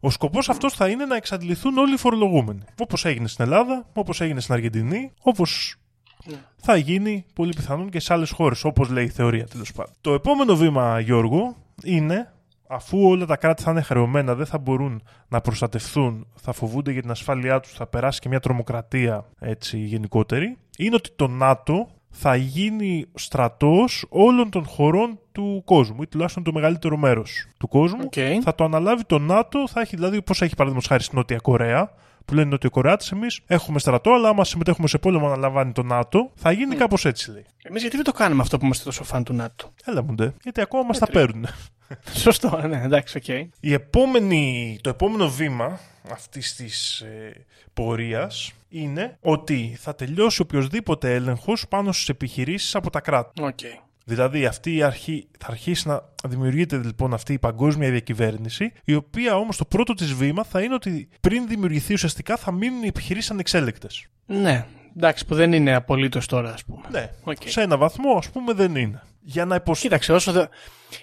Ο 0.00 0.10
σκοπός 0.10 0.48
αυτός 0.48 0.72
θα 0.72 0.88
είναι 0.88 1.04
να 1.04 1.16
εξαντληθούν 1.16 1.78
όλοι 1.78 1.94
οι 1.94 1.96
φορολογούμενοι. 1.96 2.62
Όπως 2.80 3.04
έγινε 3.04 3.28
στην 3.28 3.44
Ελλάδα, 3.44 3.86
όπως 3.92 4.20
έγινε 4.20 4.40
στην 4.40 4.54
Αργεντινή, 4.54 5.12
όπως 5.20 5.76
ναι. 6.24 6.36
θα 6.56 6.76
γίνει 6.76 7.24
πολύ 7.34 7.52
πιθανόν 7.56 7.90
και 7.90 8.00
σε 8.00 8.12
άλλες 8.12 8.30
χώρες, 8.30 8.64
όπως 8.64 8.88
λέει 8.88 9.04
η 9.04 9.08
θεωρία 9.08 9.46
τέλος 9.46 9.72
πάντων. 9.72 9.94
Το 10.00 10.12
επόμενο 10.14 10.56
βήμα, 10.56 11.00
Γιώργο, 11.00 11.56
είναι 11.82 12.31
αφού 12.72 13.08
όλα 13.08 13.26
τα 13.26 13.36
κράτη 13.36 13.62
θα 13.62 13.70
είναι 13.70 13.82
χρεωμένα, 13.82 14.34
δεν 14.34 14.46
θα 14.46 14.58
μπορούν 14.58 15.02
να 15.28 15.40
προστατευθούν, 15.40 16.26
θα 16.34 16.52
φοβούνται 16.52 16.92
για 16.92 17.00
την 17.00 17.10
ασφάλειά 17.10 17.60
τους, 17.60 17.72
θα 17.72 17.86
περάσει 17.86 18.20
και 18.20 18.28
μια 18.28 18.40
τρομοκρατία 18.40 19.24
έτσι 19.38 19.78
γενικότερη, 19.78 20.56
είναι 20.78 20.94
ότι 20.94 21.10
το 21.16 21.28
ΝΑΤΟ 21.28 21.88
θα 22.10 22.36
γίνει 22.36 23.06
στρατός 23.14 24.04
όλων 24.08 24.50
των 24.50 24.64
χωρών 24.64 25.18
του 25.32 25.62
κόσμου 25.64 26.02
ή 26.02 26.06
τουλάχιστον 26.06 26.42
το 26.42 26.52
μεγαλύτερο 26.52 26.96
μέρος 26.96 27.46
του 27.58 27.68
κόσμου. 27.68 28.08
Θα 28.42 28.54
το 28.54 28.64
αναλάβει 28.64 29.04
το 29.04 29.18
ΝΑΤΟ, 29.18 29.68
θα 29.68 29.80
έχει 29.80 29.96
δηλαδή 29.96 30.22
πώς 30.22 30.42
έχει 30.42 30.54
παραδείγματος 30.54 30.88
χάρη 30.88 31.02
στην 31.02 31.18
Νότια 31.18 31.36
Κορέα, 31.36 31.90
που 32.24 32.34
λένε 32.34 32.54
ότι 32.54 32.66
οι 32.66 32.70
Κορεάτε 32.70 33.04
εμείς 33.12 33.40
έχουμε 33.46 33.78
στρατό, 33.78 34.12
αλλά 34.12 34.28
άμα 34.28 34.44
συμμετέχουμε 34.44 34.88
σε 34.88 34.98
πόλεμο 34.98 35.28
να 35.28 35.36
λαμβάνει 35.36 35.72
το 35.72 35.82
ΝΑΤΟ, 35.82 36.30
θα 36.34 36.52
γίνει 36.52 36.74
mm. 36.74 36.78
κάπως 36.78 37.04
έτσι 37.04 37.30
λέει. 37.30 37.46
Εμείς 37.62 37.80
γιατί 37.80 37.96
δεν 37.96 38.04
το 38.04 38.12
κάνουμε 38.12 38.42
αυτό 38.42 38.58
που 38.58 38.64
είμαστε 38.64 38.84
τόσο 38.84 39.04
φαν 39.04 39.24
του 39.24 39.34
ΝΑΤΟ; 39.34 39.72
Έλα 39.84 40.02
μου 40.02 40.14
ντε, 40.14 40.32
γιατί 40.42 40.60
ακόμα 40.60 40.82
μας 40.82 40.98
τα 40.98 41.06
παίρνουν. 41.06 41.46
Σωστό, 42.24 42.66
ναι, 42.68 42.82
εντάξει, 42.84 43.16
ok. 43.16 43.24
Okay. 43.26 43.48
Η 43.60 43.72
επόμενη, 43.72 44.78
το 44.80 44.88
επόμενο 44.88 45.28
βήμα 45.28 45.80
αυτής 46.10 46.54
της 46.54 47.00
ε, 47.00 47.44
πορείας 47.74 48.52
είναι 48.68 49.16
ότι 49.20 49.76
θα 49.80 49.94
τελειώσει 49.94 50.42
οποιοδήποτε 50.42 51.14
έλεγχος 51.14 51.68
πάνω 51.68 51.92
στις 51.92 52.08
επιχειρήσεις 52.08 52.74
από 52.74 52.90
τα 52.90 53.00
κράτη. 53.00 53.42
Okay. 53.44 53.82
Δηλαδή 54.14 54.46
αυτή 54.46 54.74
η 54.76 54.82
αρχή, 54.82 55.28
θα 55.38 55.46
αρχίσει 55.50 55.88
να 55.88 56.02
δημιουργείται 56.28 56.76
λοιπόν 56.76 57.14
αυτή 57.14 57.32
η 57.32 57.38
παγκόσμια 57.38 57.90
διακυβέρνηση, 57.90 58.72
η 58.84 58.94
οποία 58.94 59.36
όμως 59.36 59.56
το 59.56 59.64
πρώτο 59.64 59.94
της 59.94 60.12
βήμα 60.14 60.44
θα 60.44 60.62
είναι 60.62 60.74
ότι 60.74 61.08
πριν 61.20 61.48
δημιουργηθεί 61.48 61.92
ουσιαστικά 61.92 62.36
θα 62.36 62.52
μείνουν 62.52 62.82
οι 62.82 62.86
επιχειρήσεις 62.86 63.30
ανεξέλεκτες. 63.30 64.06
Ναι, 64.26 64.66
εντάξει, 64.96 65.26
που 65.26 65.34
δεν 65.34 65.52
είναι 65.52 65.74
απολύτως 65.74 66.26
τώρα, 66.26 66.52
ας 66.52 66.64
πούμε. 66.64 66.82
Ναι, 66.90 67.10
Okay. 67.24 67.44
σε 67.44 67.60
ένα 67.62 67.76
βαθμό 67.76 68.16
ας 68.18 68.30
πούμε 68.30 68.52
δεν 68.52 68.76
είναι. 68.76 69.02
Για 69.20 69.44
να 69.44 69.54
υποσ... 69.54 69.80
Κοίταξε, 69.80 70.12
όσο 70.12 70.32
δε... 70.32 70.44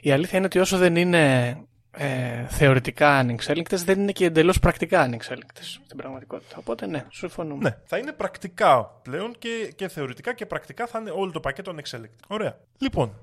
η 0.01 0.11
αλήθεια 0.11 0.37
είναι 0.37 0.45
ότι 0.45 0.59
όσο 0.59 0.77
δεν 0.77 0.95
είναι 0.95 1.55
ε, 1.91 2.45
θεωρητικά 2.47 3.17
ανεξέλεγκτες, 3.17 3.83
δεν 3.83 3.99
είναι 3.99 4.11
και 4.11 4.25
εντελώς 4.25 4.59
πρακτικά 4.59 5.01
ανεξέλεγκτες 5.01 5.79
στην 5.85 5.97
πραγματικότητα. 5.97 6.55
Οπότε 6.57 6.85
ναι, 6.87 7.05
συμφωνούμε. 7.11 7.63
Ναι, 7.63 7.77
θα 7.85 7.97
είναι 7.97 8.11
πρακτικά 8.11 8.83
πλέον 8.83 9.35
και, 9.39 9.73
και 9.75 9.87
θεωρητικά 9.87 10.33
και 10.33 10.45
πρακτικά 10.45 10.87
θα 10.87 10.99
είναι 10.99 11.09
όλο 11.09 11.31
το 11.31 11.39
πακέτο 11.39 11.69
ανεξέλεγκτη. 11.69 12.23
Ωραία. 12.27 12.57
Λοιπόν, 12.77 13.13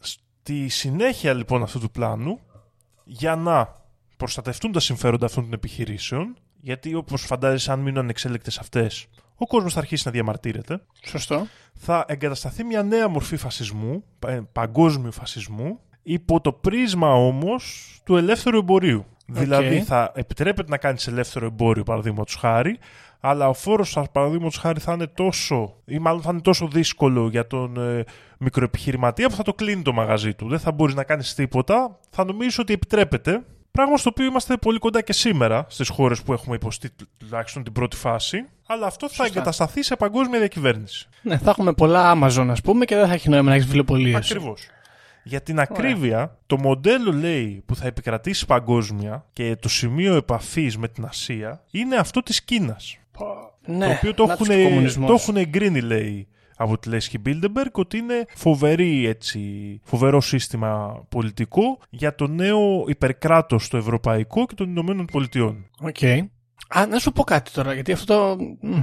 στη 0.00 0.68
συνέχεια 0.68 1.32
λοιπόν 1.34 1.62
αυτού 1.62 1.80
του 1.80 1.90
πλάνου, 1.90 2.40
για 3.04 3.36
να 3.36 3.72
προστατευτούν 4.16 4.72
τα 4.72 4.80
συμφέροντα 4.80 5.26
αυτών 5.26 5.42
των 5.42 5.52
επιχειρήσεων, 5.52 6.36
γιατί 6.60 6.94
όπως 6.94 7.22
φαντάζεσαι, 7.24 7.72
αν 7.72 7.80
μείνουν 7.80 7.98
ανεξέλεγκτες 7.98 8.58
αυτές, 8.58 9.06
ο 9.36 9.46
κόσμος 9.46 9.72
θα 9.72 9.78
αρχίσει 9.78 10.02
να 10.06 10.12
διαμαρτύρεται. 10.12 10.80
Σωστό. 11.06 11.46
Θα 11.74 12.04
εγκατασταθεί 12.08 12.64
μια 12.64 12.82
νέα 12.82 13.08
μορφή 13.08 13.36
φασισμού, 13.36 14.04
πα- 14.18 14.48
παγκόσμιου 14.52 15.12
φασισμού, 15.12 15.80
υπό 16.04 16.40
το 16.40 16.52
πρίσμα 16.52 17.14
όμως 17.14 17.94
του 18.04 18.16
ελεύθερου 18.16 18.56
εμπορίου. 18.56 19.04
Δηλαδή 19.26 19.80
θα 19.80 20.12
επιτρέπεται 20.14 20.70
να 20.70 20.76
κάνεις 20.76 21.06
ελεύθερο 21.06 21.46
εμπόριο 21.46 21.82
παραδείγματος 21.82 22.34
χάρη, 22.34 22.78
αλλά 23.20 23.48
ο 23.48 23.52
φόρος 23.52 23.98
παραδείγματος 24.12 24.56
χάρη 24.56 24.80
θα 24.80 24.92
είναι 24.92 25.06
τόσο, 25.06 25.74
ή 25.84 25.98
μάλλον 25.98 26.22
θα 26.22 26.30
είναι 26.32 26.40
τόσο 26.40 26.66
δύσκολο 26.66 27.28
για 27.28 27.46
τον 27.46 27.76
ε, 27.76 28.04
μικροεπιχειρηματία 28.38 29.28
που 29.28 29.34
θα 29.34 29.42
το 29.42 29.54
κλείνει 29.54 29.82
το 29.82 29.92
μαγαζί 29.92 30.34
του. 30.34 30.48
Δεν 30.48 30.58
θα 30.58 30.72
μπορείς 30.72 30.94
να 30.94 31.04
κάνεις 31.04 31.34
τίποτα, 31.34 31.98
θα 32.10 32.24
νομίζεις 32.24 32.58
ότι 32.58 32.72
επιτρέπεται. 32.72 33.44
Πράγμα 33.70 33.96
στο 33.96 34.10
οποίο 34.12 34.26
είμαστε 34.26 34.56
πολύ 34.56 34.78
κοντά 34.78 35.02
και 35.02 35.12
σήμερα 35.12 35.66
στις 35.68 35.88
χώρες 35.88 36.22
που 36.22 36.32
έχουμε 36.32 36.54
υποστεί 36.54 36.90
τουλάχιστον 37.18 37.62
την 37.62 37.72
πρώτη 37.72 37.96
φάση, 37.96 38.44
αλλά 38.66 38.86
αυτό 38.86 39.08
θα 39.08 39.14
Σωστά. 39.14 39.32
εγκατασταθεί 39.32 39.82
σε 39.82 39.96
παγκόσμια 39.96 40.38
διακυβέρνηση. 40.38 41.08
Ναι, 41.22 41.38
θα 41.38 41.50
έχουμε 41.50 41.72
πολλά 41.72 42.18
Amazon, 42.18 42.46
ας 42.50 42.60
πούμε, 42.60 42.84
και 42.84 42.96
δεν 42.96 43.06
θα 43.06 43.12
έχει 43.12 43.28
νόημα 43.28 43.48
να 43.48 43.54
έχεις 43.54 43.64
βιβλιοπολίε. 43.64 44.16
Ακριβώς. 44.16 44.66
Για 45.24 45.40
την 45.40 45.60
ακρίβεια, 45.60 46.38
το 46.46 46.58
μοντέλο 46.58 47.12
λέει 47.12 47.62
που 47.66 47.76
θα 47.76 47.86
επικρατήσει 47.86 48.46
παγκόσμια 48.46 49.26
και 49.32 49.56
το 49.60 49.68
σημείο 49.68 50.14
επαφής 50.14 50.78
με 50.78 50.88
την 50.88 51.04
Ασία 51.04 51.64
είναι 51.70 51.96
αυτό 51.96 52.22
της 52.22 52.42
Κίνας. 52.42 52.98
Ναι, 53.66 53.86
το 53.86 53.92
οποίο 53.92 54.14
το 54.14 54.26
να 54.26 54.36
τους 54.36 54.48
έχουν, 54.48 54.60
και 54.60 54.66
ο 54.66 54.68
κομμουνισμός. 54.68 55.08
το 55.08 55.14
έχουν 55.14 55.36
εγκρίνει, 55.36 55.80
λέει, 55.80 56.28
από 56.56 56.78
τη 56.78 56.88
Λέσχη 56.88 57.22
Bilderberg 57.26 57.70
ότι 57.72 57.98
είναι 57.98 58.24
φοβερή, 58.34 59.06
έτσι, 59.06 59.40
φοβερό 59.84 60.20
σύστημα 60.20 61.04
πολιτικό 61.08 61.78
για 61.90 62.14
το 62.14 62.26
νέο 62.26 62.84
υπερκράτος 62.86 63.68
το 63.68 63.76
ευρωπαϊκό 63.76 64.46
και 64.46 64.54
των 64.54 64.68
Ηνωμένων 64.68 65.06
Πολιτειών. 65.06 65.70
Οκ. 65.80 66.02
Α, 66.68 66.86
να 66.86 66.98
σου 66.98 67.12
πω 67.12 67.22
κάτι 67.22 67.50
τώρα, 67.50 67.74
γιατί 67.74 67.92
αυτό 67.92 68.06
το. 68.36 68.36
μ, 68.60 68.82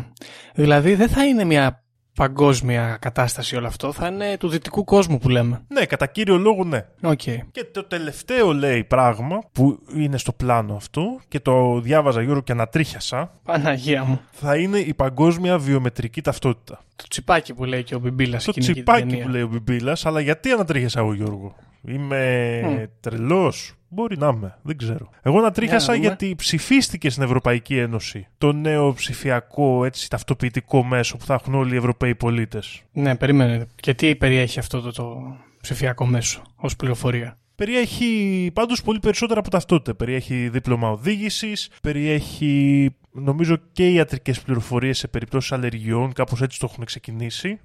Δηλαδή 0.54 0.96
δεν 0.96 1.10
θα 1.10 1.26
είναι 1.26 1.44
μια 1.44 1.81
παγκόσμια 2.16 2.98
κατάσταση 3.02 3.56
όλο 3.56 3.68
αυτό, 3.68 3.92
θα 3.92 4.08
είναι 4.08 4.38
του 4.38 4.48
δυτικού 4.48 4.84
κόσμου 4.84 5.18
που 5.18 5.30
λέμε. 5.30 5.62
Ναι, 5.68 5.86
κατά 5.86 6.06
κύριο 6.06 6.38
λόγο 6.38 6.64
ναι. 6.64 6.86
Οκ. 7.02 7.22
Και 7.52 7.66
το 7.72 7.84
τελευταίο 7.84 8.54
λέει 8.54 8.84
πράγμα 8.84 9.40
που 9.52 9.80
είναι 9.96 10.18
στο 10.18 10.32
πλάνο 10.34 10.76
αυτό 10.76 11.20
και 11.28 11.40
το 11.40 11.80
διάβαζα 11.80 12.22
Γιώργο 12.22 12.42
και 12.42 12.52
ανατρίχιασα 12.52 13.32
Παναγία 13.44 14.04
μου. 14.04 14.22
θα 14.32 14.58
είναι 14.58 14.78
η 14.78 14.94
παγκόσμια 14.94 15.58
βιομετρική 15.58 16.22
ταυτότητα. 16.22 16.80
Το 16.96 17.06
τσιπάκι 17.10 17.54
που 17.54 17.64
λέει 17.66 17.84
και 17.84 17.96
ο 17.96 18.00
Μπιμπίλας. 18.00 18.44
Το 18.44 18.52
τσιπάκι 18.52 19.18
που 19.18 19.30
λέει 19.30 19.42
ο 19.42 19.48
Μπιμπίλας, 19.48 20.06
αλλά 20.06 20.20
γιατί 20.20 20.52
ανατρίχιασα 20.52 21.00
εγώ 21.00 21.14
Γιώργο; 21.14 21.56
Είμαι 21.88 22.62
Μμ. 22.66 22.84
τρελός. 23.00 23.74
Μπορεί 23.94 24.18
να 24.18 24.28
είμαι, 24.28 24.58
δεν 24.62 24.78
ξέρω. 24.78 25.10
Εγώ 25.22 25.38
ανατρίχιασα 25.38 25.86
Για 25.86 25.92
να 25.94 25.98
δούμε. 25.98 26.08
γιατί 26.08 26.36
ψηφίστηκε 26.36 27.10
στην 27.10 27.24
Ευρωπαϊκή 27.24 27.78
Ένωση 27.78 28.28
το 28.38 28.52
νέο 28.52 28.94
ψηφιακό 28.94 29.86
έτσι, 29.86 30.10
ταυτοποιητικό 30.10 30.84
μέσο 30.84 31.18
που 31.18 31.26
θα 31.26 31.34
έχουν 31.34 31.54
όλοι 31.56 31.74
οι 31.74 31.78
Ευρωπαίοι 31.78 32.16
πολίτες. 32.16 32.82
Ναι, 32.92 33.16
περίμενε. 33.16 33.66
Και 33.76 33.94
τι 33.94 34.16
περιέχει 34.16 34.60
αυτό 34.60 34.82
το, 34.82 34.92
το 34.92 35.36
ψηφιακό 35.62 36.06
μέσο 36.06 36.42
ως 36.56 36.76
πληροφορία; 36.76 37.38
Περιέχει 37.56 38.52
πάντως 38.54 38.82
πολύ 38.82 39.00
περισσότερα 39.00 39.40
από 39.40 39.50
ταυτότητα. 39.50 39.96
Περιέχει 39.96 40.50
δίπλωμα 40.50 40.90
οδήγησης, 40.90 41.70
περιέχει 41.82 42.90
νομίζω 43.12 43.58
και 43.72 43.90
ιατρικές 43.90 44.42
πληροφορίες 44.42 44.98
σε 44.98 45.08
περιπτώσεις 45.08 45.52
αλλεργιών, 45.52 46.14
κάπως 46.14 46.42
έτσι 46.42 46.60
το 46.60 46.68
έχουν 46.72 46.86
ξεκινήσει. 46.86 47.60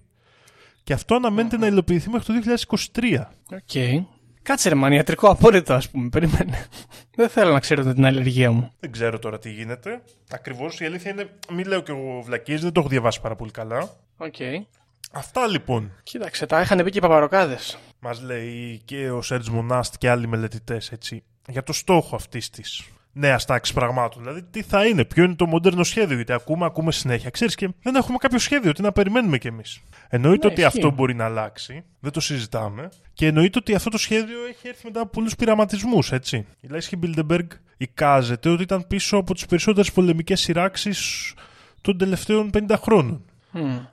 Και 0.86 0.92
αυτό 0.92 1.14
αναμένεται 1.14 1.56
να 1.56 1.66
υλοποιηθεί 1.66 2.10
μέχρι 2.10 2.40
το 2.40 2.56
2023. 2.92 3.22
Οκ. 3.52 4.04
Κάτσε 4.42 4.68
ρε 4.68 4.74
man, 4.74 4.92
ιατρικό 4.92 5.28
απόρρητο 5.28 5.74
ας 5.74 5.90
πούμε. 5.90 6.08
Περίμενε. 6.08 6.66
Δεν 7.16 7.28
θέλω 7.28 7.52
να 7.52 7.60
ξέρετε 7.60 7.94
την 7.94 8.04
αλλεργία 8.04 8.50
μου. 8.50 8.72
Δεν 8.80 8.90
ξέρω 8.92 9.18
τώρα 9.18 9.38
τι 9.38 9.50
γίνεται. 9.50 10.02
Ακριβώς 10.30 10.80
η 10.80 10.84
αλήθεια 10.84 11.10
είναι, 11.10 11.30
μην 11.52 11.66
λέω 11.66 11.80
και 11.80 11.92
εγώ 11.92 12.22
βλακίες, 12.22 12.60
δεν 12.60 12.72
το 12.72 12.80
έχω 12.80 12.88
διαβάσει 12.88 13.20
πάρα 13.20 13.36
πολύ 13.36 13.50
καλά. 13.50 13.90
Οκ. 14.16 14.34
Αυτά 15.12 15.46
λοιπόν 15.46 15.92
Κοίταξε, 16.02 16.46
τα 16.46 16.60
είχαν 16.60 16.84
πει 16.84 16.90
και 16.90 16.98
οι 16.98 17.00
παπαροκάδες. 17.00 17.78
μας 17.98 18.22
λέει 18.22 18.80
και 18.84 19.10
ο 19.10 19.22
Σέρτζ 19.22 19.48
Μονάστ 19.48 19.94
και 19.98 20.10
άλλοι 20.10 20.26
μελετητές 20.26 20.92
έτσι, 20.92 21.22
για 21.48 21.62
το 21.62 21.72
στόχο 21.72 22.16
αυτής 22.16 22.50
της 22.50 22.84
νέας 23.18 23.44
τάξης 23.44 23.74
πραγμάτων. 23.74 24.22
Δηλαδή, 24.22 24.42
τι 24.42 24.62
θα 24.62 24.86
είναι, 24.86 25.04
ποιο 25.04 25.24
είναι 25.24 25.34
το 25.34 25.46
μοντέρνο 25.46 25.82
σχέδιο, 25.84 26.16
γιατί 26.16 26.32
ακούμε, 26.32 26.64
ακούμε 26.64 26.92
συνέχεια. 26.92 27.30
Ξέρεις 27.30 27.54
και 27.54 27.68
δεν 27.82 27.94
έχουμε 27.94 28.16
κάποιο 28.18 28.38
σχέδιο, 28.38 28.72
τι 28.72 28.82
να 28.82 28.92
περιμένουμε 28.92 29.38
κι 29.38 29.46
εμείς. 29.46 29.80
Εννοείται 30.08 30.46
Ναι, 30.46 30.52
ότι 30.52 30.62
ισχύει. 30.62 30.76
αυτό 30.76 30.90
μπορεί 30.90 31.14
να 31.14 31.24
αλλάξει, 31.24 31.84
δεν 32.00 32.12
το 32.12 32.20
συζητάμε. 32.20 32.88
Και 33.12 33.26
εννοείται 33.26 33.58
ότι 33.58 33.74
αυτό 33.74 33.90
το 33.90 33.98
σχέδιο 33.98 34.38
έχει 34.48 34.68
έρθει 34.68 34.86
μετά 34.86 35.00
από 35.00 35.10
πολλούς 35.10 35.34
πειραματισμούς, 35.36 36.12
έτσι. 36.12 36.46
Η 36.60 36.66
Λέσχη 36.68 36.96
Μπιλντεμπεργκ 36.96 37.50
εικάζεται 37.76 38.48
ότι 38.48 38.62
ήταν 38.62 38.86
πίσω 38.86 39.16
από 39.16 39.34
τις 39.34 39.46
περισσότερες 39.46 39.92
πολεμικές 39.92 40.40
συρράξεις 40.40 41.32
των 41.80 41.98
τελευταίων 41.98 42.50
50 42.68 42.76
χρόνων. 42.82 43.24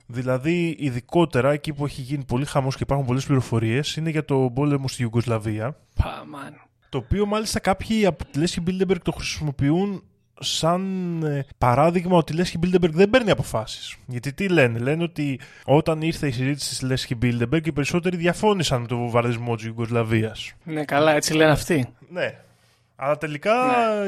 Δηλαδή, 0.06 0.76
ειδικότερα 0.78 1.50
εκεί 1.52 1.72
που 1.72 1.84
έχει 1.84 2.00
γίνει 2.00 2.24
πολύ 2.24 2.44
χαμός 2.44 2.76
και 2.76 2.82
υπάρχουν 2.82 3.06
πολλές 3.06 3.24
πληροφορίες, 3.26 3.96
είναι 3.96 4.10
για 4.10 4.24
το 4.24 4.50
πόλεμο 4.54 4.88
στη 4.88 5.02
Ιουγκοσλαβία. 5.02 5.76
Παμάν. 6.02 6.54
Το 6.94 7.00
οποίο 7.00 7.26
μάλιστα 7.26 7.60
κάποιοι 7.60 8.06
από 8.06 8.24
τη 8.24 8.38
Λέσχη 8.38 8.62
Bilderberg 8.66 8.96
το 9.02 9.12
χρησιμοποιούν 9.12 10.02
σαν 10.40 11.22
ε, 11.22 11.46
παράδειγμα 11.58 12.16
ότι 12.16 12.32
η 12.32 12.36
Λέσχη 12.36 12.58
Bilderberg 12.62 12.90
δεν 12.90 13.10
παίρνει 13.10 13.30
αποφάσεις. 13.30 13.96
Γιατί 14.06 14.32
τι 14.32 14.48
λένε, 14.48 14.78
λένε 14.78 15.02
ότι 15.02 15.40
όταν 15.64 16.02
ήρθε 16.02 16.26
η 16.26 16.30
συζήτηση 16.30 16.68
της 16.68 16.82
Λέσχη 16.82 17.18
Bilderberg 17.22 17.66
οι 17.66 17.72
περισσότεροι 17.72 18.16
διαφώνησαν 18.16 18.80
με 18.80 18.86
το 18.86 18.96
βομβαρδισμό 18.96 19.56
της 19.56 19.64
Ιουγκοσλαβίας. 19.64 20.52
Ναι, 20.64 20.84
καλά, 20.84 21.14
έτσι 21.14 21.34
λένε 21.34 21.50
αυτοί. 21.50 21.94
Ναι. 22.08 22.38
Αλλά 22.96 23.18
τελικά 23.18 23.54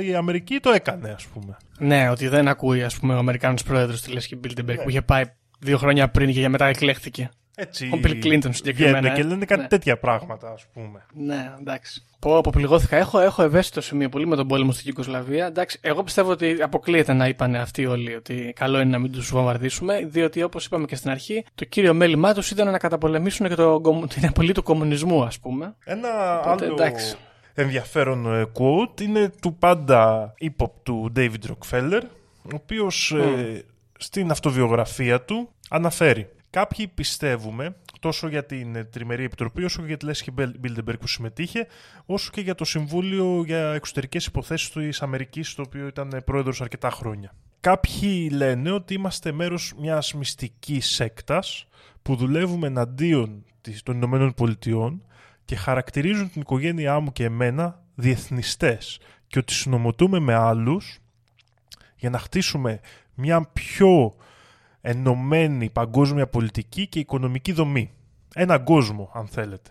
η 0.03 0.15
Αμερική 0.15 0.59
το 0.61 0.71
έκανε, 0.71 1.11
ας 1.11 1.27
πούμε. 1.27 1.57
Ναι, 1.79 2.11
ότι 2.11 2.29
δεν 2.29 2.49
ακούει, 2.49 2.83
ας 2.83 2.99
πούμε, 2.99 3.15
ο 3.15 3.19
Αμερικάνος 3.19 3.63
πρόεδρος 3.63 4.01
της 4.01 4.13
Λέσχη 4.13 4.37
Μπίλτεμπεργκ 4.37 4.83
που 4.83 4.89
είχε 4.89 5.03
πάει 5.03 5.25
δύο 5.59 5.79
χρόνια 5.79 6.09
πριν 6.09 6.33
και 6.33 6.49
μετά 6.49 6.67
εκλέχθηκε. 6.67 7.31
Έτσι, 7.59 7.91
Ο 7.95 8.01
Bill 8.05 8.25
Clinton 8.25 8.49
συγκεκριμένα, 8.51 8.99
βγαίνουν 9.01 9.15
ε. 9.17 9.23
και 9.23 9.29
λένε 9.29 9.45
κάτι 9.45 9.61
Ναι. 9.61 9.67
τέτοια 9.69 9.99
πράγματα, 9.99 10.51
ας 10.51 10.67
πούμε. 10.73 11.07
Ναι, 11.15 11.53
εντάξει. 11.61 12.03
Πω, 12.19 12.37
αποπληγώθηκα. 12.39 12.97
Έχω, 12.97 13.19
έχω 13.21 13.43
ευαίσθητο 13.43 13.81
σημείο 13.81 14.09
πολύ 14.09 14.27
με 14.27 14.37
τον 14.37 14.47
πόλεμο 14.49 14.73
στην 14.73 14.85
Κυκοσλαβία. 14.85 15.47
Εντάξει, 15.47 15.79
εγώ 15.83 16.03
πιστεύω 16.03 16.31
ότι 16.31 16.63
αποκλείεται 16.63 17.13
να 17.13 17.29
είπαν 17.29 17.55
αυτοί 17.55 17.87
όλοι 17.87 18.15
ότι 18.15 18.53
καλό 18.57 18.81
είναι 18.81 18.91
να 18.91 18.99
μην 18.99 19.13
τους 19.13 19.31
βομβαρδίσουμε, 19.31 20.05
διότι 20.07 20.43
όπως 20.43 20.67
είπαμε 20.67 20.87
και 20.87 20.97
στην 20.97 21.11
αρχή, 21.11 21.45
το 21.55 21.65
κύριο 21.65 21.95
μέλημά 21.95 22.35
τους 22.35 22.51
ήταν 22.51 22.71
να 22.71 22.79
καταπολεμήσουν 22.79 23.49
και 23.49 23.55
το, 23.55 23.81
κομμου- 23.81 24.09
την 24.09 24.27
απολύτω 24.27 24.53
του 24.61 24.63
κομμουνισμού, 24.63 25.23
ας 25.25 25.39
πούμε. 25.39 25.75
Ένα 25.85 26.39
Οπότε, 26.41 26.65
άλλο 26.65 26.73
εντάξει. 26.75 27.17
ενδιαφέρον 27.55 28.35
ε, 28.41 28.45
quote 28.55 29.01
είναι 29.01 29.33
του 29.41 29.55
πάντα 29.55 30.35
ύποπτου 30.39 31.13
David 31.17 31.31
Rockefeller, 31.49 32.01
ο 32.43 32.49
οποίος 32.55 33.13
ε, 33.13 33.65
στην 33.99 34.31
αυτοβιογραφία 34.31 35.23
του 35.23 35.49
αναφέρει 35.71 36.29
«Κάποιοι 36.51 36.89
πιστεύουμε 36.89 37.77
τόσο 38.01 38.29
για 38.29 38.45
την 38.45 38.77
ε, 38.77 38.85
Τριμερή 38.85 39.25
Επιτροπή 39.25 39.65
όσο 39.65 39.81
και 39.81 39.87
για 39.87 39.97
τη 39.97 40.05
Λέσχη 40.05 40.33
Bilderberg 40.39 40.99
που 41.01 41.07
συμμετείχε 41.07 41.67
όσο 42.07 42.31
και 42.31 42.41
για 42.41 42.55
το 42.55 42.65
Συμβούλιο 42.65 43.43
για 43.47 43.73
Εξωτερικές 43.73 44.27
Υποθέσεις 44.27 44.71
της 44.71 45.03
Αμερικής 45.03 45.55
το 45.55 45.63
οποίο 45.67 45.87
ήταν 45.87 46.13
ε, 46.13 46.21
πρόεδρος 46.21 46.61
αρκετά 46.61 46.91
χρόνια. 46.91 47.35
Κάποιοι 47.61 48.29
λένε 48.33 48.71
ότι 48.71 48.95
είμαστε 48.95 49.33
μέρος 49.33 49.75
μιας 49.81 50.15
μυστικής 50.15 50.87
σέκτας 50.87 51.67
που 52.03 52.17
δουλεύουμε 52.17 52.67
εναντίον 52.67 53.45
της- 53.61 53.83
των 53.83 53.95
Ηνωμένων 53.97 54.35
Πολιτειών 54.35 55.05
και 55.45 55.57
χαρακτηρίζουν 55.57 56.31
την 56.31 56.41
οικογένειά 56.41 57.01
μου 57.01 57.13
και 57.13 57.25
εμένα 57.25 57.83
διεθνιστές 57.95 58.99
και 59.27 59.39
ότι 59.39 59.53
συνομωτούμε 59.53 60.19
με 60.19 60.35
άλλους 60.35 60.99
για 61.97 62.11
να 62.11 62.19
χτίσουμε 62.19 62.81
μια 63.15 63.43
πιο 63.53 64.17
ενωμένη 64.89 65.71
παγκόσμια 65.71 66.27
πολιτική 66.27 66.87
και 66.87 66.99
οικονομική 66.99 67.53
δομή. 67.53 67.91
Έναν 68.35 68.65
κόσμο, 68.65 69.11
αν 69.15 69.27
θέλετε. 69.27 69.71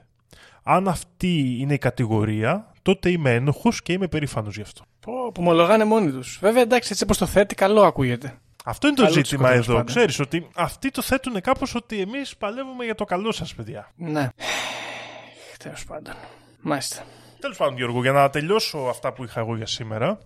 Αν 0.63 0.88
αυτή 0.88 1.57
είναι 1.59 1.74
η 1.74 1.78
κατηγορία, 1.78 2.72
τότε 2.82 3.09
είμαι 3.09 3.34
ένοχος 3.34 3.82
και 3.82 3.93
είμαι 3.93 4.07
περήφανος 4.07 4.55
γι' 4.55 4.61
αυτό. 4.61 4.84
Πω, 4.99 5.11
που 5.32 5.41
ομολογάνε 5.41 5.84
μόνοι 5.84 6.11
τους. 6.11 6.38
Βέβαια, 6.41 6.61
εντάξει, 6.61 6.89
έτσι 6.91 7.03
όπως 7.03 7.18
το 7.18 7.26
θέτει, 7.26 7.55
καλό 7.55 7.82
ακούγεται. 7.84 8.38
Αυτό 8.66 8.88
είναι 8.88 8.95
το 8.95 9.01
Καλός 9.01 9.18
ζήτημα 9.18 9.47
τους 9.47 9.57
εδώ. 9.57 9.68
πάντων. 9.74 9.86
Ξέρεις 9.86 10.20
ότι 10.20 10.47
αυτοί 10.55 10.91
το 10.91 11.01
θέτουν 11.01 11.41
κάπως 11.41 11.76
ότι 11.76 11.99
εμείς 12.01 12.38
παλεύουμε 12.38 12.86
για 12.86 12.95
το 12.95 13.03
καλό 13.05 13.32
σας, 13.32 13.55
παιδιά. 13.55 13.91
Ναι. 13.95 14.30
Τέλος 15.57 15.86
πάντων. 15.86 16.13
Μάλιστα. 16.61 17.03
Τέλος 17.39 17.57
πάντων, 17.57 17.76
Γιώργο, 17.76 18.01
για 18.01 18.11
να 18.11 18.30
τελειώσω 18.30 18.78
αυτά 18.78 19.13
που 19.13 19.24
είχα 19.24 19.39
εγώ 19.39 19.55
για 19.55 19.66
σήμερα. 19.66 20.18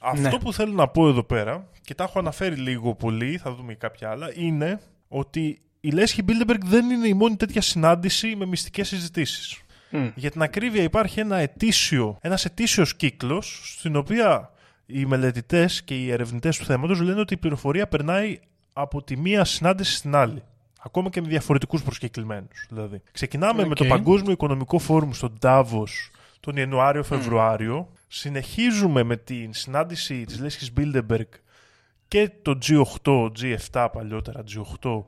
Αυτό 0.00 0.28
Ναι. 0.28 0.38
που 0.38 0.52
θέλω 0.52 0.72
να 0.72 0.88
πω 0.88 1.08
εδώ 1.08 1.22
πέρα, 1.22 1.68
και 1.82 1.94
τα 1.94 2.04
έχω 2.04 2.18
αναφέρει 2.18 2.56
λίγο 2.56 2.94
πολύ, 2.94 3.38
θα 3.38 3.54
δούμε 3.54 3.72
και 3.72 3.78
κάποια 3.78 4.10
άλλα, 4.10 4.30
είναι 4.34 4.80
ότι 5.08 5.60
η 5.80 5.90
Λέσχη 5.90 6.22
Bilderberg 6.28 6.60
δεν 6.64 6.90
είναι 6.90 7.08
η 7.08 7.14
μόνη 7.14 7.36
τέτοια 7.36 7.60
συνάντηση 7.60 8.36
με 8.36 8.46
μυστικές 8.46 8.88
συζητήσεις. 8.88 9.62
Μμ. 9.90 10.06
Για 10.14 10.30
την 10.30 10.42
ακρίβεια 10.42 10.82
υπάρχει 10.82 11.20
ένα 11.20 11.36
ετήσιο, 11.36 12.18
ένας 12.20 12.44
ετήσιος 12.44 12.96
κύκλος, 12.96 13.74
στην 13.78 13.96
οποία 13.96 14.50
οι 14.86 15.04
μελετητές 15.06 15.82
και 15.82 15.94
οι 15.94 16.10
ερευνητές 16.10 16.58
του 16.58 16.64
θέματος 16.64 17.00
λένε 17.00 17.20
ότι 17.20 17.34
η 17.34 17.36
πληροφορία 17.36 17.88
περνάει 17.88 18.38
από 18.72 19.02
τη 19.02 19.16
μία 19.16 19.44
συνάντηση 19.44 19.94
στην 19.94 20.14
άλλη. 20.14 20.42
Ακόμα 20.80 21.08
και 21.10 21.20
με 21.20 21.28
διαφορετικούς 21.28 21.82
προσκεκλημένους. 21.82 22.66
Δηλαδή. 22.68 23.02
Ξεκινάμε 23.12 23.66
με 23.66 23.74
το 23.74 23.84
Οκ. 23.84 23.90
Παγκόσμιο 23.90 24.32
Οικονομικό 24.32 24.78
Φόρουμ 24.78 25.10
στον 25.12 25.38
Νταβός 25.38 26.10
τον 26.40 26.56
Ιανουάριο-Φεβρουάριο. 26.56 27.88
Συνεχίζουμε 28.08 29.02
με 29.02 29.16
την 29.16 29.52
συνάντηση 29.52 30.24
της 30.24 30.40
Λέσχης 30.40 30.72
Bilderberg 30.76 31.28
και 32.08 32.30
το 32.42 32.58
G8, 32.62 33.30
G7 33.40 33.88
παλιότερα, 33.92 34.44
G8, 34.54 35.02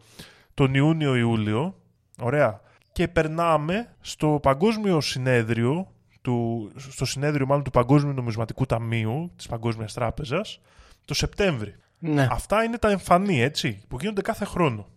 τον 0.55 0.74
Ιούνιο-Ιούλιο. 0.74 1.74
Ωραία. 2.20 2.61
Και 2.93 3.09
περνάμε 3.09 3.97
στο 4.01 4.39
παγκόσμιο 4.43 5.01
συνέδριο, 5.01 5.93
του, 6.22 6.70
στο 6.76 7.05
συνέδριο 7.05 7.47
μάλλον 7.47 7.64
του 7.64 7.70
Παγκόσμιου 7.70 8.12
Νομισματικού 8.12 8.66
Ταμείου 8.66 9.33
της 9.37 9.47
Παγκόσμιας 9.47 9.93
Τράπεζας, 9.93 10.61
το 11.05 11.14
Σεπτέμβρη. 11.14 11.74
Ναι. 11.99 12.28
Αυτά 12.31 12.64
είναι 12.64 12.78
τα 12.78 12.91
εμφανή, 12.91 13.41
έτσι, 13.41 13.83
που 13.89 13.97
γίνονται 14.01 14.22
κάθε 14.22 14.45
χρόνο. 14.45 14.89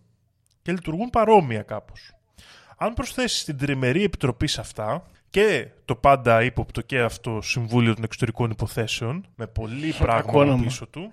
Και 0.62 0.72
λειτουργούν 0.72 1.10
παρόμοια 1.10 1.62
κάπως. 1.62 2.12
Αν 2.76 2.94
προσθέσεις 2.94 3.44
την 3.44 3.58
τριμερή 3.58 4.02
επιτροπή 4.02 4.46
σε 4.46 4.60
αυτά 4.60 5.06
και 5.34 5.68
το 5.84 5.94
πάντα 5.96 6.42
ύποπτο 6.42 6.80
και 6.80 7.00
αυτό 7.00 7.40
Συμβούλιο 7.42 7.94
των 7.94 8.04
Εξωτερικών 8.04 8.50
Υποθέσεων, 8.50 9.26
με 9.36 9.46
πολύ 9.46 9.92
πράγμα 9.98 10.18
Ακούω 10.30 10.40
όνομα. 10.40 10.62
πίσω 10.62 10.86
του. 10.86 11.12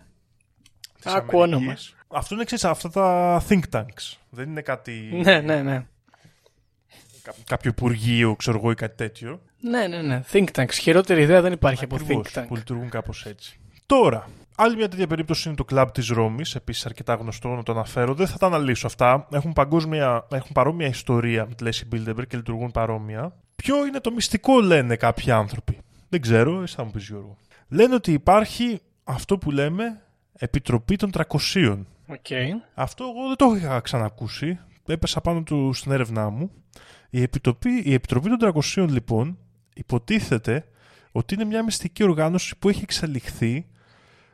της 1.01 1.13
Ακούω 1.13 1.41
όνομα. 1.41 1.57
Αμερικής. 1.61 1.95
Αυτό 2.07 2.35
είναι 2.35 2.43
ξέρεις, 2.43 2.65
αυτά 2.65 2.89
τα 2.89 3.41
think 3.49 3.61
tanks. 3.71 4.17
Δεν 4.29 4.49
είναι 4.49 4.61
κάτι, 4.61 5.09
Ναι, 5.23 5.39
ναι, 5.39 5.61
ναι. 5.61 5.85
κα- 7.21 7.33
κάποιο 7.45 7.69
υπουργείο, 7.69 8.35
ξέρω 8.35 8.57
εγώ, 8.57 8.71
ή 8.71 8.75
κάτι 8.75 8.95
τέτοιο. 8.95 9.41
Ναι, 9.59 9.87
ναι, 9.87 10.01
ναι. 10.01 10.23
Think 10.31 10.45
tanks. 10.55 10.71
Χειρότερη 10.73 11.21
ιδέα 11.21 11.41
δεν 11.41 11.51
υπάρχει 11.53 11.83
από 11.83 11.95
Ακριβώς, 11.95 12.31
think 12.33 12.39
tank. 12.39 12.45
που 12.47 12.55
λειτουργούν 12.55 12.89
κάπως 12.89 13.25
έτσι. 13.25 13.59
Τώρα, 13.85 14.27
άλλη 14.61 14.75
μια 14.75 14.87
τέτοια 14.87 15.07
περίπτωση 15.07 15.47
είναι 15.47 15.57
το 15.57 15.65
κλαμπ 15.65 15.89
της 15.89 16.07
Ρώμης, 16.07 16.55
επίσης 16.55 16.85
αρκετά 16.85 17.13
γνωστό 17.13 17.49
να 17.49 17.63
το 17.63 17.71
αναφέρω. 17.71 18.13
Δεν 18.13 18.27
θα 18.27 18.37
τα 18.37 18.45
αναλύσω 18.45 18.87
αυτά. 18.87 19.27
Έχουν, 19.31 19.53
παγκόσμια, 19.53 20.27
έχουν 20.31 20.51
παρόμοια 20.53 20.87
ιστορία 20.87 21.45
με 21.45 21.53
τη 21.53 21.63
Λέσχη 21.63 21.87
Bilderberg 21.91 22.27
και 22.27 22.37
λειτουργούν 22.37 22.71
παρόμοια. 22.71 23.35
Ποιο 23.55 23.85
είναι 23.85 23.99
το 23.99 24.11
μυστικό, 24.11 24.59
λένε 24.59 24.95
κάποιοι 24.95 25.31
άνθρωποι; 25.31 25.77
Δεν 26.09 26.21
ξέρω, 26.21 26.61
εσύ 26.61 26.75
θα 26.75 26.83
μου 26.83 26.91
πεις 26.91 27.07
Γιώργο. 27.07 27.37
Λένε 27.67 27.95
ότι 27.95 28.11
υπάρχει 28.11 28.79
αυτό 29.03 29.37
που 29.37 29.51
λέμε 29.51 30.01
Επιτροπή 30.33 30.95
των 30.95 31.09
300. 31.13 31.79
Οκ. 32.07 32.25
Αυτό 32.73 33.03
εγώ 33.03 33.27
δεν 33.27 33.35
το 33.35 33.55
είχα 33.55 33.79
ξανακούσει. 33.79 34.59
Έπεσα 34.85 35.21
πάνω 35.21 35.43
του 35.43 35.73
στην 35.73 35.91
έρευνά 35.91 36.29
μου. 36.29 36.51
Η 37.09 37.21
Επιτροπή, 37.21 37.81
η 37.83 37.93
Επιτροπή 37.93 38.29
των 38.37 38.53
300 38.75 38.87
λοιπόν 38.89 39.37
υποτίθεται 39.73 40.65
ότι 41.11 41.33
είναι 41.33 41.45
μια 41.45 41.63
μυστική 41.63 42.03
οργάνωση 42.03 42.55
που 42.59 42.69
έχει 42.69 42.81
εξελιχθεί 42.83 43.65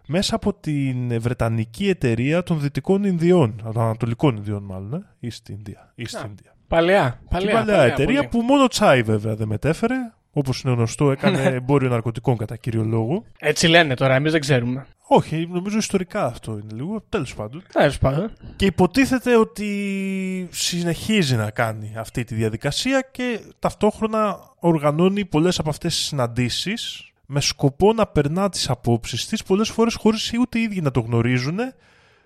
μέσα 0.07 0.35
από 0.35 0.53
την 0.53 1.21
Βρετανική 1.21 1.89
εταιρεία 1.89 2.43
των 2.43 2.59
Δυτικών 2.61 3.03
Ινδιών, 3.03 3.61
των 3.63 3.81
Ανατολικών 3.81 4.35
Ινδιών 4.35 4.63
μάλλον, 4.63 4.93
ε; 5.21 5.27
East 5.27 5.51
India. 5.51 6.01
East 6.03 6.17
Α, 6.17 6.25
India. 6.25 6.51
Παλαιά. 6.67 7.19
Και 7.21 7.27
Παλαιά, 7.29 7.53
παλιά 7.53 7.73
παλαιά, 7.75 7.83
εταιρεία 7.93 8.15
πολύ. 8.15 8.27
που 8.27 8.41
μόνο 8.41 8.67
τσάι 8.67 9.01
βέβαια 9.01 9.35
δεν 9.35 9.47
μετέφερε. 9.47 9.95
Όπως 10.31 10.61
είναι 10.61 10.73
γνωστό 10.73 11.11
έκανε 11.11 11.37
Ναι. 11.37 11.55
εμπόριο 11.55 11.89
ναρκωτικών 11.89 12.37
κατά 12.37 12.55
κύριο 12.55 12.83
λόγο. 12.83 13.23
Έτσι 13.39 13.67
λένε 13.67 13.93
τώρα, 13.93 14.15
εμείς 14.15 14.31
δεν 14.31 14.41
ξέρουμε. 14.41 14.85
Όχι, 15.09 15.47
νομίζω 15.51 15.77
ιστορικά 15.77 16.25
αυτό 16.25 16.51
είναι 16.51 16.73
λίγο. 16.73 17.03
Τέλος 17.09 17.35
πάντων. 17.35 17.63
Τέλος 17.73 17.97
πάντων. 17.97 18.31
Και 18.55 18.65
υποτίθεται 18.65 19.35
ότι 19.37 20.47
συνεχίζει 20.51 21.35
να 21.35 21.49
κάνει 21.49 21.93
αυτή 21.97 22.23
τη 22.23 22.35
διαδικασία 22.35 23.07
και 23.11 23.39
ταυτόχρονα 23.59 24.39
οργανώνει 24.59 25.25
πολλές 25.25 25.59
από 25.59 25.69
αυτές 25.69 25.95
τις 25.95 26.05
συναντήσεις 26.05 27.11
με 27.29 27.41
σκοπό 27.41 27.93
να 27.93 28.07
περνά 28.07 28.49
τις 28.49 28.69
απόψεις 28.69 29.27
της 29.27 29.43
πολλές 29.43 29.69
φορές 29.69 29.95
χωρίς 29.95 30.31
ούτε 30.39 30.59
οι 30.59 30.61
ίδιοι 30.61 30.81
να 30.81 30.91
το 30.91 30.99
γνωρίζουν 30.99 31.59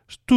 στου, 0.05 0.35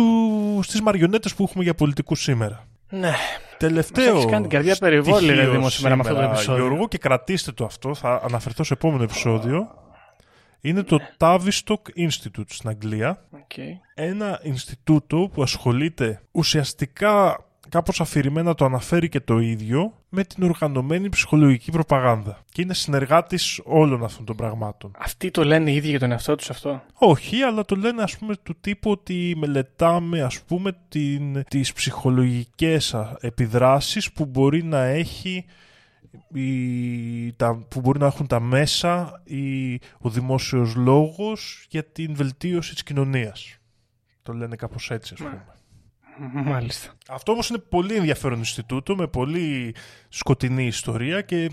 στις 0.62 0.80
μαριονέτες 0.80 1.34
που 1.34 1.42
έχουμε 1.42 1.64
για 1.64 1.74
πολιτικούς 1.74 2.22
σήμερα. 2.22 2.66
Ναι. 2.88 3.12
Τελευταίο 3.58 4.14
έχεις 4.14 4.30
κάνει 4.30 4.40
την 4.40 4.50
καρδιά 4.50 4.76
περιβόλη, 4.76 5.26
ρε, 5.26 5.32
στοιχείο 5.34 5.50
Δήμο, 5.50 5.68
σήμερα 5.68 5.96
με 5.96 6.00
αυτό 6.00 6.14
το 6.14 6.20
επεισόδιο. 6.20 6.66
Γιώργο, 6.66 6.88
και 6.88 6.98
κρατήστε 6.98 7.52
το 7.52 7.64
αυτό, 7.64 7.94
θα 7.94 8.20
αναφερθώ 8.24 8.64
σε 8.64 8.72
επόμενο 8.72 9.02
επεισόδιο. 9.02 9.68
Είναι 10.60 10.82
το 10.82 10.98
Tavistock 11.18 12.06
Institute 12.08 12.48
στην 12.48 12.68
Αγγλία 12.68 13.24
Okay. 13.32 13.78
ένα 13.94 14.40
Ινστιτούτο 14.42 15.30
που 15.32 15.42
ασχολείται 15.42 16.20
ουσιαστικά 16.32 17.44
κάπως 17.74 18.00
αφηρημένα 18.00 18.54
το 18.54 18.64
αναφέρει 18.64 19.08
και 19.08 19.20
το 19.20 19.38
ίδιο 19.38 19.92
με 20.08 20.24
την 20.24 20.42
οργανωμένη 20.42 21.08
ψυχολογική 21.08 21.70
προπαγάνδα 21.70 22.38
και 22.52 22.62
είναι 22.62 22.74
συνεργάτης 22.74 23.60
όλων 23.64 24.04
αυτών 24.04 24.24
των 24.24 24.36
πραγμάτων. 24.36 24.90
Αυτοί 24.98 25.30
το 25.30 25.44
λένε 25.44 25.70
οι 25.70 25.74
ίδιοι 25.74 25.88
για 25.88 25.98
τον 25.98 26.10
εαυτό 26.10 26.34
τους 26.34 26.50
αυτό; 26.50 26.82
Όχι, 26.94 27.42
αλλά 27.42 27.64
το 27.64 27.76
λένε 27.76 28.02
ας 28.02 28.18
πούμε 28.18 28.36
του 28.42 28.56
τύπου 28.60 28.90
ότι 28.90 29.34
μελετάμε 29.36 30.22
ας 30.22 30.40
πούμε 30.42 30.76
την, 30.88 31.44
τις 31.48 31.72
ψυχολογικές 31.72 32.94
α, 32.94 33.16
επιδράσεις 33.20 34.12
που 34.12 34.26
μπορεί 34.26 34.62
να 34.62 34.84
έχει 34.84 35.44
η, 36.32 37.32
τα, 37.32 37.54
που 37.68 37.80
μπορεί 37.80 37.98
να 37.98 38.06
έχουν 38.06 38.26
τα 38.26 38.40
μέσα 38.40 39.22
ή 39.24 39.74
ο 39.98 40.08
δημόσιος 40.08 40.74
λόγος 40.74 41.66
για 41.68 41.84
την 41.84 42.14
βελτίωση 42.14 42.72
της 42.72 42.82
κοινωνίας. 42.82 43.58
Το 44.22 44.32
λένε 44.32 44.56
κάπως 44.56 44.90
έτσι 44.90 45.14
ας 45.14 45.20
πούμε. 45.20 45.53
Μάλιστα. 46.32 46.92
Αυτό 47.08 47.32
όμως 47.32 47.48
είναι 47.48 47.58
πολύ 47.58 47.94
ενδιαφέρον 47.96 48.38
Ινστιτούτο 48.38 48.96
με 48.96 49.06
πολύ 49.06 49.74
σκοτεινή 50.08 50.66
ιστορία 50.66 51.20
και 51.20 51.50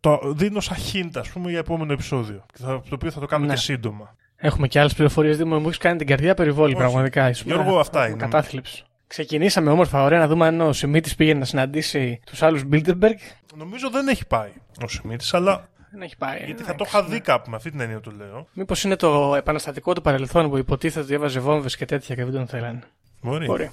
το 0.00 0.20
δίνω 0.36 0.60
σαν 0.60 0.76
hint 0.92 1.10
ας 1.14 1.28
πούμε 1.28 1.50
για 1.50 1.58
επόμενο 1.58 1.92
επεισόδιο 1.92 2.44
και 2.52 2.58
θα- 2.62 2.80
το 2.80 2.94
οποίο 2.94 3.10
θα 3.10 3.20
το 3.20 3.26
κάνω 3.26 3.44
Ναι. 3.46 3.52
και 3.54 3.58
σύντομα. 3.60 4.14
Έχουμε 4.36 4.68
και 4.68 4.80
άλλες 4.80 4.94
πληροφορίες, 4.94 5.36
Δήμο. 5.36 5.58
Μου 5.58 5.64
έχεις 5.66 5.78
κάνει 5.78 5.98
την 5.98 6.06
καρδιά 6.06 6.34
περιβόλη, 6.34 6.72
Όχι. 6.72 6.80
πραγματικά. 6.82 7.28
Ήσουν- 7.28 7.46
Γιώργο, 7.46 7.78
αυτά 7.78 7.98
έχουμε 7.98 8.12
είναι. 8.14 8.22
Κατάθλιψη. 8.24 8.84
Ξεκινήσαμε 9.06 9.70
όμορφα, 9.70 10.02
ωραία, 10.02 10.18
να 10.18 10.26
δούμε 10.28 10.46
αν 10.46 10.60
ο 10.60 10.72
Σιμίτης 10.72 11.14
πήγε 11.14 11.34
να 11.34 11.44
συναντήσει 11.44 12.20
τους 12.26 12.42
άλλους 12.42 12.62
Bilderberg. 12.72 13.14
Νομίζω 13.56 13.90
δεν 13.90 14.08
έχει 14.08 14.26
πάει 14.26 14.50
ο 14.84 14.88
Σιμίτης, 14.88 15.34
αλλά 15.34 15.68
Δεν 15.92 16.02
έχει 16.02 16.16
πάει. 16.16 16.44
γιατί 16.44 16.62
θα 16.62 16.74
το 16.74 16.84
είχα 16.86 17.04
δει 17.04 17.20
κάπου 17.20 17.50
με 17.50 17.56
αυτή 17.56 17.70
την 17.70 17.80
έννοια 17.80 18.00
το 18.00 18.10
λέω. 18.10 18.46
Μήπως 18.52 18.84
είναι 18.84 18.96
το 18.96 19.34
επαναστατικό 19.36 19.92
του 19.92 20.00
παρελθόν 20.02 20.50
που 20.50 20.56
υποτίθεται 20.58 21.04
ότι 21.04 21.14
έβαζε 21.14 21.40
βόμβες 21.40 21.76
και 21.76 21.84
τέτοια 21.84 22.14
και 22.14 22.24
δεν 22.24 22.32
τον 22.32 22.46
θέλανε. 22.46 22.80
Μπορεί. 23.20 23.46
Μπορεί. 23.46 23.70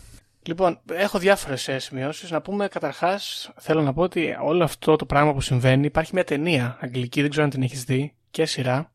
Λοιπόν, 0.48 0.80
έχω 0.91 1.20
διάφορες 1.20 1.70
σημειώσεις. 1.78 2.32
Να 2.32 2.41
πούμε 2.41 2.68
καταρχάς, 2.68 3.52
θέλω 3.58 3.82
να 3.82 3.93
πω 3.93 4.02
ότι 4.02 4.38
όλο 4.41 4.64
αυτό 4.64 4.96
το 4.96 5.06
πράγμα 5.06 5.34
που 5.34 5.41
συμβαίνει 5.41 5.86
υπάρχει 5.86 6.12
μια 6.14 6.24
ταινία 6.24 6.78
αγγλική, 6.82 7.22
δεν 7.22 7.30
ξέρω 7.30 7.46
αν 7.46 7.52
την 7.52 7.62
έχεις 7.62 7.84
δει, 7.84 8.14
και 8.32 8.46
σειρά. 8.46 8.91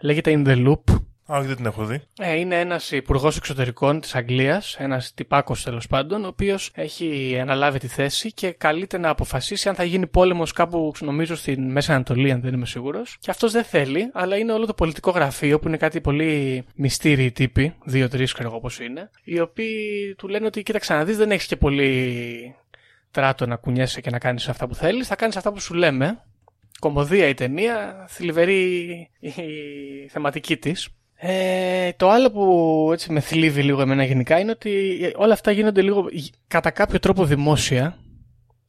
Λέγεται 0.00 0.32
In 0.36 0.46
the 0.48 0.66
Loop. 0.66 0.96
Α, 1.32 1.38
όχι, 1.38 1.46
δεν 1.46 1.56
την 1.56 1.66
έχω 1.66 1.84
δει. 1.84 2.02
Ε, 2.18 2.34
είναι 2.34 2.60
ένας 2.60 2.90
υπουργός 2.90 3.36
εξωτερικών 3.36 4.00
της 4.00 4.14
Αγγλίας, 4.14 4.76
ένας 4.78 5.14
τυπάκος 5.14 5.62
τέλος 5.62 5.86
πάντων, 5.86 6.24
ο 6.24 6.26
οποίος 6.26 6.70
έχει 6.74 7.38
αναλάβει 7.40 7.78
τη 7.78 7.86
θέση 7.86 8.32
και 8.32 8.50
καλείται 8.50 8.98
να 8.98 9.08
αποφασίσει 9.08 9.68
αν 9.68 9.74
θα 9.74 9.84
γίνει 9.84 10.06
πόλεμος 10.06 10.52
κάπου, 10.52 10.92
νομίζω, 11.00 11.36
στην 11.36 11.70
Μέση 11.70 11.92
Ανατολή, 11.92 12.32
αν 12.32 12.40
δεν 12.40 12.54
είμαι 12.54 12.66
σίγουρος. 12.66 13.16
Και 13.20 13.30
αυτός 13.30 13.52
δεν 13.52 13.64
θέλει, 13.64 14.10
αλλά 14.12 14.36
είναι 14.36 14.52
όλο 14.52 14.66
το 14.66 14.74
πολιτικό 14.74 15.10
γραφείο 15.10 15.58
που 15.58 15.68
είναι 15.68 15.76
κάτι 15.76 16.00
πολύ 16.00 16.64
μυστήριοι 16.74 17.32
τύποι, 17.32 17.74
δύο-τρεις 17.84 18.32
ξέρω 18.32 18.48
εγώ 18.48 18.60
πώς 18.60 18.80
είναι, 18.80 19.10
οι 19.24 19.40
οποίοι 19.40 20.14
του 20.18 20.28
λένε 20.28 20.46
ότι 20.46 20.62
κοίταξε 20.62 20.94
να 20.94 21.04
δεις, 21.04 21.16
δεν 21.16 21.30
έχεις 21.30 21.46
και 21.46 21.56
πολύ 21.56 22.54
τράτο 23.10 23.46
να 23.46 23.56
κουνιέσαι 23.56 24.00
και 24.00 24.10
να 24.10 24.18
κάνεις 24.18 24.48
αυτά 24.48 24.66
που 24.66 24.74
θέλεις, 24.74 25.06
θα 25.06 25.16
κάνεις 25.16 25.36
αυτά 25.36 25.52
που 25.52 25.60
σου 25.60 25.74
λέμε. 25.74 26.24
Κομμωδία 26.78 27.28
η 27.28 27.34
ταινία, 27.34 28.04
θλιβερή 28.08 29.10
η 29.20 29.32
θεματική 30.08 30.56
της. 30.56 30.88
Ε, 31.18 31.92
το 31.92 32.10
άλλο 32.10 32.30
που 32.30 32.88
έτσι 32.92 33.12
με 33.12 33.20
θλίβει 33.20 33.62
λίγο 33.62 33.80
εμένα 33.80 34.04
γενικά 34.04 34.38
είναι 34.38 34.50
ότι 34.50 34.96
όλα 35.16 35.32
αυτά 35.32 35.50
γίνονται 35.50 35.82
λίγο 35.82 36.04
κατά 36.48 36.70
κάποιο 36.70 36.98
τρόπο 36.98 37.24
δημόσια. 37.24 37.98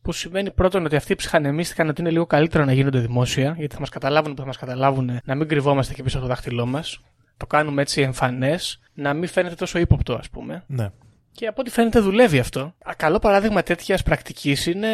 Που 0.01 0.11
σημαίνει 0.11 0.51
πρώτον 0.51 0.85
ότι 0.85 0.95
αυτοί 0.95 1.15
ψυχανεμίστηκαν 1.15 1.89
ότι 1.89 2.01
είναι 2.01 2.09
λίγο 2.09 2.25
καλύτερο 2.25 2.65
να 2.65 2.73
γίνονται 2.73 2.99
δημόσια, 2.99 3.55
γιατί 3.57 3.73
θα 3.73 3.79
μας 3.79 3.89
καταλάβουν 3.89 4.33
που 4.33 4.41
θα 4.41 4.47
μας 4.47 4.57
καταλάβουν, 4.57 5.19
να 5.23 5.35
μην 5.35 5.47
κρυβόμαστε 5.47 5.93
και 5.93 6.03
πίσω 6.03 6.17
από 6.17 6.27
το 6.27 6.33
δάχτυλό 6.33 6.65
μας. 6.65 7.01
Το 7.37 7.45
κάνουμε 7.45 7.81
έτσι 7.81 8.01
εμφανές, 8.01 8.79
να 8.93 9.13
μην 9.13 9.29
φαίνεται 9.29 9.55
τόσο 9.55 9.79
ύποπτο, 9.79 10.13
ας 10.13 10.29
πούμε. 10.29 10.63
Ναι. 10.67 10.89
Και 11.31 11.47
από 11.47 11.61
ό,τι 11.61 11.69
φαίνεται 11.69 11.99
δουλεύει 11.99 12.39
αυτό. 12.39 12.59
Α, 12.59 12.93
Καλό 12.97 13.19
παράδειγμα 13.19 13.63
τέτοιας 13.63 14.03
πρακτικής 14.03 14.65
είναι 14.65 14.89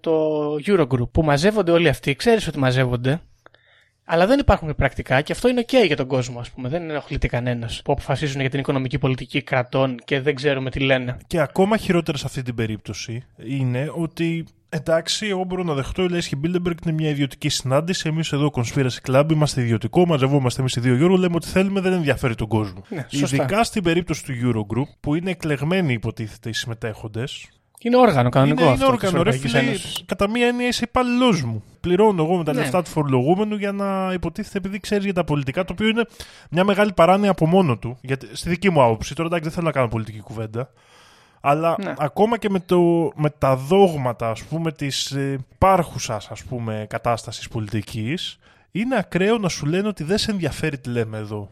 το 0.00 0.54
Eurogroup 0.66 1.10
που 1.12 1.22
μαζεύονται 1.22 1.72
όλοι 1.72 1.88
αυτοί. 1.88 2.14
Ξέρεις 2.14 2.46
ότι 2.46 2.58
μαζεύονται; 2.58 3.20
Αλλά 4.10 4.26
δεν 4.26 4.38
υπάρχουν 4.38 4.74
πρακτικά 4.74 5.20
και 5.20 5.32
αυτό 5.32 5.48
είναι 5.48 5.64
ok 5.66 5.86
για 5.86 5.96
τον 5.96 6.06
κόσμο, 6.06 6.40
ας 6.40 6.50
πούμε. 6.50 6.68
Δεν 6.68 6.90
ενοχλείται 6.90 7.26
κανένας 7.26 7.82
που 7.84 7.92
αποφασίζουν 7.92 8.40
για 8.40 8.50
την 8.50 8.60
οικονομική 8.60 8.98
πολιτική 8.98 9.42
κρατών 9.42 9.96
και 10.04 10.20
δεν 10.20 10.34
ξέρουμε 10.34 10.70
τι 10.70 10.80
λένε. 10.80 11.16
Και 11.26 11.40
ακόμα 11.40 11.76
χειρότερα 11.76 12.18
σε 12.18 12.24
αυτή 12.26 12.42
την 12.42 12.54
περίπτωση 12.54 13.24
είναι 13.36 13.92
ότι 13.94 14.44
Εντάξει, 14.70 15.26
εγώ 15.26 15.44
μπορώ 15.44 15.62
να 15.62 15.74
δεχτώ. 15.74 16.02
Η 16.02 16.08
Λέσχη 16.08 16.36
Μπίλντεμπεργκ 16.36 16.76
είναι 16.84 16.94
μια 16.94 17.08
ιδιωτική 17.10 17.48
συνάντηση. 17.48 18.08
Εμείς 18.08 18.32
εδώ, 18.32 18.50
Conspiracy 18.54 19.10
Club, 19.10 19.24
είμαστε 19.32 19.60
ιδιωτικό. 19.60 20.06
Μαζευόμαστε 20.06 20.60
εμείς 20.60 20.76
οι 20.76 20.80
δύο 20.80 20.94
εδώ. 20.94 21.18
Λέμε 21.18 21.34
ό,τι 21.34 21.46
θέλουμε, 21.46 21.80
δεν 21.80 21.92
ενδιαφέρει 21.92 22.34
τον 22.34 22.48
κόσμο. 22.48 22.82
Ναι, 22.88 23.06
σωστά. 23.08 23.36
Ειδικά 23.36 23.64
στην 23.64 23.82
περίπτωση 23.82 24.24
του 24.24 24.32
Eurogroup, 24.42 24.96
που 25.00 25.14
είναι 25.14 25.30
εκλεγμένοι 25.30 25.92
υποτίθεται 25.92 26.48
οι 26.48 26.52
συμμετέχοντες. 26.52 27.48
Είναι 27.82 27.96
όργανο 27.96 28.28
κανονικό 28.28 28.62
Είναι, 28.62 28.72
αυτό. 28.72 28.84
είναι 28.86 28.96
της 28.96 29.06
όργανο. 29.08 29.22
Ρε 29.22 29.28
Ευρωπαϊκής 29.30 29.60
φίλε, 29.60 29.70
Ένωσης. 29.70 30.02
κατά 30.06 30.30
μία 30.30 30.46
έννοια 30.46 30.66
είσαι 30.68 30.84
υπάλληλό 30.84 31.46
μου. 31.46 31.62
Πληρώνω 31.80 32.22
εγώ 32.22 32.36
με 32.36 32.44
τα 32.44 32.52
Ναι. 32.52 32.60
λεφτά 32.60 32.82
του 32.82 32.90
φορολογούμενου 32.90 33.56
για 33.56 33.72
να 33.72 34.10
υποτίθεται 34.12 34.58
επειδή 34.58 34.80
ξέρεις 34.80 35.04
για 35.04 35.14
τα 35.14 35.24
πολιτικά, 35.24 35.64
το 35.64 35.72
οποίο 35.72 35.88
είναι 35.88 36.04
μια 36.50 36.64
μεγάλη 36.64 36.92
παράνοια 36.92 37.30
από 37.30 37.46
μόνο 37.46 37.76
του. 37.78 37.98
Γιατί, 38.00 38.28
στη 38.32 38.48
δική 38.48 38.70
μου 38.70 38.82
άποψη, 38.82 39.14
τώρα 39.14 39.28
εντάξει 39.28 39.44
δεν 39.44 39.52
θέλω 39.54 39.66
να 39.66 39.72
κάνω 39.72 39.88
πολιτική 39.88 40.20
κουβέντα. 40.20 40.70
Αλλά 41.40 41.76
Ναι. 41.82 41.94
ακόμα 41.98 42.38
και 42.38 42.50
με, 42.50 42.60
το, 42.60 43.10
με 43.14 43.30
τα 43.38 43.56
δόγματα 43.56 44.30
ας 44.30 44.42
πούμε 44.42 44.72
της 44.72 45.10
ε, 45.10 45.38
υπάρχουσας 45.54 46.28
ας 46.30 46.42
πούμε 46.44 46.86
κατάστασης 46.88 47.48
πολιτικής 47.48 48.38
είναι 48.70 48.96
ακραίο 48.96 49.38
να 49.38 49.48
σου 49.48 49.66
λένε 49.66 49.88
ότι 49.88 50.04
δεν 50.04 50.18
σε 50.18 50.30
ενδιαφέρει 50.30 50.78
τι 50.78 50.88
λέμε 50.88 51.18
εδώ. 51.18 51.50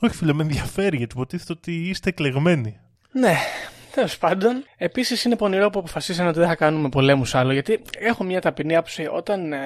Όχι 0.00 0.14
φίλε, 0.16 0.32
με 0.32 0.42
ενδιαφέρει 0.42 0.96
γιατί 0.96 1.14
υποτίθεται 1.14 1.52
ότι 1.52 1.72
είστε 1.88 2.08
εκλεγμένοι. 2.08 2.76
Ναι. 3.12 3.34
Τέλος 3.96 4.18
πάντων, 4.18 4.64
επίσης 4.76 5.24
είναι 5.24 5.36
πονηρό 5.36 5.70
που 5.70 5.78
αποφασίσανε 5.78 6.28
ότι 6.28 6.38
δεν 6.38 6.48
θα 6.48 6.54
κάνουμε 6.54 6.88
πολέμους 6.88 7.34
άλλο. 7.34 7.52
Γιατί 7.52 7.82
έχω 7.98 8.24
μια 8.24 8.40
ταπεινή 8.40 8.76
άποψη 8.76 9.08
όταν 9.12 9.52
ε, 9.52 9.58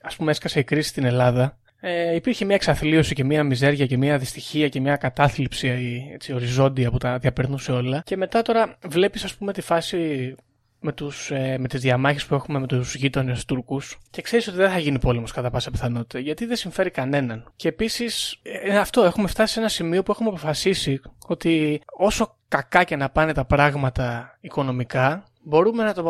ας 0.00 0.16
πούμε 0.16 0.30
έσκασε 0.30 0.58
η 0.58 0.64
κρίση 0.64 0.88
στην 0.88 1.04
Ελλάδα. 1.04 1.58
Ε, 1.80 2.14
υπήρχε 2.14 2.44
μια 2.44 2.54
εξαθλίωση 2.54 3.14
και 3.14 3.24
μια 3.24 3.44
μιζέρια 3.44 3.86
και 3.86 3.96
μια 3.96 4.18
δυστυχία 4.18 4.68
και 4.68 4.80
μια 4.80 4.96
κατάθλιψη 4.96 5.68
ε, 5.68 6.14
έτσι, 6.14 6.32
οριζόντια 6.32 6.90
που 6.90 6.98
τα 6.98 7.18
διαπερνούσε 7.18 7.72
όλα. 7.72 8.02
Και 8.04 8.16
μετά 8.16 8.42
τώρα 8.42 8.78
βλέπεις 8.86 9.24
ας 9.24 9.34
πούμε 9.34 9.52
τη 9.52 9.60
φάση 9.60 10.34
με, 10.80 10.92
τους, 10.92 11.30
ε, 11.30 11.56
με 11.58 11.68
τις 11.68 11.80
διαμάχες 11.80 12.26
που 12.26 12.34
έχουμε 12.34 12.58
με 12.58 12.66
τους 12.66 12.94
γείτονες 12.94 13.44
Τούρκους 13.44 13.98
και 14.10 14.22
ξέρεις 14.22 14.48
ότι 14.48 14.56
δεν 14.56 14.70
θα 14.70 14.78
γίνει 14.78 14.98
πόλεμος 14.98 15.32
κατά 15.32 15.50
πάσα 15.50 15.70
πιθανότητα 15.70 16.18
γιατί 16.18 16.44
δεν 16.44 16.56
συμφέρει 16.56 16.90
κανέναν. 16.90 17.52
Και 17.56 17.68
επίσης 17.68 18.38
ε, 18.42 18.78
αυτό 18.78 19.02
έχουμε 19.04 19.28
φτάσει 19.28 19.52
σε 19.52 19.58
ένα 19.58 19.68
σημείο 19.68 20.02
που 20.02 20.10
έχουμε 20.10 20.28
αποφασίσει 20.28 21.00
ότι 21.26 21.80
όσο 21.92 22.36
κακά 22.48 22.84
και 22.84 22.96
να 22.96 23.10
πάνε 23.10 23.32
τα 23.32 23.44
πράγματα 23.44 24.38
οικονομικά 24.40 25.24
μπορούμε 25.46 25.84
να 25.84 25.94
το 25.94 26.02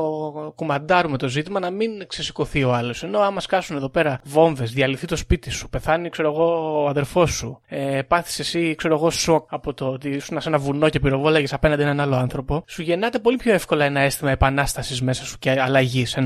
κουμαντάρουμε 0.55 1.17
το 1.17 1.29
ζήτημα 1.29 1.61
να 1.61 1.71
μην 1.71 2.07
ξεσηκωθεί 2.07 2.65
ο 2.65 2.75
άλλος. 2.75 3.03
Ενώ 3.03 3.19
άμα 3.19 3.41
σκάσουν 3.41 3.77
εδώ 3.77 3.89
πέρα 3.89 4.21
βόμβες, 4.25 4.73
διαλυθεί 4.73 5.07
το 5.07 5.17
σπίτι 5.17 5.51
σου, 5.51 5.69
πεθάνει, 5.69 6.09
ξέρω 6.09 6.33
εγώ, 6.33 6.83
ο 6.83 6.89
αδερφός 6.89 7.31
σου, 7.31 7.61
ε, 7.67 8.01
πάθεις 8.09 8.39
εσύ, 8.39 8.75
ξέρω 8.75 8.95
εγώ, 8.95 9.11
σοκ 9.11 9.47
από 9.53 9.75
το 9.75 9.87
ότι 9.87 10.09
ήσουν 10.09 10.41
σε 10.41 10.49
ένα 10.49 10.59
βουνό 10.59 10.89
και 10.89 11.01
πυροβόλαγες 11.01 11.53
απέναντι 11.53 11.83
έναν 11.83 12.01
άλλο 12.01 12.17
άνθρωπο, 12.17 12.65
σου 12.67 12.83
γεννάται 12.83 13.19
πολύ 13.19 13.37
πιο 13.37 13.53
εύκολα 13.53 13.85
ένα 13.85 14.01
αίσθημα 14.01 14.31
επανάστασης 14.31 15.03
μέσα 15.03 15.25
σου 15.25 15.39
και 15.39 15.61
αλλαγής, 15.61 16.19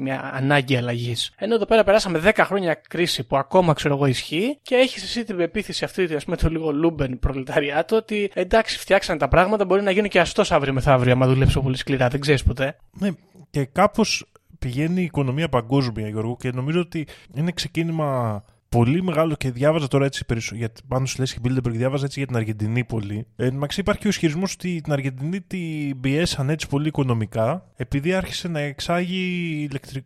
μια 0.00 0.30
ανάγκη 0.34 0.76
αλλαγής. 0.76 1.32
Ενώ 1.36 1.54
εδώ 1.54 1.64
πέρα 1.64 1.84
περάσαμε 1.84 2.18
10 2.18 2.44
χρόνια 2.44 2.80
κρίση 2.88 3.24
που 3.24 3.36
ακόμα, 3.36 3.72
ξέρω 3.72 3.94
εγώ, 3.94 4.06
ισχύει 4.06 4.58
και 4.62 4.74
έχεις 4.74 5.02
εσύ 5.02 5.24
την 5.24 5.36
πεποίθηση 5.36 5.84
αυτή, 5.84 6.14
ας 6.14 6.24
πούμε, 6.24 6.36
το 6.36 6.48
λίγο 6.48 6.72
λούμπεν 6.72 7.18
προλεταριάτο, 7.18 7.96
ότι 7.96 8.30
εντάξει, 8.34 8.78
φτιάξαν 8.78 9.18
τα 9.18 9.28
πράγματα, 9.28 9.64
μπορεί 9.64 9.82
να 9.82 9.90
γίνει 9.90 10.08
και 10.08 10.20
αστός 10.20 10.52
αύριο 10.52 10.72
μεθαύριο, 10.72 11.12
άμα 11.12 11.26
δουλέψω 11.26 11.60
πολύ 11.60 11.76
σκληρά, 11.76 12.08
δεν 12.08 12.20
ξέρεις 12.20 12.42
ποτέ. 12.42 12.55
Ναι, 12.98 13.10
και 13.50 13.64
κάπως 13.64 14.26
πηγαίνει 14.58 15.00
η 15.00 15.04
οικονομία 15.04 15.48
παγκόσμια, 15.48 16.08
Γιώργο, 16.08 16.36
και 16.36 16.50
νομίζω 16.50 16.80
ότι 16.80 17.06
είναι 17.34 17.52
ξεκίνημα 17.52 18.42
πολύ 18.68 19.02
μεγάλο 19.02 19.34
και 19.34 19.50
διάβαζα 19.50 19.88
τώρα 19.88 20.04
έτσι 20.04 20.24
περισσότερο. 20.24 20.58
Γιατί 20.58 20.80
πάνω 20.88 21.06
στη 21.06 21.20
Λέσχη 21.20 21.40
Μπίλντεμπεργκ 21.40 21.76
διάβαζα 21.76 22.04
έτσι 22.04 22.18
για 22.18 22.28
την 22.28 22.36
Αργεντινή 22.36 22.84
πολύ. 22.84 23.26
Ε, 23.36 23.46
εντάξει, 23.46 23.80
υπάρχει 23.80 24.00
και 24.00 24.06
ο 24.06 24.10
ισχυρισμός 24.10 24.52
ότι 24.52 24.80
την 24.80 24.92
Αργεντινή 24.92 25.40
την 25.40 26.00
πιέσαν 26.00 26.50
έτσι 26.50 26.68
πολύ 26.68 26.88
οικονομικά, 26.88 27.72
επειδή 27.76 28.14
άρχισε 28.14 28.48
να 28.48 28.60
εξάγει 28.60 29.66
ηλεκτρικ... 29.70 30.04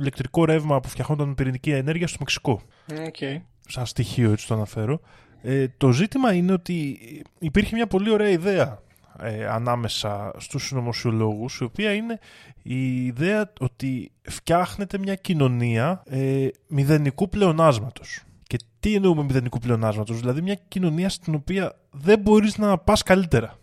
ηλεκτρικό 0.00 0.44
ρεύμα 0.44 0.80
που 0.80 0.88
φτιαχνόταν 0.88 1.28
με 1.28 1.34
πυρηνική 1.34 1.70
ενέργεια 1.70 2.06
στο 2.06 2.16
Μεξικό. 2.20 2.62
Okay. 2.88 3.36
Σαν 3.68 3.86
στοιχείο, 3.86 4.32
έτσι 4.32 4.46
το 4.46 4.54
αναφέρω. 4.54 5.00
Ε, 5.42 5.66
το 5.76 5.92
ζήτημα 5.92 6.32
είναι 6.32 6.52
ότι 6.52 6.98
υπήρχε 7.38 7.74
μια 7.74 7.86
πολύ 7.86 8.10
ωραία 8.10 8.28
ιδέα 8.28 8.82
ε, 9.22 9.46
ανάμεσα 9.46 10.32
στους 10.36 10.66
συνωμοσιολόγους 10.66 11.58
η 11.58 11.64
οποία 11.64 11.92
είναι 11.92 12.18
η 12.62 13.04
ιδέα 13.04 13.52
ότι 13.60 14.12
φτιάχνεται 14.22 14.98
μια 14.98 15.14
κοινωνία 15.14 16.02
ε, 16.06 16.48
μηδενικού 16.66 17.28
πλεονάσματος. 17.28 18.22
Και 18.42 18.58
τι 18.80 18.94
εννοούμε 18.94 19.22
μηδενικού 19.22 19.58
πλεονάσματος, 19.58 20.20
δηλαδή 20.20 20.42
μια 20.42 20.58
κοινωνία 20.68 21.08
στην 21.08 21.34
οποία 21.34 21.76
δεν 21.90 22.18
μπορείς 22.18 22.58
να 22.58 22.78
πας 22.78 23.02
καλύτερα. 23.02 23.56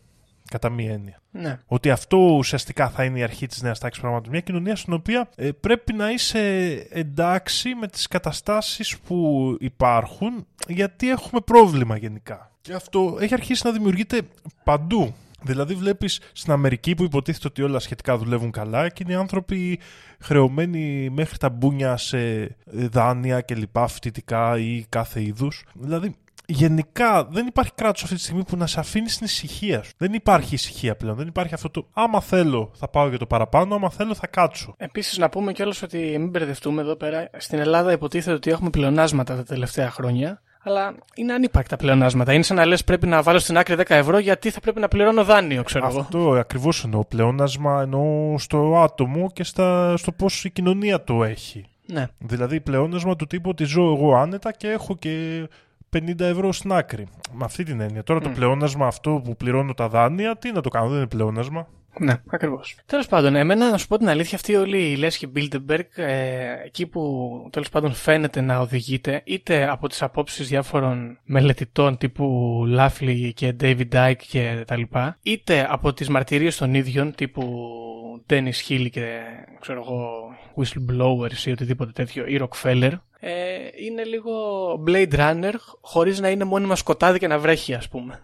Κατά 0.49 0.69
μία 0.69 0.91
έννοια. 0.91 1.21
Ναι. 1.31 1.59
Ότι 1.65 1.89
αυτό 1.89 2.17
ουσιαστικά 2.17 2.89
θα 2.89 3.03
είναι 3.03 3.19
η 3.19 3.23
αρχή 3.23 3.47
της 3.47 3.61
νέας 3.61 3.79
τάξης 3.79 4.01
πραγμάτων. 4.01 4.31
Μια 4.31 4.39
κοινωνία 4.39 4.75
στην 4.75 4.93
οποία 4.93 5.29
ε, 5.35 5.51
πρέπει 5.51 5.93
να 5.93 6.11
είσαι 6.11 6.73
εντάξει 6.89 7.75
με 7.75 7.87
τις 7.87 8.07
καταστάσεις 8.07 8.97
που 8.97 9.55
υπάρχουν 9.59 10.47
γιατί 10.67 11.09
έχουμε 11.09 11.41
πρόβλημα 11.41 11.97
γενικά. 11.97 12.51
Και 12.61 12.73
αυτό 12.73 13.17
έχει 13.19 13.33
αρχίσει 13.33 13.65
να 13.65 13.71
δημιουργείται 13.71 14.21
παντού. 14.63 15.13
Δηλαδή 15.41 15.73
βλέπεις 15.73 16.21
στην 16.33 16.51
Αμερική 16.51 16.95
που 16.95 17.03
υποτίθεται 17.03 17.47
ότι 17.47 17.61
όλα 17.61 17.79
σχετικά 17.79 18.17
δουλεύουν 18.17 18.51
καλά 18.51 18.89
και 18.89 19.03
είναι 19.03 19.13
οι 19.13 19.15
άνθρωποι 19.15 19.79
χρεωμένοι 20.19 21.09
μέχρι 21.09 21.37
τα 21.37 21.49
μπούνια 21.49 21.97
σε 21.97 22.17
δάνεια 22.65 23.41
και 23.41 23.55
λοιπά 23.55 23.87
φοιτητικά 23.87 24.57
ή 24.57 24.85
κάθε 24.89 25.21
είδους. 25.21 25.65
Δηλαδή 25.73 26.15
γενικά 26.49 27.25
δεν 27.25 27.47
υπάρχει 27.47 27.71
κράτος 27.75 28.03
αυτή 28.03 28.15
τη 28.15 28.21
στιγμή 28.21 28.43
που 28.43 28.57
να 28.57 28.67
σε 28.67 28.79
αφήνει 28.79 29.09
στην 29.09 29.25
ησυχία 29.25 29.83
σου. 29.83 29.91
Δεν 29.97 30.13
υπάρχει 30.13 30.53
ησυχία 30.53 30.95
πλέον. 30.95 31.15
Δεν 31.15 31.27
υπάρχει 31.27 31.53
αυτό 31.53 31.69
το 31.69 31.87
άμα 31.93 32.21
θέλω 32.21 32.71
θα 32.75 32.87
πάω 32.87 33.09
για 33.09 33.17
το 33.17 33.25
παραπάνω, 33.25 33.75
άμα 33.75 33.89
θέλω 33.89 34.15
θα 34.15 34.27
κάτσω. 34.27 34.73
Επίσης, 34.77 35.17
να 35.17 35.29
πούμε 35.29 35.51
κιόλας 35.51 35.81
ότι 35.81 35.97
μην 35.97 36.29
μπερδευτούμε 36.29 36.81
εδώ 36.81 36.95
πέρα. 36.95 37.29
Στην 37.37 37.59
Ελλάδα 37.59 37.91
υποτίθεται 37.91 38.35
ότι 38.35 38.51
έχουμε 38.51 38.69
πλεονάσματα 38.69 39.35
τα 39.35 39.43
τελευταία 39.43 39.91
χρόνια. 39.91 40.41
Αλλά 40.63 40.93
είναι 41.15 41.33
ανύπαρκτα 41.33 41.77
πλεονάσματα. 41.77 42.33
Είναι 42.33 42.43
σαν 42.43 42.57
να 42.57 42.65
λες: 42.65 42.83
Πρέπει 42.83 43.07
να 43.07 43.21
βάλω 43.21 43.39
στην 43.39 43.57
άκρη 43.57 43.75
10 43.77 43.83
ευρώ 43.87 44.17
γιατί 44.17 44.49
θα 44.49 44.59
πρέπει 44.59 44.79
να 44.79 44.87
πληρώνω 44.87 45.23
δάνειο, 45.23 45.63
ξέρω 45.63 45.87
εγώ. 45.87 45.99
Αυτό 45.99 46.31
ακριβώς 46.31 46.83
εννοώ. 46.83 47.05
Πλεόνασμα 47.05 47.81
εννοώ 47.81 48.37
στο 48.37 48.81
άτομο 48.83 49.29
και 49.33 49.43
στα, 49.43 49.97
στο 49.97 50.11
πώς 50.11 50.45
η 50.45 50.49
κοινωνία 50.49 51.03
το 51.03 51.23
έχει. 51.23 51.65
Ναι. 51.85 52.07
Δηλαδή 52.17 52.59
πλεόνασμα 52.61 53.15
του 53.15 53.27
τύπου 53.27 53.49
ότι 53.49 53.63
ζω 53.63 53.93
εγώ 53.93 54.15
άνετα 54.15 54.51
και 54.51 54.67
έχω 54.67 54.95
και 54.95 55.47
50 55.97 56.19
ευρώ 56.19 56.51
στην 56.51 56.71
άκρη. 56.71 57.07
Με 57.33 57.45
αυτή 57.45 57.63
την 57.63 57.79
έννοια. 57.81 58.03
Τώρα 58.03 58.19
το 58.19 58.29
Mm. 58.29 58.35
πλεόνασμα 58.35 58.87
αυτό 58.87 59.21
που 59.23 59.35
πληρώνω 59.35 59.73
τα 59.73 59.87
δάνεια, 59.89 60.37
τι 60.37 60.51
να 60.51 60.61
το 60.61 60.69
κάνω, 60.69 60.87
δεν 60.87 60.97
είναι 60.97 61.07
πλεόνασμα. 61.07 61.67
Ναι, 61.97 62.13
ακριβώς. 62.27 62.77
Τέλος 62.85 63.07
πάντων, 63.07 63.35
εμένα 63.35 63.69
να 63.69 63.77
σου 63.77 63.87
πω 63.87 63.97
την 63.97 64.09
αλήθεια, 64.09 64.37
αυτή 64.37 64.55
όλη 64.55 64.91
η 64.91 64.95
Λέσχη 64.95 65.27
Μπίλτεμπεργκ, 65.27 65.85
ε, 65.95 66.63
εκεί 66.65 66.85
που 66.87 67.01
τέλος 67.51 67.69
πάντων 67.69 67.93
φαίνεται 67.93 68.41
να 68.41 68.59
οδηγείται, 68.59 69.21
είτε 69.23 69.69
από 69.69 69.87
τις 69.87 70.01
απόψεις 70.01 70.47
διάφορων 70.47 71.19
μελετητών 71.23 71.97
τύπου 71.97 72.63
Λάφλι 72.67 73.33
και 73.33 73.55
David 73.61 73.87
Dyke 73.91 74.23
και 74.27 74.63
τα 74.67 74.77
λοιπά, 74.77 75.17
είτε 75.21 75.67
από 75.69 75.93
τις 75.93 76.09
μαρτυρίες 76.09 76.57
των 76.57 76.73
ίδιων 76.73 77.15
τύπου 77.15 77.69
Dennis 78.29 78.69
Hill 78.69 78.87
και 78.91 79.19
ξέρω 79.59 79.81
εγώ 79.81 80.09
whistleblowers 80.55 81.45
ή 81.45 81.51
οτιδήποτε 81.51 81.91
τέτοιο, 81.91 82.25
ή 82.25 82.39
Rockefeller, 82.41 82.91
ε, 83.19 83.31
είναι 83.85 84.03
λίγο 84.03 84.31
Blade 84.87 85.13
Runner 85.13 85.53
χωρίς 85.81 86.19
να 86.19 86.29
είναι 86.29 86.43
μόνιμα 86.43 86.75
σκοτάδι 86.75 87.19
και 87.19 87.27
να 87.27 87.39
βρέχει 87.39 87.73
ας 87.73 87.87
πούμε. 87.87 88.19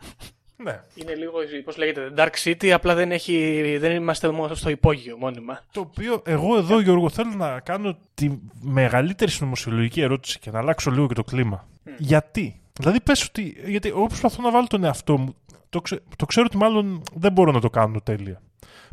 Ναι. 0.66 0.80
Είναι 0.96 1.16
λίγο, 1.16 1.32
πώς 1.64 1.78
λέγεται, 1.78 2.12
Dark 2.18 2.30
City, 2.44 2.68
απλά 2.68 2.96
δεν, 2.96 3.12
έχει, 3.12 3.78
δεν 3.78 3.92
είμαστε 3.92 4.32
μόνο 4.32 4.56
στο 4.56 4.70
υπόγειο 4.70 5.18
μόνιμα. 5.18 5.62
Το 5.72 5.80
οποίο 5.80 6.22
εγώ 6.26 6.58
εδώ, 6.58 6.80
Γιώργο, 6.80 7.10
θέλω 7.10 7.32
να 7.36 7.60
κάνω 7.60 7.98
τη 8.14 8.30
μεγαλύτερη 8.62 9.32
συνωμοσιολογική 9.32 10.02
ερώτηση 10.02 10.40
και 10.40 10.52
να 10.52 10.60
αλλάξω 10.60 10.92
λίγο 10.92 11.08
και 11.08 11.14
το 11.14 11.24
κλίμα. 11.24 11.68
Γιατί; 11.98 12.60
Δηλαδή, 12.74 13.02
πες 13.02 13.24
ότι. 13.24 13.58
Γιατί 13.66 13.88
εγώ 13.90 14.08
προσπαθώ 14.08 14.42
να 14.42 14.52
βάλω 14.52 14.68
τον 14.68 14.84
εαυτό 14.84 15.18
μου. 15.18 15.36
Το, 15.70 15.82
ξε- 15.82 16.02
το 16.16 16.26
ξέρω 16.26 16.46
ότι 16.50 16.58
μάλλον 16.58 17.04
δεν 17.14 17.32
μπορώ 17.32 17.52
να 17.52 17.60
το 17.60 17.70
κάνω 17.70 18.02
τέλεια. 18.02 18.42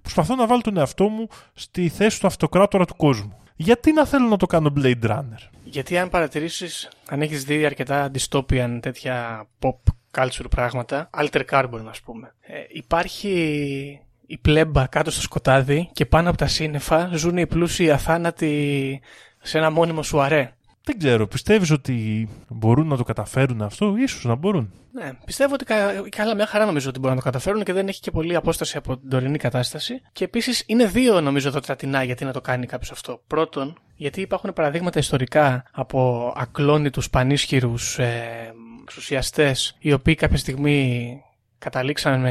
Προσπαθώ 0.03 0.35
να 0.35 0.47
βάλω 0.47 0.61
τον 0.61 0.77
εαυτό 0.77 1.09
μου 1.09 1.29
στη 1.55 1.89
θέση 1.89 2.21
του 2.21 2.27
αυτοκράτορα 2.27 2.85
του 2.85 2.97
κόσμου. 2.97 3.37
Γιατί 3.57 3.93
να 3.93 4.05
θέλω 4.07 4.29
να 4.29 4.37
το 4.37 4.47
κάνω 4.47 4.73
Blade 4.77 5.03
Runner; 5.03 5.49
Γιατί 5.65 5.99
αν 5.99 6.09
παρατηρήσεις, 6.09 6.89
αν 7.09 7.23
έχεις 7.23 7.45
δει 7.45 7.65
αρκετά 7.65 8.11
dystopian 8.15 8.79
τέτοια 8.83 9.47
pop 9.59 9.75
culture 10.19 10.51
πράγματα, 10.51 11.11
alter 11.19 11.43
carbon 11.51 11.85
ας 11.89 12.01
πούμε, 12.01 12.35
ε, 12.41 12.55
υπάρχει 12.69 14.01
η 14.27 14.39
πλέμπα 14.39 14.87
κάτω 14.87 15.11
στο 15.11 15.21
σκοτάδι 15.21 15.91
και 15.93 16.07
πάνω 16.07 16.29
από 16.29 16.39
τα 16.39 16.47
σύννεφα 16.47 17.11
ζουν 17.15 17.37
οι 17.37 17.47
πλούσιοι 17.47 17.91
αθάνατοι 17.91 19.01
σε 19.43 19.59
ένα 19.59 19.71
μόνιμο 19.71 20.03
σουαρέ. 20.03 20.55
δεν 20.85 20.99
ξέρω, 20.99 21.27
πιστεύεις 21.27 21.71
ότι 21.71 22.29
μπορούν 22.49 22.87
να 22.87 22.97
το 22.97 23.03
καταφέρουν 23.03 23.63
αυτό, 23.63 23.95
ίσως 23.97 24.25
να 24.25 24.35
μπορούν. 24.35 24.73
Ναι, 24.93 25.13
πιστεύω 25.25 25.55
ότι 25.55 25.65
κα... 25.65 25.77
καλά 26.09 26.35
μια 26.35 26.47
χαρά 26.47 26.65
νομίζω 26.65 26.89
ότι 26.89 26.99
μπορούν 26.99 27.17
να 27.17 27.23
το 27.23 27.31
καταφέρουν 27.31 27.65
και 27.65 27.73
δεν 27.73 27.89
έχει 27.89 28.01
και 28.01 28.11
πολύ 28.11 28.37
απόσταση 28.37 28.77
από 28.77 28.99
την 28.99 29.11
τωρινή 29.11 29.39
κατάσταση. 29.39 30.03
Και 30.13 30.25
επίσης 30.25 30.65
είναι 30.67 30.87
δύο 30.87 31.21
νομίζω 31.21 31.49
εδώ 31.49 31.61
τρατινά 31.61 32.03
γιατί 32.03 32.25
να 32.25 32.33
το 32.33 32.41
κάνει 32.41 32.67
κάποιος 32.67 32.91
αυτό. 32.91 33.23
Πρώτον, 33.27 33.79
γιατί 33.95 34.21
υπάρχουν 34.21 34.53
παραδείγματα 34.53 34.99
ιστορικά 34.99 35.65
από 35.73 36.33
ακλόνητους 36.37 37.11
πανίσχυρους 37.11 37.99
ε, 37.99 38.53
εξουσιαστές 38.93 39.77
οι 39.79 39.93
οποίοι 39.93 40.15
κάποια 40.15 40.37
στιγμή 40.37 41.23
καταλήξαν 41.59 42.27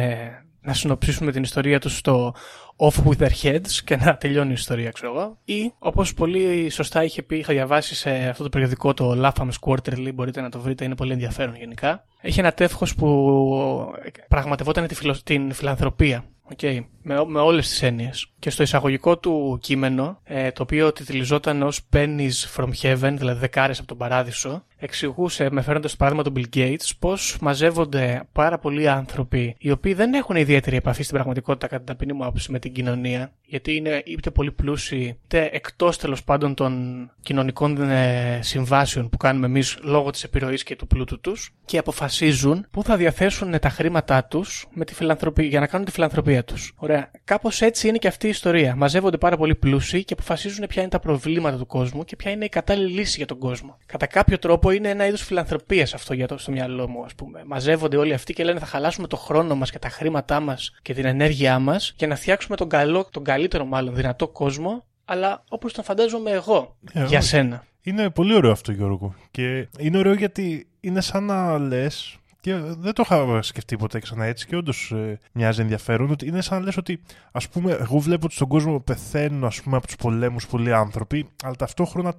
να 0.62 0.74
συνοψίσουμε 0.74 1.32
την 1.32 1.44
ιστορία 1.44 1.80
τους 1.80 1.98
στο 1.98 2.36
off 2.76 3.04
with 3.04 3.18
their 3.18 3.32
heads 3.44 3.70
και 3.86 3.96
να 3.96 4.18
τελειώνει 4.18 4.50
η 4.50 4.54
ιστορία, 4.54 4.92
ξέρω 4.92 5.14
εγώ. 5.16 5.38
Ή, 5.46 5.74
όπως 5.80 6.14
πολύ 6.14 6.70
σωστά 6.70 7.04
είχε 7.04 7.24
πει, 7.24 7.38
είχα 7.38 7.54
διαβάσει 7.54 7.96
σε 7.96 8.10
αυτό 8.10 8.44
το 8.44 8.50
περιοδικό 8.50 8.94
το 8.94 9.12
Lafham's 9.26 9.70
Quarterly, 9.70 10.12
μπορείτε 10.14 10.42
να 10.42 10.50
το 10.50 10.60
βρείτε, 10.60 10.86
είναι 10.86 10.96
πολύ 10.96 11.12
ενδιαφέρον 11.12 11.56
γενικά. 11.56 12.06
Έχει 12.22 12.40
ένα 12.40 12.52
τεύχος 12.52 12.96
που 12.96 13.94
πραγματευόταν 14.28 14.88
την 15.24 15.54
φιλανθρωπία 15.54 16.26
Okay. 16.58 16.80
Με, 17.02 17.26
με 17.26 17.40
όλες 17.40 17.70
τις 17.70 17.82
έννοιες. 17.82 18.28
Και 18.40 18.50
στο 18.50 18.64
εισαγωγικό 18.64 19.18
του 19.18 19.58
κείμενο, 19.62 20.20
ε, 20.24 20.52
το 20.52 20.64
οποίο 20.64 20.92
τιτλιζόταν 20.92 21.62
ως 21.62 21.82
Pennies 21.94 22.56
from 22.56 22.70
Heaven, 22.82 23.14
δηλαδή 23.18 23.40
δεκάρες 23.40 23.80
από 23.80 23.88
τον 23.88 23.98
παράδεισο, 23.98 24.64
εξηγούσε, 24.82 25.50
με 25.52 25.62
φέροντας 25.62 25.92
το 25.92 25.98
παράδειγμα 25.98 26.24
του 26.24 26.34
Bill 26.36 26.58
Gates, 26.58 26.90
πώς 27.00 27.38
μαζεύονται 27.42 28.24
πάρα 28.32 28.58
πολλοί 28.58 28.90
άνθρωποι 28.90 29.56
οι 29.60 29.72
οποίοι 29.72 29.94
δεν 29.94 30.14
έχουν 30.14 30.36
ιδιαίτερη 30.36 30.76
επαφή 30.76 31.04
στην 31.04 31.16
πραγματικότητα, 31.16 31.68
κατά 31.68 31.84
την 31.84 31.88
ταπεινή 31.88 32.14
μου 32.14 32.26
άποψη, 32.26 32.52
με 32.52 32.60
την 32.60 32.74
κοινωνία, 32.74 33.32
γιατί 33.46 33.76
είναι 33.76 34.02
είτε 34.06 34.32
πολύ 34.32 34.52
πλούσιοι, 34.52 35.18
είτε 35.26 35.50
εκτός 35.52 35.98
τέλος 35.98 36.24
πάντων 36.24 36.54
των 36.54 37.12
κοινωνικών 37.22 37.82
ε, 37.82 38.40
συμβάσεων 38.42 39.10
που 39.10 39.18
κάνουμε 39.18 39.46
εμείς 39.46 39.78
λόγω 39.82 40.10
της 40.10 40.24
επιρροής 40.24 40.64
και 40.64 40.76
του 40.76 40.88
πλούτου 40.88 41.20
τους, 41.20 41.54
και 41.66 41.78
αποφασίζουν 41.78 42.66
πού 42.72 42.84
θα 42.84 42.98
διαθέσουν 42.98 43.60
τα 43.60 43.70
χρήματά 43.70 44.24
τους 44.24 44.68
με 44.74 44.86
τη 44.86 44.94
φιλανθρωπία, 44.94 45.46
για 45.46 45.60
να 45.60 45.68
κάνουν 45.68 45.86
τη 45.86 45.92
φιλανθρωπία 45.92 46.44
τους. 46.44 46.74
Ωραία. 46.76 47.12
Κάπως 47.24 47.62
έτσι 47.62 47.88
είναι 47.88 47.98
και 47.98 48.08
αυτή 48.08 48.28
η 48.28 48.30
ιστορία. 48.30 48.76
Μαζεύονται 48.76 49.18
πάρα 49.18 49.38
πολύ 49.38 49.56
πλούσιοι 49.56 50.04
και 50.04 50.14
αποφασίζουν 50.14 50.68
ποια 50.68 50.82
είναι 50.82 50.92
τα 50.92 51.00
προβλήματα 51.00 51.58
του 51.58 51.66
κόσμου 51.66 52.04
και 52.04 52.16
ποια 52.16 52.32
είναι 52.32 52.46
η 52.46 52.50
κατάλληλη 52.50 52.92
λύση 52.92 53.18
για 53.18 53.26
τον 53.26 53.38
κόσμο. 53.38 53.78
Κατά 53.86 54.06
κάποιο 54.06 54.40
τρόπο 54.40 54.71
είναι 54.72 54.90
ένα 54.90 55.08
είδος 55.08 55.22
φιλανθρωπίας 55.22 55.94
αυτό 55.94 56.14
για 56.14 56.28
το 56.28 56.38
στο 56.38 56.52
μυαλό 56.52 56.88
μου, 56.88 57.04
ας 57.04 57.16
πούμε. 57.16 57.44
Μαζεύονται 57.46 57.98
όλοι 57.98 58.14
αυτοί 58.14 58.34
και 58.34 58.44
λένε 58.44 58.60
θα 58.60 58.66
χαλάσουμε 58.66 59.08
το 59.08 59.16
χρόνο 59.18 59.56
μας 59.56 59.72
και 59.72 59.80
τα 59.80 59.90
χρήματά 59.90 60.40
μας 60.40 60.74
και 60.82 60.94
την 60.94 61.06
ενέργειά 61.06 61.60
μας 61.60 61.94
για 61.98 62.08
να 62.08 62.16
φτιάξουμε 62.16 62.56
τον, 62.56 62.70
καλό, 62.70 63.08
τον 63.12 63.24
καλύτερο 63.24 63.66
μάλλον 63.66 63.96
δυνατό 63.96 64.28
κόσμο, 64.28 64.86
αλλά 65.06 65.44
όπως 65.50 65.74
τον 65.74 65.84
φαντάζομαι 65.84 66.32
εγώ 66.32 66.76
ε, 66.94 67.06
για 67.06 67.22
σένα. 67.22 67.66
Είναι 67.84 68.10
πολύ 68.10 68.36
ωραίο 68.36 68.52
αυτό, 68.52 68.72
Γιώργο. 68.72 69.16
Και 69.32 69.68
είναι 69.78 69.98
ωραίο 69.98 70.14
γιατί 70.14 70.68
είναι 70.80 71.02
σαν 71.02 71.24
να 71.24 71.58
λες 71.58 72.16
και 72.42 72.56
δεν 72.56 72.94
το 72.94 73.04
είχα 73.06 73.42
σκεφτεί 73.42 73.78
ποτέ 73.78 74.00
ξανά 74.00 74.26
έτσι 74.26 74.48
και 74.48 74.56
όντως 74.56 74.92
ε, 74.92 75.20
μοιάζει 75.32 75.62
ενδιαφέρον. 75.62 76.12
Ότι 76.12 76.28
είναι 76.28 76.42
σαν 76.42 76.60
να 76.60 76.66
λες 76.66 76.78
ότι, 76.78 77.02
ας 77.32 77.50
πούμε, 77.50 77.72
εγώ 77.72 78.00
βλέπω 78.00 78.26
ότι 78.26 78.34
στον 78.34 78.48
κόσμο 78.48 78.80
πεθαίνουν 78.80 79.44
ας 79.44 79.62
πούμε, 79.62 79.78
από 79.78 79.86
τους 79.86 79.96
πολέμους 79.96 80.48
πολλοί 80.48 80.74
άνθρωποι, 80.74 81.30
αλλά 81.44 81.56
ταυτόχρονα 81.56 82.14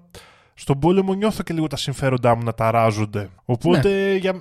στον 0.54 0.78
πόλεμο 0.78 1.14
νιώθω 1.14 1.42
και 1.42 1.52
λίγο 1.52 1.66
τα 1.66 1.76
συμφέροντά 1.76 2.34
μου 2.34 2.42
να 2.44 2.54
ταράζονται. 2.54 3.28
Οπότε 3.44 3.88
ναι. 3.88 4.14
για... 4.14 4.38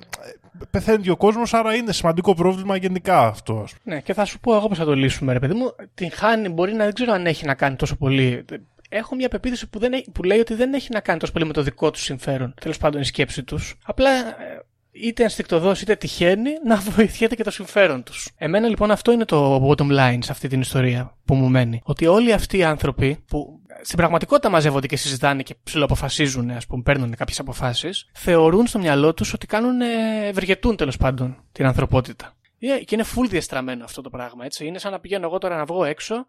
πεθαίνει 0.70 1.02
και 1.02 1.10
ο 1.10 1.16
κόσμος, 1.16 1.54
άρα 1.54 1.74
είναι 1.74 1.92
σημαντικό 1.92 2.34
πρόβλημα 2.34 2.76
γενικά 2.76 3.26
αυτό. 3.26 3.64
Ναι, 3.82 4.00
και 4.00 4.14
θα 4.14 4.24
σου 4.24 4.40
πω 4.40 4.54
εγώ 4.54 4.68
πώς 4.68 4.78
θα 4.78 4.84
το 4.84 4.94
λύσουμε, 4.94 5.32
ρε 5.32 5.38
παιδί 5.38 5.54
μου. 5.54 5.66
Την 5.94 6.10
χάνει, 6.10 6.48
μπορεί 6.48 6.72
να 6.72 6.84
δεν 6.84 6.94
ξέρω 6.94 7.12
αν 7.12 7.26
έχει 7.26 7.46
να 7.46 7.54
κάνει 7.54 7.76
τόσο 7.76 7.96
πολύ. 7.96 8.44
Έχω 8.88 9.14
μια 9.14 9.28
πεποίθηση 9.28 9.68
που, 9.68 9.78
δεν 9.78 9.92
που 10.12 10.22
λέει 10.22 10.38
ότι 10.38 10.54
δεν 10.54 10.74
έχει 10.74 10.88
να 10.92 11.00
κάνει 11.00 11.18
τόσο 11.18 11.32
πολύ 11.32 11.46
με 11.46 11.52
το 11.52 11.62
δικό 11.62 11.90
τους 11.90 12.02
συμφέρον. 12.02 12.54
Τέλος 12.60 12.78
πάντων, 12.78 13.00
η 13.00 13.04
σκέψη 13.04 13.42
τους. 13.42 13.74
Απλά 13.84 14.10
ε, 14.10 14.64
είτε 14.92 15.22
ενστικτοδός 15.22 15.80
είτε 15.80 15.96
τυχαίνει 15.96 16.50
να 16.64 16.76
βοηθιέται 16.76 17.34
και 17.34 17.42
το 17.42 17.50
συμφέρον 17.50 18.02
τους. 18.02 18.30
Εμένα 18.36 18.68
λοιπόν 18.68 18.90
αυτό 18.90 19.12
είναι 19.12 19.24
το 19.24 19.68
bottom 19.68 19.90
line 19.90 20.18
σε 20.20 20.32
αυτή 20.32 20.48
την 20.48 20.60
ιστορία 20.60 21.16
που 21.24 21.34
μου 21.34 21.48
μένει. 21.48 21.80
Ότι 21.84 22.06
όλοι 22.06 22.32
αυτοί 22.32 22.56
οι 22.56 22.64
άνθρωποι 22.64 23.18
που 23.26 23.60
στην 23.82 23.96
πραγματικότητα 23.96 24.48
μαζεύονται 24.48 24.86
και 24.86 24.96
συζητάνε 24.96 25.42
και 25.42 25.54
ψηλοαποφασίζουν, 25.64 26.50
ας 26.50 26.66
πούμε, 26.66 26.82
παίρνουν 26.82 27.14
κάποιες 27.16 27.38
αποφάσεις, 27.38 28.10
θεωρούν 28.12 28.66
στο 28.66 28.78
μυαλό 28.78 29.14
τους 29.14 29.32
ότι 29.32 29.46
κάνουν, 29.46 29.80
ευεργετούν 29.80 30.76
τέλος 30.76 30.96
πάντων 30.96 31.44
την 31.52 31.66
ανθρωπότητα. 31.66 32.36
Και 32.58 32.94
είναι 32.94 33.04
full 33.16 33.28
διαστραμμένο 33.28 33.84
αυτό 33.84 34.02
το 34.02 34.10
πράγμα, 34.10 34.44
έτσι. 34.44 34.66
Είναι 34.66 34.78
σαν 34.78 34.92
να 34.92 35.00
πηγαίνω 35.00 35.26
εγώ 35.26 35.38
τώρα 35.38 35.56
να 35.56 35.64
βγω 35.64 35.84
έξω, 35.84 36.26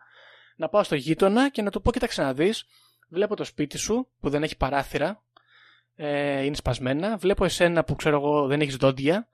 να 0.55 0.69
πάω 0.69 0.83
στο 0.83 0.95
γείτονα 0.95 1.49
και 1.49 1.61
να 1.61 1.69
του 1.69 1.81
πω: 1.81 1.91
Κοίταξε 1.91 2.21
να 2.21 2.33
δεις, 2.33 2.65
βλέπω 3.09 3.35
το 3.35 3.43
σπίτι 3.43 3.77
σου 3.77 4.07
που 4.19 4.29
δεν 4.29 4.43
έχει 4.43 4.57
παράθυρα, 4.57 5.23
ε, 5.95 6.43
είναι 6.43 6.55
σπασμένα. 6.55 7.17
Βλέπω 7.17 7.45
εσένα 7.45 7.83
που 7.83 7.95
ξέρω 7.95 8.15
εγώ 8.15 8.47
δεν 8.47 8.61
έχεις 8.61 8.75
δόντια. 8.75 9.27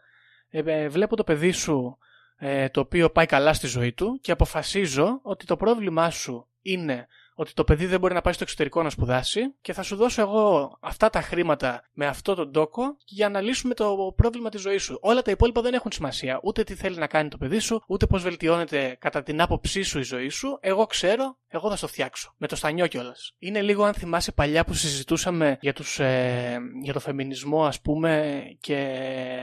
Ε, 0.49 0.62
ε, 0.66 0.89
βλέπω 0.89 1.16
το 1.16 1.24
παιδί 1.24 1.51
σου 1.51 1.97
ε, 2.38 2.70
το 2.70 2.80
οποίο 2.80 3.10
πάει 3.10 3.26
καλά 3.26 3.53
στη 3.53 3.68
ζωή 3.68 3.93
του 3.93 4.20
και 4.22 4.32
αποφασίζω 4.32 5.20
ότι 5.22 5.45
το 5.45 5.55
πρόβλημά 5.55 6.10
σου 6.10 6.47
είναι 6.62 7.07
ότι 7.40 7.54
το 7.54 7.64
παιδί 7.64 7.86
δεν 7.86 8.00
μπορεί 8.00 8.14
να 8.14 8.22
πάει 8.22 8.34
στο 8.34 8.44
εξωτερικό 8.44 8.84
να 8.84 8.90
σπουδάσει 8.90 9.54
και 9.62 9.74
θα 9.74 9.84
σου 9.84 9.96
δώσω 9.96 10.22
εγώ 10.22 10.78
αυτά 10.80 11.10
τα 11.10 11.22
χρήματα 11.22 11.84
με 11.94 12.06
αυτό 12.06 12.36
τον 12.36 12.52
τόκο 12.52 12.98
για 13.06 13.30
να 13.30 13.42
λύσουμε 13.42 13.74
το 13.74 14.14
πρόβλημα 14.16 14.50
της 14.50 14.62
ζωής 14.62 14.84
σου. 14.84 14.98
Όλα 15.02 15.22
τα 15.22 15.32
υπόλοιπα 15.32 15.62
δεν 15.62 15.74
έχουν 15.74 15.92
σημασία. 15.92 16.40
Ούτε 16.44 16.64
τι 16.64 16.76
θέλει 16.76 16.98
να 16.98 17.08
κάνει 17.08 17.30
το 17.30 17.38
παιδί 17.38 17.60
σου, 17.60 17.84
ούτε 17.88 18.06
πώς 18.06 18.24
βελτιώνεται 18.24 18.98
κατά 19.00 19.24
την 19.24 19.42
άποψή 19.42 19.82
σου 19.82 20.00
η 20.00 20.04
ζωή 20.04 20.30
σου. 20.30 20.58
Εγώ 20.62 20.86
ξέρω, 20.86 21.38
εγώ 21.48 21.70
θα 21.70 21.76
στο 21.76 21.88
φτιάξω. 21.88 22.34
Με 22.38 22.48
το 22.48 22.56
στανιό 22.56 22.88
κιόλας. 22.88 23.36
Είναι 23.40 23.62
λίγο 23.62 23.84
αν 23.84 23.94
θυμάσαι 23.94 24.32
παλιά 24.32 24.66
που 24.66 24.74
συζητούσαμε 24.74 25.58
για, 25.62 25.74
τους, 25.74 26.00
ε, 26.00 26.60
για 26.84 26.94
το 26.94 27.00
φεμινισμό, 27.00 27.66
ας 27.66 27.82
πούμε, 27.82 28.42
και 28.60 28.98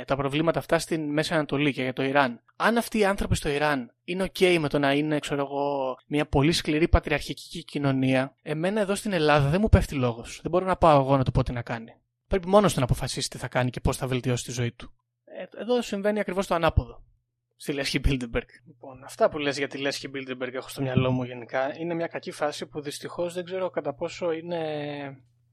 τα 0.07 0.17
προβλήματα 0.17 0.59
αυτά 0.59 0.79
στην 0.79 1.13
Μέση 1.13 1.35
Ανατολή 1.35 1.73
και 1.73 1.83
για 1.83 1.93
το 1.93 2.03
Ιράν. 2.03 2.41
Αν 2.57 2.77
αυτοί 2.77 2.99
οι 2.99 3.05
άνθρωποι 3.05 3.37
στο 3.37 3.49
Ιράν 3.49 3.91
είναι 4.05 4.31
okay 4.35 4.59
με 4.59 4.69
το 4.69 4.79
να 4.79 4.93
είναι, 4.93 5.19
ξέρω 5.19 5.41
εγώ, 5.41 5.97
μια 6.07 6.27
πολύ 6.27 6.53
σκληρή 6.53 6.89
πατριαρχική 6.89 7.65
κοινωνία, 7.87 8.35
εμένα 8.43 8.81
εδώ 8.81 8.95
στην 8.95 9.13
Ελλάδα 9.13 9.49
δεν 9.49 9.61
μου 9.61 9.69
πέφτει 9.69 9.95
λόγος. 9.95 10.39
Δεν 10.43 10.51
μπορώ 10.51 10.67
να 10.67 10.77
πάω 10.77 11.01
εγώ 11.01 11.17
να 11.17 11.25
του 11.25 11.31
πω 11.31 11.43
τι 11.43 11.53
να 11.53 11.63
κάνει. 11.63 11.95
Πρέπει 12.29 12.49
μόνος 12.49 12.73
του 12.73 12.79
να 12.79 12.85
αποφασίσει 12.85 13.31
τι 13.31 13.39
θα 13.39 13.49
κάνει 13.49 13.71
και 13.71 13.81
πώς 13.81 13.97
θα 13.97 14.07
βελτιώσει 14.07 14.45
τη 14.45 14.53
ζωή 14.53 14.73
του. 14.73 14.93
Ε, 15.25 15.61
εδώ 15.61 15.83
συμβαίνει 15.83 16.21
ακριβώς 16.21 16.47
το 16.47 16.55
ανάποδο. 16.55 17.05
Στη 17.57 17.73
Λέσχη 17.73 17.99
Μπίλντεμπεργκ. 17.99 18.49
Λοιπόν, 18.67 19.05
αυτά 19.05 19.29
που 19.29 19.39
λες 19.39 19.59
για 19.59 19.69
τη 19.69 19.79
Λέσχη 19.79 20.09
Μπίλντεμπεργκ 20.09 20.55
έχω 20.55 20.69
στο 20.69 20.83
μυαλό 20.83 21.11
μου 21.11 21.23
γενικά. 21.23 21.79
Είναι 21.79 21.95
μια 21.95 22.07
κακή 22.07 22.31
φάση 22.31 22.67
που 22.67 22.81
δυστυχώς 22.81 23.35
δεν 23.35 23.45
ξέρω 23.45 23.71
κατά 23.71 23.95
πόσο 23.95 24.33
είναι 24.33 24.59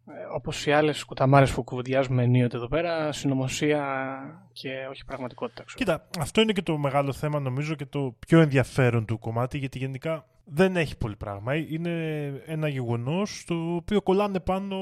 ε, 0.08 0.26
Όπως 0.36 0.66
οι 0.66 0.72
άλλες 0.72 1.04
κουταμάρες 1.04 1.52
που 1.52 1.64
κουβεντιάζουμε 1.64 2.24
ενίοτε 2.24 2.58
εδώ 2.58 2.68
πέρα, 2.68 3.12
συνωμοσία 3.12 4.14
και 4.54 4.70
όχι 4.90 5.06
πραγματικότητα. 5.06 5.64
Ξέρω. 5.64 5.80
Κοίτα, 5.80 6.22
αυτό 6.22 6.42
είναι 6.42 6.52
και 6.52 6.62
το 6.62 6.78
μεγάλο 6.78 7.14
θέμα 7.14 7.40
νομίζω 7.40 7.76
και 7.76 7.86
το 7.86 8.16
πιο 8.20 8.40
ενδιαφέρον 8.40 9.06
του 9.06 9.20
κομμάτι, 9.20 9.58
γιατί 9.58 9.78
γενικά 9.78 10.26
δεν 10.46 10.76
έχει 10.78 10.98
πολύ 10.98 11.16
πράγμα. 11.16 11.56
Είναι 11.56 12.26
ένα 12.46 12.68
γεγονός 12.68 13.44
το 13.48 13.76
οποίο 13.76 14.02
κολλάνε 14.02 14.40
πάνω 14.40 14.78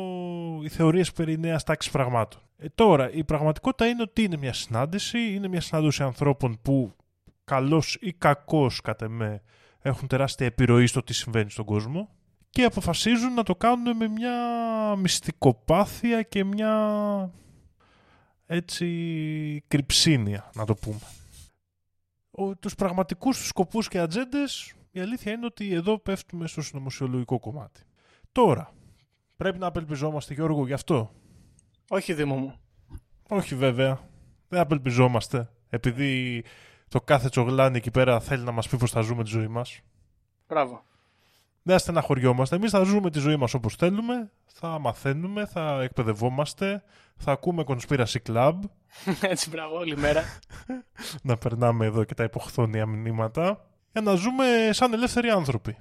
οι 0.63 0.69
θεωρίες 0.69 1.11
περί 1.11 1.39
νέα 1.39 1.59
τάξη 1.59 1.91
πραγμάτων. 1.91 2.41
Ε, 2.57 2.65
τώρα, 2.75 3.11
η 3.11 3.23
πραγματικότητα 3.23 3.87
είναι 3.87 4.01
ότι 4.01 4.23
είναι 4.23 4.37
μια 4.37 4.53
συνάντηση, 4.53 5.33
είναι 5.33 5.47
μια 5.47 5.61
συνάντηση 5.61 6.03
ανθρώπων 6.03 6.59
που 6.61 6.93
καλό 7.43 7.83
ή 7.99 8.13
κακό 8.13 8.71
κατά 8.83 9.09
με 9.09 9.41
έχουν 9.81 10.07
τεράστια 10.07 10.45
επιρροή 10.45 10.87
στο 10.87 11.03
τι 11.03 11.13
συμβαίνει 11.13 11.49
στον 11.49 11.65
κόσμο 11.65 12.09
και 12.49 12.63
αποφασίζουν 12.63 13.33
να 13.33 13.43
το 13.43 13.55
κάνουν 13.55 13.95
με 13.95 14.07
μια 14.07 14.35
μυστικοπάθεια 14.95 16.21
και 16.21 16.43
μια 16.43 17.31
έτσι 18.45 18.87
κρυψίνια 19.67 20.49
να 20.55 20.65
το 20.65 20.75
πούμε. 20.75 20.99
Ο, 22.31 22.55
τους 22.55 22.75
πραγματικούς 22.75 23.37
τους 23.37 23.47
σκοπούς 23.47 23.87
και 23.87 23.99
ατζέντες, 23.99 24.73
η 24.91 24.99
αλήθεια 24.99 25.31
είναι 25.31 25.45
ότι 25.45 25.73
εδώ 25.73 25.99
πέφτουμε 25.99 26.47
στο 26.47 26.61
συνωμοσιολογικό 26.61 27.39
κομμάτι. 27.39 27.81
Τώρα, 28.31 28.73
πρέπει 29.35 29.57
να 29.57 29.67
απελπιζόμαστε 29.67 30.33
Γιώργο 30.33 30.65
γι' 30.65 30.73
αυτό; 30.73 31.11
Όχι 31.89 32.13
Δήμο 32.13 32.35
μου. 32.35 32.55
Όχι 33.29 33.55
βέβαια. 33.55 34.09
Δεν 34.47 34.59
απελπιζόμαστε. 34.59 35.49
Επειδή 35.69 36.43
το 36.87 37.01
κάθε 37.01 37.29
τσογλάνι 37.29 37.77
εκεί 37.77 37.91
πέρα 37.91 38.19
θέλει 38.19 38.43
να 38.43 38.51
μας 38.51 38.69
πει 38.69 38.77
πώς 38.77 38.91
θα 38.91 39.01
ζούμε 39.01 39.23
τη 39.23 39.29
ζωή 39.29 39.47
μας. 39.47 39.79
Μπράβο 40.47 40.83
δεν 41.63 41.79
στεναχωριόμαστε. 41.79 42.55
Εμείς 42.55 42.71
θα 42.71 42.83
ζούμε 42.83 43.09
τη 43.09 43.19
ζωή 43.19 43.35
μας 43.35 43.53
όπως 43.53 43.75
θέλουμε, 43.75 44.31
θα 44.45 44.79
μαθαίνουμε, 44.79 45.45
θα 45.45 45.81
εκπαιδευόμαστε, 45.81 46.83
θα 47.17 47.31
ακούμε 47.31 47.63
Conspiracy 47.67 48.17
Club. 48.27 48.59
Έτσι, 49.21 49.49
μπράβο, 49.49 49.77
όλη 49.77 49.97
μέρα. 49.97 50.23
να 51.23 51.37
περνάμε 51.37 51.85
εδώ 51.85 52.03
και 52.03 52.13
τα 52.13 52.23
υποχθόνια 52.23 52.85
μηνύματα. 52.85 53.65
Για 53.91 54.01
να 54.01 54.13
ζούμε 54.13 54.69
σαν 54.71 54.93
ελεύθεροι 54.93 55.29
άνθρωποι. 55.29 55.77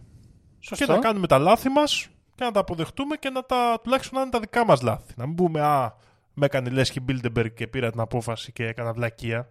Σωστό. 0.61 0.85
Και 0.85 0.93
να 0.93 0.99
κάνουμε 0.99 1.27
τα 1.27 1.39
λάθη 1.39 1.69
μας 1.69 2.09
και 2.35 2.45
να 2.45 2.51
τα 2.51 2.61
αποδεχτούμε 2.61 3.17
και 3.17 3.31
να 3.31 3.45
τα 3.45 3.81
τουλάχιστον 3.83 4.15
να 4.15 4.23
είναι 4.23 4.31
τα 4.31 4.41
δικά 4.41 4.65
μας 4.65 4.83
λάθη. 4.83 5.13
Να 5.17 5.27
μην 5.27 5.35
πούμε, 5.35 5.61
Α, 5.61 5.95
με 6.35 6.47
έκανε 6.47 6.69
η 6.69 6.73
Λέσχη 6.73 7.01
Μπίλντεμπεργκ 7.01 7.55
και 7.55 7.67
πήρα 7.67 7.91
την 7.91 8.01
απόφαση 8.01 8.53
και 8.53 8.67
έκανα 8.67 8.93
βλακεία. 8.93 9.49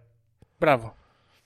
Μπράβο. 0.58 0.94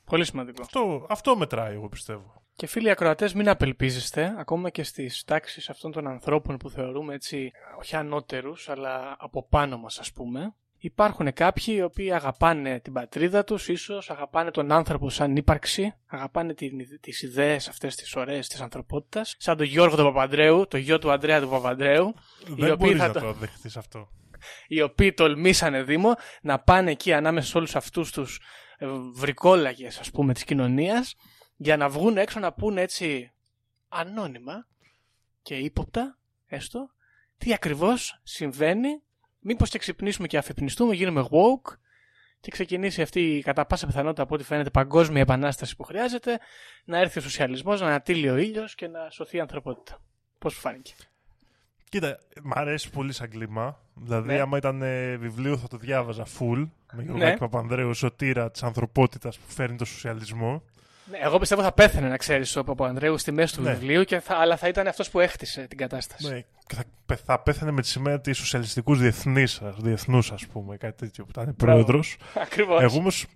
Πολύ 0.05 0.25
σημαντικό. 0.25 0.63
Αυτό, 0.63 1.07
αυτό 1.09 1.37
μετράει, 1.37 1.75
εγώ 1.75 1.89
πιστεύω. 1.89 2.43
Και 2.57 2.67
φίλοι 2.67 2.91
ακροατές 2.91 3.35
μην 3.35 3.49
απελπίζεστε, 3.49 4.35
ακόμα 4.39 4.71
και 4.71 4.83
στις 4.83 5.25
τάξεις 5.25 5.71
αυτών 5.71 5.93
των 5.93 6.07
ανθρώπων 6.07 6.57
που 6.57 6.71
θεωρούμε 6.71 7.15
έτσι, 7.15 7.51
όχι 7.79 7.97
ανώτερους, 7.97 8.69
αλλά 8.69 9.17
από 9.19 9.43
πάνω 9.49 9.79
μας 9.79 9.99
ας 9.99 10.13
πούμε, 10.13 10.55
υπάρχουν 10.85 11.33
κάποιοι 11.33 11.75
οι 11.77 11.83
οποίοι 11.83 12.13
αγαπάνε 12.13 12.81
την 12.81 12.93
πατρίδα 12.93 13.45
τους, 13.45 13.69
ίσως 13.69 14.11
αγαπάνε 14.11 14.51
τον 14.51 14.73
άνθρωπο 14.73 15.11
σαν 15.11 15.37
ύπαρξη, 15.37 15.95
αγαπάνε 16.07 16.55
τις 17.01 17.23
ιδέες 17.23 17.69
αυτές 17.69 17.95
τις 17.97 18.17
ωραίες 18.17 18.49
της 18.49 18.61
ανθρωπότητας, 18.61 19.37
σαν 19.39 19.57
τον 19.57 19.67
Γιώργο 19.67 19.97
τον 19.97 20.05
Παπαντρέου, 20.05 20.67
το 20.67 20.77
γιο 20.77 20.99
του 20.99 21.13
Αντρέα 21.13 21.41
του 21.41 21.49
Παπαντρέου. 21.49 22.15
Δεν 22.47 22.77
μπορείς 22.77 22.99
να 22.99 23.13
το 23.13 23.33
δεχτείς 23.33 23.77
αυτό. 23.77 24.09
Οι 24.67 24.83
οποίοι 24.83 25.13
τολμήσανε 25.13 25.83
Δήμο 25.83 26.15
να 26.43 26.59
πάνε 26.59 26.91
εκεί 26.91 27.13
ανάμεσα 27.13 27.49
σε 27.49 27.57
όλους 27.57 27.77
αυτούς 27.77 28.13
τους 28.13 28.41
ε, 28.79 28.87
βρικόλαγες 29.15 29.99
ας 29.99 30.11
πούμε 30.11 30.33
της 30.33 30.45
κοινωνίας 30.45 31.15
για 31.57 31.77
να 31.77 31.89
βγουν 31.89 32.17
έξω 32.17 32.41
να 32.41 32.53
πούνε 32.53 32.81
έτσι 32.81 33.33
ανώνυμα 33.89 34.67
και 35.43 35.55
ύποπτα 35.55 36.19
έστω 36.47 36.91
τι 37.39 37.53
ακριβώς 37.53 38.21
συμβαίνει 38.23 39.03
μήπως 39.45 39.71
και 39.71 39.79
ξυπνήσουμε 39.79 40.27
και 40.27 40.39
αφυπνιστούμε, 40.39 40.95
γίνουμε 40.95 41.25
woke 41.31 41.77
και 42.41 42.51
ξεκινήσει 42.51 43.03
αυτή 43.03 43.21
η 43.21 43.43
κατά 43.43 43.67
πάσα 43.67 43.87
πιθανότητα 43.87 44.23
από 44.23 44.35
ό,τι 44.35 44.45
φαίνεται 44.45 44.71
παγκόσμια 44.71 45.21
επανάσταση 45.21 45.77
που 45.77 45.83
χρειάζεται 45.83 46.39
να 46.85 46.99
έρθει 46.99 47.19
ο 47.19 47.23
σοσιαλισμός, 47.23 47.81
να 47.81 47.87
ανατείλει 47.87 48.29
ο 48.29 48.37
ήλιος 48.37 48.75
και 48.75 48.89
να 48.89 49.11
σωθεί 49.11 49.37
η 49.37 49.41
ανθρωπότητα. 49.41 50.01
Πώς 50.39 50.53
σου 50.53 50.61
φάνηκε; 50.61 50.93
Κοίτα, 51.89 52.19
μ' 52.43 52.53
αρέσει 52.55 52.91
πολύ 52.91 53.13
σαν 53.13 53.29
κλίμα. 53.29 53.81
Δηλαδή, 53.95 54.27
ναι. 54.27 54.41
άμα 54.41 54.57
ήταν 54.57 54.83
ε, 54.83 55.17
βιβλίο 55.17 55.57
θα 55.57 55.69
το 55.69 55.77
διάβαζα 55.77 56.27
full. 56.39 56.69
Με 56.93 57.03
Γιώργο 57.03 57.25
ναι. 57.25 57.37
Παπανδρέου, 57.37 57.95
σωτήρα 57.95 58.51
της 58.51 58.63
ανθρωπότητας 58.63 59.39
που 59.39 59.53
φέρνει 59.53 59.77
το 59.77 59.85
σοσιαλισμό. 59.85 60.63
Ναι, 61.11 61.19
εγώ 61.19 61.39
πιστεύω 61.39 61.63
θα 61.63 61.73
πέθανε, 61.73 62.09
να 62.09 62.17
ξέρεις, 62.17 62.57
ο 62.57 62.65
Παπανδρέου 62.65 63.19
στη 63.19 63.33
μέση 63.33 63.55
του 63.55 63.63
ναι. 63.63 63.73
βιβλίου, 63.73 64.05
και 64.05 64.21
θα, 64.21 64.37
αλλά 64.37 64.57
θα 64.57 64.69
ήταν 64.69 64.87
αυτός 64.87 65.11
που 65.11 65.21
έχτισε 65.21 65.67
την 65.67 65.79
κατάσταση. 65.79 66.29
Ναι, 66.29 66.41
θα, 67.07 67.17
θα 67.25 67.39
πέθανε 67.39 67.71
με 67.71 67.81
τη 67.81 67.87
σημαία 67.87 68.21
της 68.21 68.39
σοσιαλιστικούς 68.39 68.99
διεθνούς, 69.79 70.33
ας 70.33 70.47
πούμε, 70.47 70.77
κάτι 70.77 70.97
τέτοιο 70.97 71.25
που 71.25 71.31
ήταν 71.31 71.57
πρόεδρος. 71.57 72.17
Ακριβώς. 72.35 72.83
Εγώ 72.83 72.97
όμως 72.97 73.27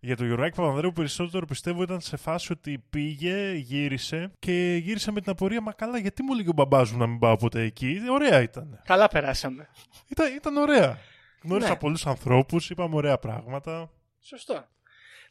για 0.00 0.16
τον 0.16 0.26
Γιωργάκη 0.26 0.56
Παπανδρέου 0.56 0.92
περισσότερο 0.92 1.46
πιστεύω 1.46 1.82
ήταν 1.82 2.00
σε 2.00 2.16
φάση 2.16 2.52
ότι 2.52 2.84
πήγε, 2.90 3.52
γύρισε 3.52 4.30
και 4.38 4.80
γύρισε 4.82 5.12
με 5.12 5.20
την 5.20 5.30
απορία. 5.30 5.60
Μα 5.60 5.72
καλά, 5.72 5.98
γιατί 5.98 6.22
μου 6.22 6.34
λέει 6.34 6.46
ο 6.48 6.52
μπαμπάς 6.52 6.90
μου 6.90 6.98
να 6.98 7.06
μην 7.06 7.18
πάω 7.18 7.36
ποτέ 7.36 7.62
εκεί; 7.62 8.00
Ωραία 8.10 8.42
ήταν. 8.42 8.80
Καλά 8.84 9.08
περάσαμε. 9.08 9.68
Ήταν, 10.08 10.34
ήταν 10.34 10.56
ωραία. 10.56 10.98
Γνώρισα 11.42 11.68
ναι. 11.68 11.76
πολλούς 11.76 12.06
ανθρώπους, 12.06 12.70
είπαμε 12.70 12.94
ωραία 12.94 13.18
πράγματα. 13.18 13.90
Σωστό. 14.20 14.64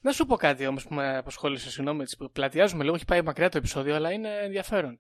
Να 0.02 0.12
σου 0.12 0.26
πω 0.26 0.36
κάτι 0.36 0.68
όμως 0.68 0.88
που 0.88 0.94
με 0.94 1.18
απασχόλησε, 1.18 1.70
συγγνώμη, 1.70 2.04
πλατιάζουμε 2.32 2.84
λίγο, 2.84 2.96
έχει 2.96 3.06
πάει 3.06 3.22
μακριά 3.22 3.50
το 3.50 3.58
επεισόδιο, 3.58 3.96
αλλά 3.96 4.12
είναι 4.12 4.30
ενδιαφέρον. 4.30 5.00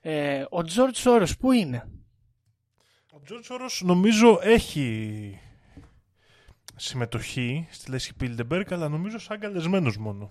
Ε, 0.00 0.44
ο 0.50 0.62
Τζορτ 0.62 0.96
Σόρος 0.96 1.36
πού 1.36 1.52
είναι; 1.52 1.88
Ο 3.12 3.20
Τζορτ 3.20 3.44
Σόρος 3.44 3.82
νομίζω 3.84 4.38
έχει 4.42 5.38
συμμετοχή 6.76 7.66
στη 7.70 7.90
Λέσχη 7.90 8.14
Μπίλντεμπεργκ, 8.14 8.72
αλλά 8.72 8.88
νομίζω 8.88 9.18
σαν 9.18 9.40
καλεσμένος 9.40 9.96
μόνο. 9.96 10.30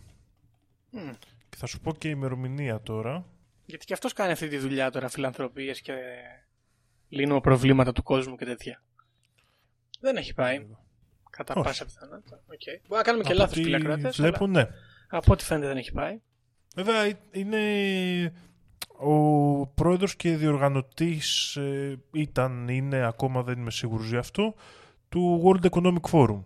Mm. 0.94 1.16
Και 1.50 1.58
θα 1.58 1.66
σου 1.66 1.80
πω 1.80 1.94
και 1.94 2.08
η 2.08 2.14
ημερομηνία 2.16 2.82
τώρα. 2.82 3.26
Γιατί 3.66 3.86
και 3.86 3.94
αυτός 3.94 4.14
κάνει 4.14 4.32
αυτή 4.32 4.48
τη 4.48 4.58
δουλειά 4.58 4.92
τώρα, 4.92 5.10
φιλανθρωπίες 5.10 5.82
και 5.82 5.94
λύνουμε 7.10 7.40
προβλήματα 7.42 7.92
του 7.92 8.04
κόσμου 8.04 8.36
και 8.36 8.46
τέτοια. 8.46 8.84
Δεν 10.00 10.16
έχει 10.16 10.34
πάει. 10.34 10.68
Κατά 11.32 11.54
Όχι. 11.54 11.64
πάσα 11.68 11.86
πιθανότητα. 11.86 12.40
Okay. 12.48 12.82
Μπορεί 12.88 13.02
να 13.02 13.02
κάνουμε 13.02 13.24
και 13.24 13.34
λάθος 13.34 13.54
τηλεκράτε. 13.54 14.10
Βλέπω, 14.10 14.44
αλλά... 14.44 14.54
ναι. 14.54 14.68
Από 15.10 15.32
ό,τι 15.32 15.44
φαίνεται 15.44 15.68
δεν 15.68 15.78
έχει 15.78 15.92
πάει. 15.92 16.22
Βέβαια 16.76 17.20
είναι 17.32 17.62
ο 18.98 19.68
πρόεδρος 19.68 20.16
και 20.16 20.36
διοργανωτής 20.36 21.56
ε, 21.56 22.00
ήταν, 22.12 22.68
είναι, 22.68 23.06
ακόμα 23.06 23.44
δεν 23.44 23.60
είμαι 23.60 23.72
σίγουρος 23.72 24.08
γι' 24.08 24.18
αυτό, 24.18 24.56
του 25.10 25.44
World 25.46 25.70
Economic 25.70 26.12
Forum 26.12 26.44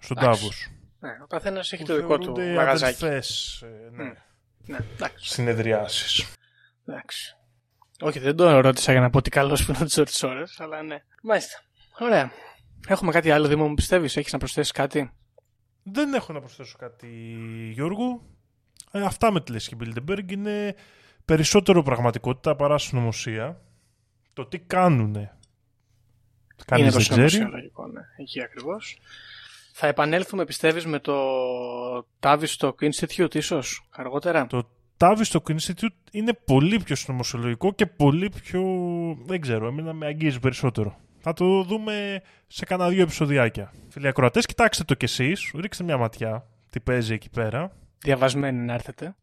στον 0.00 0.16
Τάβος. 0.16 0.70
Ναι, 1.00 1.10
ο 1.22 1.26
καθένας 1.26 1.72
έχει 1.72 1.84
το 1.84 1.96
δικό 1.96 2.18
του 2.18 2.38
μαγαζάκι. 2.38 3.04
Αδελφές, 3.04 3.60
ε, 3.62 3.90
ναι. 3.90 4.12
Mm. 4.12 4.16
ναι 4.66 4.78
Συνεδριάσεις. 5.14 6.26
Εντάξει. 6.86 7.36
Όχι, 8.00 8.18
δεν 8.18 8.36
το 8.36 8.60
ρώτησα 8.60 8.92
για 8.92 9.00
να 9.00 9.10
πω 9.10 9.22
τι 9.22 9.30
καλός 9.30 9.64
που 9.64 9.72
είναι 9.72 9.82
ο 9.82 9.86
Τζορτ 9.86 10.08
αλλά 10.58 10.82
ναι. 10.82 11.02
Μάλιστα. 11.22 11.62
Ωραία. 11.98 12.30
Έχουμε 12.86 13.12
κάτι 13.12 13.30
άλλο, 13.30 13.48
Δήμο, 13.48 13.68
μου 13.68 13.74
πιστεύεις, 13.74 14.16
έχεις 14.16 14.32
να 14.32 14.38
προσθέσεις 14.38 14.72
κάτι; 14.72 15.10
Δεν 15.82 16.14
έχω 16.14 16.32
να 16.32 16.40
προσθέσω 16.40 16.76
κάτι, 16.78 17.08
Γιώργο. 17.72 18.22
Ε, 18.92 19.02
αυτά 19.02 19.32
με 19.32 19.40
τη 19.40 19.52
Λέσχη 19.52 19.74
Μπίλντεμπεργκ 19.74 20.30
είναι 20.30 20.74
περισσότερο 21.24 21.82
πραγματικότητα 21.82 22.56
παρά 22.56 22.78
συνωμοσία. 22.78 23.60
Το 24.32 24.46
τι 24.46 24.58
κάνουν. 24.58 25.28
Κανείς 26.66 26.94
είναι 26.94 27.04
δεν 27.04 27.26
ξέρει. 27.26 27.44
ναι. 27.44 28.00
Εκεί 28.16 28.42
ακριβώς. 28.42 28.98
Θα 29.72 29.86
επανέλθουμε, 29.86 30.44
πιστεύεις, 30.44 30.86
με 30.86 30.98
το 30.98 31.14
Tavistock 32.20 32.74
Institute 32.80 33.34
ίσως, 33.34 33.88
αργότερα; 33.90 34.46
Το 34.46 34.68
Tavistock 34.98 35.56
Institute 35.56 35.96
είναι 36.10 36.32
πολύ 36.44 36.80
πιο 36.80 36.96
συνωμοσιολογικό 36.96 37.72
και 37.72 37.86
πολύ 37.86 38.30
πιο... 38.42 38.62
δεν 39.24 39.40
ξέρω, 39.40 39.66
εμένα 39.66 39.92
με 39.92 40.06
αγγίζει 40.06 40.40
περισσότερο. 40.40 40.98
Θα 41.20 41.32
το 41.32 41.62
δούμε 41.62 42.22
σε 42.46 42.64
κανένα 42.64 42.88
δύο 42.88 43.02
επεισοδιάκια. 43.02 43.72
Φίλοι 43.88 44.08
ακροατές, 44.08 44.46
κοιτάξτε 44.46 44.84
το 44.84 44.94
κι 44.94 45.04
εσείς, 45.04 45.50
ρίξτε 45.54 45.84
μια 45.84 45.96
ματιά, 45.96 46.46
τι 46.70 46.80
παίζει 46.80 47.14
εκεί 47.14 47.30
πέρα. 47.30 47.76
Διαβασμένοι 47.98 48.64
να 48.64 48.74
έρθετε. 48.74 49.16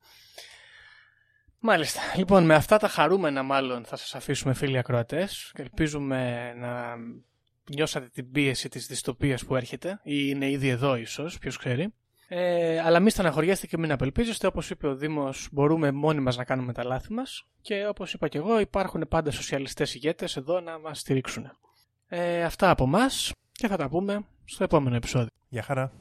Μάλιστα. 1.60 2.02
Λοιπόν, 2.16 2.46
με 2.46 2.56
αυτά 2.56 2.78
τα 2.78 2.88
χαρούμενα 2.88 3.44
μάλλον 3.44 3.86
θα 3.86 3.96
σας 3.96 4.16
αφήσουμε 4.16 4.54
φίλοι 4.54 4.78
ακροατές. 4.78 5.52
Ελπίζουμε 5.56 6.54
να 6.54 6.96
νιώσατε 7.70 8.10
την 8.14 8.32
πίεση 8.32 8.70
της 8.70 8.88
δυστοπίας 8.88 9.46
που 9.46 9.56
έρχεται 9.56 10.00
ή 10.04 10.16
είναι 10.28 10.50
ήδη 10.50 10.68
εδώ 10.68 10.96
ίσως, 10.96 11.38
ποιος 11.38 11.58
ξέρει. 11.58 11.94
Ε, 12.28 12.80
αλλά 12.80 13.00
μη 13.00 13.10
στεναχωριέστε 13.10 13.68
και 13.68 13.78
μην 13.78 13.92
απελπίζεστε. 13.92 14.48
Όπως 14.48 14.70
είπε 14.70 14.88
ο 14.88 14.96
Δήμος, 14.96 15.48
μπορούμε 15.52 15.92
μόνοι 15.92 16.20
μας 16.20 16.38
να 16.38 16.44
κάνουμε 16.44 16.74
τα 16.74 16.84
λάθη 16.84 17.14
μας 17.14 17.48
και 17.62 17.88
όπως 17.88 18.14
είπα 18.14 18.28
και 18.28 18.38
εγώ, 18.38 18.60
υπάρχουν 18.60 19.06
πάντα 19.10 19.32
σοσιαλιστές 19.32 19.96
ηγέτες 19.96 20.38
εδώ 20.38 20.60
να 20.60 20.80
μας 20.80 21.00
στηρίξουν. 21.00 21.52
Ε, 22.08 22.44
αυτά 22.44 22.70
από 22.70 22.84
εμά 22.84 23.06
και 23.52 23.68
θα 23.68 23.78
τα 23.78 23.90
πούμε 23.90 24.20
στο 24.46 24.64
επόμενο 24.64 24.96
επεισόδιο. 24.96 25.28
Γεια 25.50 25.64
χαρά. 25.64 25.92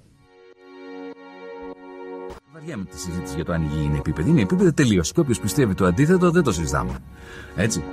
Βαριά 2.53 2.77
με 2.77 2.85
τη 2.85 2.99
συζήτηση 2.99 3.35
για 3.35 3.45
το 3.45 3.53
αν 3.53 3.63
η 3.63 3.67
γη 3.67 3.85
είναι 3.85 3.99
επίπεδη. 3.99 4.31
Είναι 4.31 4.41
επίπεδη 4.41 4.73
τελείως. 4.73 5.13
Και 5.13 5.21
όποιος 5.21 5.41
πιστεύει 5.41 5.75
το 5.75 5.85
αντίθετο 5.85 6.31
δεν 6.31 6.43
το 6.43 6.53
συζητάμε. 6.53 6.99
Έτσι. 7.57 7.85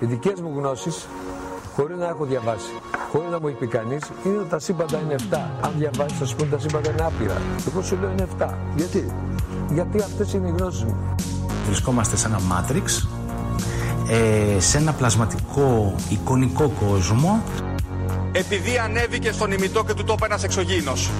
Οι 0.00 0.06
δικές 0.06 0.40
μου 0.40 0.58
γνώσεις, 0.58 1.06
χωρίς 1.74 1.96
να 1.96 2.06
έχω 2.08 2.24
διαβάσει, 2.24 2.72
χωρίς 3.10 3.30
να 3.30 3.40
μου 3.40 3.48
έχει 3.48 3.56
πει 3.56 3.66
κανείς, 3.66 4.10
είναι 4.26 4.38
ότι 4.38 4.48
τα 4.48 4.58
σύμπαντα 4.58 5.00
είναι 5.00 5.14
7. 5.30 5.50
Αν 5.60 5.72
διαβάσεις, 5.76 6.18
θα 6.18 6.24
σου 6.24 6.36
πω 6.36 6.42
ότι 6.42 6.52
τα 6.52 6.58
σύμπαντα 6.58 6.90
είναι 6.90 7.02
άπειρα. 7.02 7.36
Εγώ 7.66 7.82
σου 7.82 7.96
λέω 7.96 8.10
είναι 8.10 8.26
7. 8.38 8.54
Γιατί, 8.76 9.12
Γιατί 9.72 9.98
αυτές 9.98 10.32
είναι 10.32 10.48
οι 10.48 10.54
γνώσεις 10.58 10.84
μου. 10.84 11.14
Βρισκόμαστε 11.66 12.16
σε 12.16 12.26
ένα 12.26 12.40
μάτριξ 12.40 13.08
ε, 14.08 14.60
σε 14.60 14.78
ένα 14.78 14.92
πλασματικό 14.92 15.94
εικονικό 16.08 16.68
κόσμο 16.68 17.42
επειδή 18.32 18.78
ανέβηκε 18.78 19.32
στον 19.32 19.52
ημιτό 19.52 19.84
και 19.84 19.94
του 19.94 20.04
τόπου 20.04 20.24
ένας 20.24 20.42
εξωγήινος. 20.42 21.10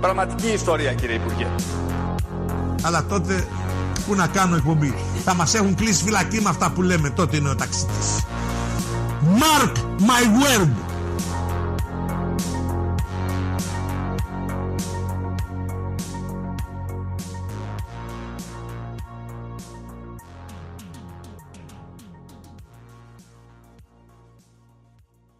Πραγματική 0.00 0.46
ιστορία 0.48 0.92
κύριε 0.92 1.14
Υπουργέ. 1.14 1.46
Αλλά 2.82 3.04
τότε 3.04 3.46
που 4.06 4.14
να 4.14 4.26
κάνω 4.26 4.56
εκπομπή; 4.56 4.94
Θα 5.24 5.34
μας 5.34 5.54
έχουν 5.54 5.74
κλείσει 5.74 6.04
φυλακή 6.04 6.40
με 6.40 6.48
αυτά 6.48 6.70
που 6.70 6.82
λέμε 6.82 7.10
τότε 7.10 7.36
είναι 7.36 7.48
ο 7.48 7.54
ταξίτης. 7.54 8.24
Mark 9.38 9.76
my 10.00 10.24
word. 10.42 10.91